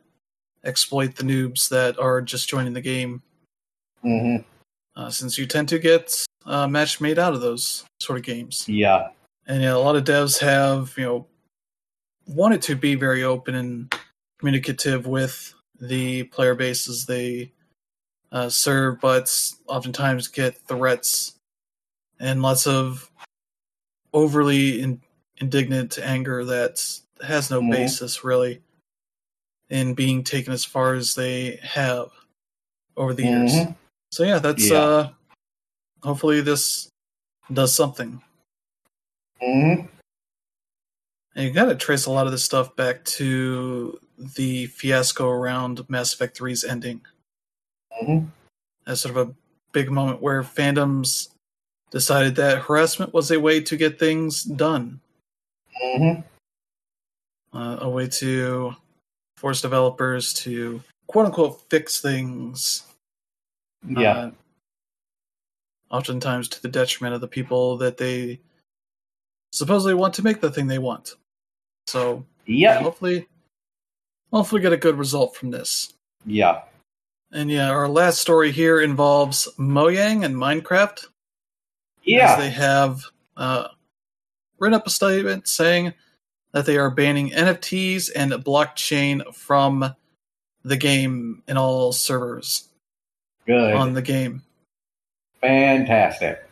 exploit 0.64 1.14
the 1.14 1.22
noobs 1.22 1.68
that 1.68 1.98
are 1.98 2.20
just 2.20 2.48
joining 2.48 2.72
the 2.72 2.80
game. 2.80 3.22
Mhm. 4.04 4.44
Uh, 4.96 5.10
since 5.10 5.38
you 5.38 5.46
tend 5.46 5.68
to 5.68 5.78
get 5.78 6.24
uh, 6.44 6.66
match 6.66 7.00
made 7.00 7.18
out 7.18 7.34
of 7.34 7.40
those 7.40 7.84
sort 8.00 8.18
of 8.18 8.24
games. 8.24 8.68
yeah 8.68 9.10
and 9.46 9.62
yeah, 9.62 9.74
a 9.74 9.78
lot 9.78 9.96
of 9.96 10.04
devs 10.04 10.38
have 10.38 10.94
you 10.96 11.04
know 11.04 11.26
wanted 12.26 12.62
to 12.62 12.76
be 12.76 12.94
very 12.94 13.24
open 13.24 13.54
and 13.54 13.94
communicative 14.38 15.06
with 15.06 15.54
the 15.80 16.22
player 16.24 16.54
bases 16.54 17.06
they 17.06 17.50
uh, 18.32 18.48
serve, 18.48 19.00
but 19.00 19.52
oftentimes 19.66 20.28
get 20.28 20.56
threats 20.68 21.34
and 22.20 22.42
lots 22.42 22.66
of 22.66 23.10
overly 24.12 24.80
in, 24.80 25.00
indignant 25.38 25.98
anger 25.98 26.44
that 26.44 27.00
has 27.22 27.50
no 27.50 27.60
Mhm. 27.60 27.70
basis 27.70 28.24
really 28.24 28.62
in 29.68 29.94
being 29.94 30.24
taken 30.24 30.52
as 30.52 30.64
far 30.64 30.94
as 30.94 31.14
they 31.14 31.56
have 31.62 32.10
over 32.96 33.14
the 33.14 33.24
years. 33.24 33.52
Mhm. 33.52 33.76
So 34.12 34.24
yeah, 34.24 34.38
that's 34.38 34.68
Yeah. 34.68 34.82
uh 34.82 35.12
hopefully 36.02 36.40
this 36.40 36.88
does 37.52 37.74
something. 37.74 38.22
Mhm. 39.42 39.88
And 41.34 41.44
you 41.44 41.52
gotta 41.52 41.76
trace 41.76 42.06
a 42.06 42.10
lot 42.10 42.26
of 42.26 42.32
this 42.32 42.44
stuff 42.44 42.74
back 42.74 43.04
to 43.04 44.00
the 44.18 44.66
fiasco 44.66 45.28
around 45.28 45.88
Mass 45.88 46.12
Effect 46.12 46.36
3's 46.36 46.64
ending. 46.64 47.04
Mhm. 48.02 48.30
As 48.86 49.00
sort 49.02 49.16
of 49.16 49.28
a 49.28 49.34
big 49.72 49.90
moment 49.90 50.20
where 50.20 50.42
fandoms 50.42 51.28
decided 51.90 52.34
that 52.36 52.62
harassment 52.62 53.12
was 53.14 53.30
a 53.30 53.38
way 53.40 53.60
to 53.60 53.76
get 53.76 53.98
things 53.98 54.42
done, 54.42 55.00
Mhm. 55.82 56.24
Uh, 57.52 57.78
a 57.80 57.88
way 57.88 58.06
to 58.08 58.74
force 59.36 59.60
developers 59.62 60.32
to 60.34 60.82
quote 61.06 61.26
unquote 61.26 61.62
fix 61.70 62.00
things. 62.00 62.84
yeah 63.88 64.12
uh, 64.12 64.30
oftentimes 65.90 66.48
to 66.48 66.62
the 66.62 66.68
detriment 66.68 67.14
of 67.14 67.20
the 67.20 67.28
people 67.28 67.76
that 67.78 67.96
they 67.96 68.38
supposedly 69.52 69.94
want 69.94 70.14
to 70.14 70.22
make 70.22 70.40
the 70.40 70.50
thing 70.50 70.66
they 70.66 70.78
want. 70.78 71.14
So 71.86 72.24
yeah, 72.46 72.74
yep 72.74 72.82
hopefully, 72.82 73.26
hopefully 74.32 74.60
get 74.62 74.72
a 74.72 74.76
good 74.76 74.96
result 74.98 75.34
from 75.36 75.50
this. 75.50 75.94
yeah 76.24 76.62
And 77.32 77.50
yeah, 77.50 77.70
our 77.70 77.88
last 77.88 78.20
story 78.20 78.52
here 78.52 78.80
involves 78.80 79.48
Mojang 79.58 80.24
and 80.24 80.34
Minecraft. 80.36 81.06
yeah 82.04 82.32
As 82.32 82.38
they 82.38 82.50
have 82.50 83.02
uh, 83.36 83.68
written 84.58 84.74
up 84.74 84.86
a 84.86 84.90
statement 84.90 85.48
saying 85.48 85.92
that 86.52 86.66
they 86.66 86.76
are 86.76 86.90
banning 86.90 87.30
NFTs 87.30 88.10
and 88.14 88.32
blockchain 88.32 89.34
from 89.34 89.94
the 90.64 90.76
game 90.76 91.42
in 91.48 91.56
all 91.56 91.92
servers 91.92 92.68
good. 93.46 93.74
on 93.74 93.94
the 93.94 94.02
game. 94.02 94.42
fantastic. 95.40 96.44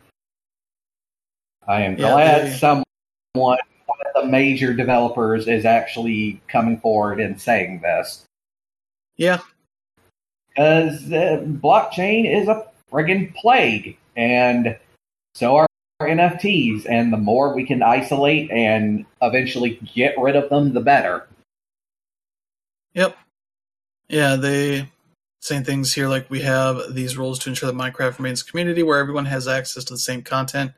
I 1.67 1.81
am 1.83 1.97
Yeah, 1.97 2.11
glad 2.13 2.45
they- 2.47 2.55
someone 2.57 2.85
one 3.33 3.59
of 4.15 4.23
the 4.23 4.27
major 4.27 4.73
developers 4.73 5.47
is 5.47 5.65
actually 5.65 6.41
coming 6.47 6.79
forward 6.79 7.19
and 7.19 7.39
saying 7.39 7.81
this. 7.81 8.23
Yeah, 9.17 9.39
because 10.49 11.11
uh, 11.11 11.43
blockchain 11.45 12.25
is 12.25 12.47
a 12.47 12.65
friggin' 12.91 13.33
plague, 13.35 13.97
and 14.15 14.77
so 15.35 15.55
are 15.57 15.67
NFTs. 16.07 16.85
And 16.89 17.11
the 17.11 17.17
more 17.17 17.53
we 17.53 17.65
can 17.65 17.83
isolate 17.83 18.49
and 18.51 19.05
eventually 19.21 19.79
get 19.93 20.15
rid 20.17 20.35
of 20.35 20.49
them, 20.49 20.73
the 20.73 20.81
better. 20.81 21.27
Yep. 22.93 23.17
Yeah, 24.07 24.35
they 24.35 24.89
same 25.41 25.63
things 25.63 25.93
here 25.93 26.09
like 26.09 26.29
we 26.29 26.41
have 26.41 26.93
these 26.93 27.17
rules 27.17 27.39
to 27.39 27.49
ensure 27.49 27.71
that 27.71 27.77
Minecraft 27.77 28.17
remains 28.17 28.41
a 28.41 28.45
community 28.45 28.83
where 28.83 28.99
everyone 28.99 29.25
has 29.25 29.47
access 29.47 29.85
to 29.85 29.93
the 29.93 29.99
same 29.99 30.21
content. 30.21 30.73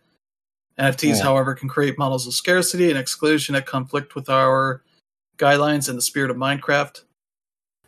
NFTs, 0.78 1.18
Yeah. 1.18 1.24
however, 1.24 1.56
can 1.56 1.68
create 1.68 1.98
models 1.98 2.28
of 2.28 2.34
scarcity 2.34 2.90
and 2.90 3.00
exclusion 3.00 3.54
that 3.54 3.66
conflict 3.66 4.14
with 4.14 4.30
our 4.30 4.84
guidelines 5.38 5.90
and 5.90 5.98
the 5.98 6.02
spirit 6.02 6.30
of 6.30 6.38
Minecraft. 6.38 7.02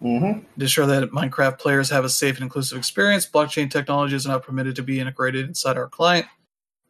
Mm-hmm. 0.01 0.39
To 0.39 0.61
ensure 0.61 0.85
that 0.87 1.11
Minecraft 1.11 1.59
players 1.59 1.89
have 1.91 2.03
a 2.05 2.09
safe 2.09 2.35
and 2.35 2.43
inclusive 2.43 2.77
experience, 2.77 3.29
blockchain 3.29 3.69
technologies 3.69 4.25
are 4.25 4.29
not 4.29 4.43
permitted 4.43 4.75
to 4.77 4.83
be 4.83 4.99
integrated 4.99 5.47
inside 5.47 5.77
our 5.77 5.87
client 5.87 6.25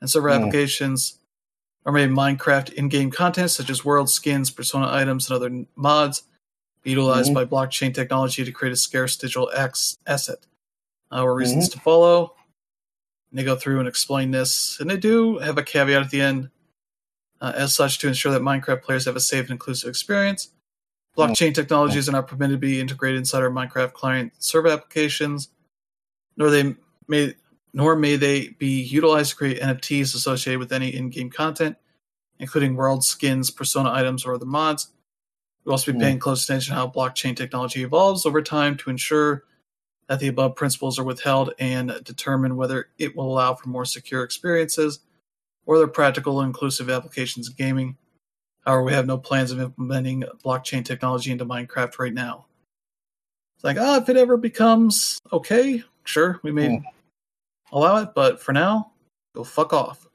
and 0.03 0.11
server 0.11 0.27
Hmm. 0.29 0.43
applications 0.43 1.17
or 1.85 1.93
made 1.93 2.09
Minecraft 2.09 2.73
in-game 2.73 3.09
content 3.09 3.51
such 3.51 3.69
as 3.69 3.85
world 3.85 4.09
skins, 4.09 4.51
persona 4.51 4.91
items, 4.91 5.29
and 5.29 5.35
other 5.37 5.65
mods 5.77 6.23
be 6.81 6.89
utilized 6.89 7.31
Mhm. 7.31 7.35
by 7.35 7.45
blockchain 7.45 7.93
technology 7.93 8.43
to 8.43 8.51
create 8.51 8.73
a 8.73 8.75
scarce 8.75 9.15
digital 9.15 9.49
X 9.55 9.97
asset. 10.05 10.45
Uh, 11.09 11.21
or 11.23 11.35
reasons 11.35 11.69
to 11.69 11.79
follow. 11.79 12.35
And 13.29 13.39
they 13.39 13.43
go 13.43 13.55
through 13.55 13.79
and 13.79 13.87
explain 13.87 14.31
this, 14.31 14.77
and 14.79 14.89
they 14.89 14.97
do 14.97 15.37
have 15.37 15.57
a 15.57 15.63
caveat 15.63 16.01
at 16.01 16.09
the 16.09 16.19
end. 16.21 16.49
Uh, 17.39 17.53
as 17.55 17.73
such, 17.73 17.99
to 17.99 18.07
ensure 18.07 18.31
that 18.31 18.41
Minecraft 18.41 18.81
players 18.81 19.05
have 19.05 19.15
a 19.15 19.19
safe 19.21 19.43
and 19.45 19.51
inclusive 19.51 19.87
experience, 19.89 20.49
blockchain 21.17 21.53
technologies 21.53 22.09
are 22.09 22.13
not 22.13 22.27
permitted 22.27 22.55
to 22.55 22.57
be 22.57 22.79
integrated 22.79 23.19
inside 23.19 23.43
our 23.43 23.49
Minecraft 23.51 23.93
client 23.93 24.33
server 24.39 24.69
applications, 24.69 25.49
nor 26.35 26.49
they 26.49 26.75
may 27.07 27.35
nor 27.73 27.95
may 27.95 28.15
they 28.15 28.49
be 28.49 28.81
utilized 28.81 29.31
to 29.31 29.35
create 29.35 29.61
NFTs 29.61 30.15
associated 30.15 30.59
with 30.59 30.71
any 30.71 30.89
in-game 30.89 31.29
content, 31.29 31.75
including 32.39 32.75
world 32.75 33.03
skins, 33.03 33.49
persona 33.49 33.91
items, 33.91 34.25
or 34.25 34.35
other 34.35 34.45
mods. 34.45 34.89
We'll 35.65 35.73
also 35.73 35.91
be 35.91 35.97
Hmm. 35.97 36.01
paying 36.03 36.19
close 36.19 36.43
attention 36.43 36.73
to 36.73 36.75
how 36.79 36.87
blockchain 36.89 37.35
technology 37.35 37.83
evolves 37.83 38.25
over 38.25 38.41
time 38.41 38.77
to 38.77 38.89
ensure 38.89 39.45
that 40.07 40.19
the 40.19 40.27
above 40.27 40.55
principles 40.55 40.99
are 40.99 41.03
withheld 41.03 41.53
and 41.59 41.99
determine 42.03 42.57
whether 42.57 42.89
it 42.97 43.15
will 43.15 43.31
allow 43.31 43.53
for 43.55 43.69
more 43.69 43.85
secure 43.85 44.23
experiences 44.23 44.99
or 45.65 45.77
other 45.77 45.87
practical 45.87 46.41
and 46.41 46.47
inclusive 46.49 46.89
applications 46.89 47.47
in 47.47 47.55
gaming. 47.55 47.97
However, 48.65 48.83
we 48.83 48.93
have 48.93 49.07
no 49.07 49.17
plans 49.17 49.51
of 49.51 49.59
implementing 49.61 50.23
blockchain 50.43 50.83
technology 50.85 51.31
into 51.31 51.45
Minecraft 51.45 51.97
right 51.99 52.13
now. 52.13 52.45
It's 53.55 53.63
like, 53.63 53.77
ah, 53.79 53.97
if 53.97 54.09
it 54.09 54.17
ever 54.17 54.35
becomes 54.35 55.19
okay, 55.31 55.83
sure, 56.03 56.39
we 56.43 56.51
may 56.51 56.77
Hmm. 56.77 56.85
Allow 57.73 57.97
it, 58.01 58.09
but 58.15 58.41
for 58.41 58.53
now, 58.53 58.91
go 59.35 59.43
fuck 59.43 59.73
off. 59.73 60.07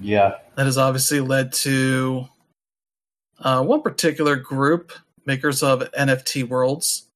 Yeah. 0.00 0.38
That 0.56 0.66
has 0.66 0.78
obviously 0.78 1.20
led 1.20 1.52
to 1.52 2.28
uh, 3.38 3.62
one 3.62 3.82
particular 3.82 4.36
group, 4.36 4.92
makers 5.24 5.62
of 5.62 5.80
NFT 5.92 6.48
worlds, 6.48 7.06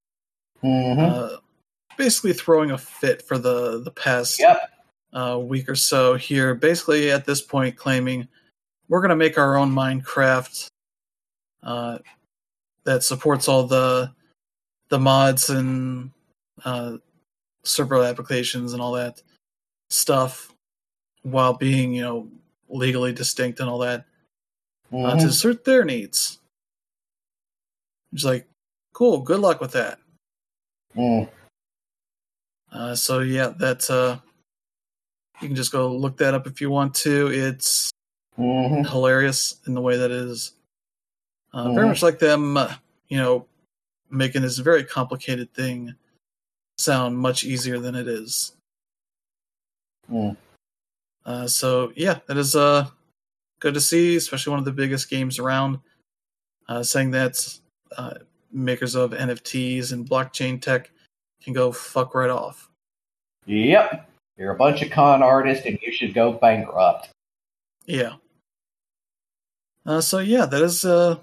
Mm-hmm. 0.63 1.01
uh, 1.01 1.37
basically 1.97 2.35
throwing 2.35 2.71
a 2.71 2.79
fit 2.79 3.23
for 3.23 3.39
the 3.39 3.81
the 3.83 3.91
past 3.91 4.39
yep. 4.39 4.61
uh, 5.13 5.39
week 5.41 5.69
or 5.69 5.75
so 5.75 6.15
here. 6.17 6.55
Basically, 6.55 7.11
at 7.11 7.25
this 7.25 7.41
point, 7.41 7.77
claiming 7.77 8.29
we're 8.89 9.01
going 9.01 9.11
to 9.11 9.17
make 9.17 9.39
our 9.39 9.57
own 9.57 9.73
Minecraft 9.73 10.69
uh, 11.63 11.99
that 12.85 13.03
supports 13.03 13.49
all 13.49 13.65
the 13.65 14.13
the 14.91 14.99
mods 14.99 15.49
and 15.49 16.11
uh, 16.65 16.99
server 17.63 18.03
applications 18.03 18.73
and 18.73 18.83
all 18.83 18.93
that 18.93 19.23
stuff. 19.91 20.47
while 21.23 21.53
being 21.53 21.93
you 21.93 22.01
know 22.01 22.29
legally 22.71 23.13
distinct 23.13 23.61
and 23.61 23.69
all 23.69 23.79
that 23.79 24.07
uh, 24.91 25.15
Mhm. 25.15 25.21
to 25.21 25.31
suit 25.31 25.65
their 25.67 25.85
needs. 25.85 26.39
It's 28.13 28.25
like, 28.25 28.49
cool, 28.95 29.21
good 29.21 29.41
luck 29.41 29.61
with 29.61 29.73
that. 29.73 30.01
Mm. 30.97 31.31
Uh, 32.73 32.95
so 32.95 33.21
yeah, 33.21 33.49
that's 33.49 33.91
uh, 33.91 34.19
you 35.43 35.49
can 35.49 35.57
just 35.57 35.73
go 35.73 35.95
look 35.95 36.17
that 36.17 36.33
up 36.35 36.47
if 36.47 36.61
you 36.63 36.71
want 36.71 36.95
to. 36.97 37.29
It's 37.29 37.91
Mhm. 38.39 38.89
hilarious 38.89 39.61
in 39.67 39.75
the 39.75 39.81
way 39.83 39.97
that 39.99 40.11
is 40.11 40.55
uh, 41.53 41.73
very 41.73 41.85
Mhm. 41.85 41.89
much 41.91 42.03
like 42.03 42.19
them, 42.19 42.57
uh, 42.57 42.77
you 43.09 43.19
know, 43.19 43.47
making 44.09 44.41
this 44.43 44.57
very 44.59 44.85
complicated 44.85 45.53
thing 45.53 45.95
sound 46.79 47.19
much 47.19 47.45
easier 47.45 47.79
than 47.79 47.95
it 47.95 48.09
is. 48.09 48.53
Mm. 50.11 50.37
Uh, 51.25 51.47
so 51.47 51.93
yeah, 51.95 52.19
that 52.27 52.37
is 52.37 52.57
uh 52.57 52.87
good 53.61 53.75
to 53.75 53.81
see, 53.81 54.17
especially 54.17 54.51
one 54.51 54.59
of 54.59 54.65
the 54.65 54.73
biggest 54.73 55.11
games 55.11 55.39
around. 55.39 55.81
Uh, 56.69 56.83
saying 56.83 57.11
that 57.11 57.59
uh, 57.97 58.15
makers 58.53 58.95
of 58.95 59.11
NFTs 59.11 59.93
and 59.93 60.09
blockchain 60.09 60.61
tech 60.61 60.91
can 61.43 61.53
go 61.53 61.73
fuck 61.73 62.15
right 62.15 62.31
off. 62.31 62.71
Yep. 63.47 64.09
You're 64.37 64.53
a 64.53 64.57
bunch 64.57 64.83
of 64.83 64.91
con 64.91 65.23
artists 65.23 65.67
and 65.67 65.79
you 65.83 65.93
should 65.93 66.15
go 66.15 66.33
bankrupt. 66.33 67.09
Yeah. 67.87 68.15
Uh, 69.85 70.01
so 70.01 70.19
yeah, 70.19 70.47
that 70.47 70.63
is 70.63 70.85
uh, 70.85 71.17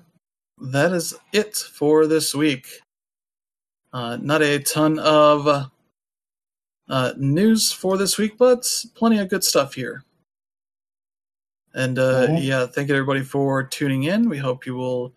that 0.60 0.92
is 0.92 1.16
it 1.32 1.56
for 1.56 2.08
this 2.08 2.36
week. 2.36 2.68
Uh, 3.94 4.18
not 4.18 4.42
a 4.42 4.60
ton 4.60 5.00
of 5.00 5.72
uh, 6.90 7.14
news 7.18 7.72
for 7.72 7.98
this 7.98 8.18
week, 8.18 8.38
but 8.38 8.66
plenty 8.96 9.20
of 9.20 9.30
good 9.30 9.44
stuff 9.44 9.74
here. 9.74 10.04
And 11.74 12.00
uh, 12.00 12.28
yeah, 12.40 12.66
thank 12.66 12.90
you 12.90 12.96
everybody 12.96 13.22
for 13.22 13.64
tuning 13.64 14.04
in. 14.04 14.30
We 14.30 14.38
hope 14.38 14.66
you 14.66 14.76
will 14.76 15.14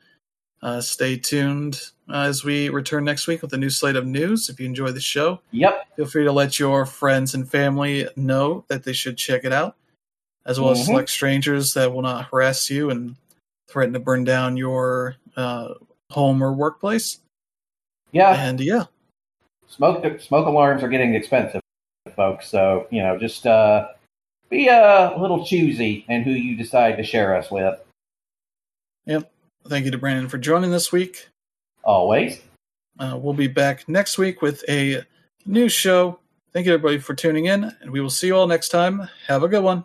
uh, 0.63 0.81
stay 0.81 1.17
tuned 1.17 1.81
uh, 2.09 2.23
as 2.23 2.45
we 2.45 2.69
return 2.69 3.05
next 3.05 3.27
week 3.27 3.41
with 3.41 3.53
a 3.55 3.57
new 3.57 3.71
slate 3.71 3.97
of 3.97 4.07
news. 4.07 4.51
If 4.51 4.61
you 4.61 4.67
enjoy 4.67 4.91
the 4.91 5.01
show, 5.01 5.41
Yep. 5.53 5.97
feel 5.97 6.07
free 6.07 6.25
to 6.25 6.33
let 6.33 6.59
your 6.59 6.85
friends 6.85 7.35
and 7.35 7.49
family 7.51 8.07
know 8.17 8.65
that 8.69 8.85
they 8.85 8.93
should 8.93 9.17
check 9.17 9.45
it 9.45 9.53
out, 9.53 9.77
as 10.45 10.61
well 10.61 10.71
as 10.71 10.81
Mhm. 10.81 10.87
select 10.87 11.11
strangers 11.11 11.73
that 11.75 11.93
will 11.95 12.03
not 12.03 12.27
harass 12.27 12.69
you 12.69 12.91
and 12.91 13.17
threaten 13.69 13.95
to 13.95 14.01
burn 14.01 14.25
down 14.25 14.57
your 14.57 15.17
uh, 15.37 15.75
home 16.11 16.43
or 16.43 16.53
workplace. 16.53 17.21
Yeah. 18.13 18.35
And 18.35 18.61
yeah, 18.61 18.87
Smoke 19.71 20.21
smoke 20.21 20.47
alarms 20.47 20.83
are 20.83 20.89
getting 20.89 21.15
expensive, 21.15 21.63
folks. 22.17 22.51
So 22.51 22.87
you 22.91 23.03
know, 23.03 23.17
just 23.17 23.47
uh, 23.47 23.89
be 24.49 24.67
a 24.69 25.15
little 25.17 25.47
choosy 25.47 26.05
in 26.09 26.23
who 26.23 26.33
you 26.33 26.57
decide 26.57 26.97
to 26.97 27.05
share 27.05 27.37
us 27.37 27.51
with. 27.51 27.79
Yep. 29.07 29.31
Thank 29.69 29.85
you 29.85 29.91
to 29.93 29.99
Brandon 29.99 30.29
for 30.29 30.39
joining 30.39 30.73
this 30.73 30.91
week. 30.91 31.29
Always. 31.85 32.41
Uh, 32.99 33.17
we'll 33.17 33.33
be 33.33 33.47
back 33.47 33.89
next 33.89 34.19
week 34.19 34.43
with 34.43 34.65
a 34.69 35.03
new 35.47 35.69
show. 35.69 36.19
Thank 36.53 36.67
you 36.67 36.75
everybody 36.75 36.99
for 36.99 37.15
tuning 37.15 37.47
in, 37.47 37.73
and 37.81 37.91
we 37.93 38.01
will 38.01 38.11
see 38.11 38.27
you 38.27 38.37
all 38.37 38.49
next 38.49 38.71
time. 38.71 39.09
Have 39.29 39.45
a 39.45 39.49
good 39.49 39.63
one. 39.63 39.79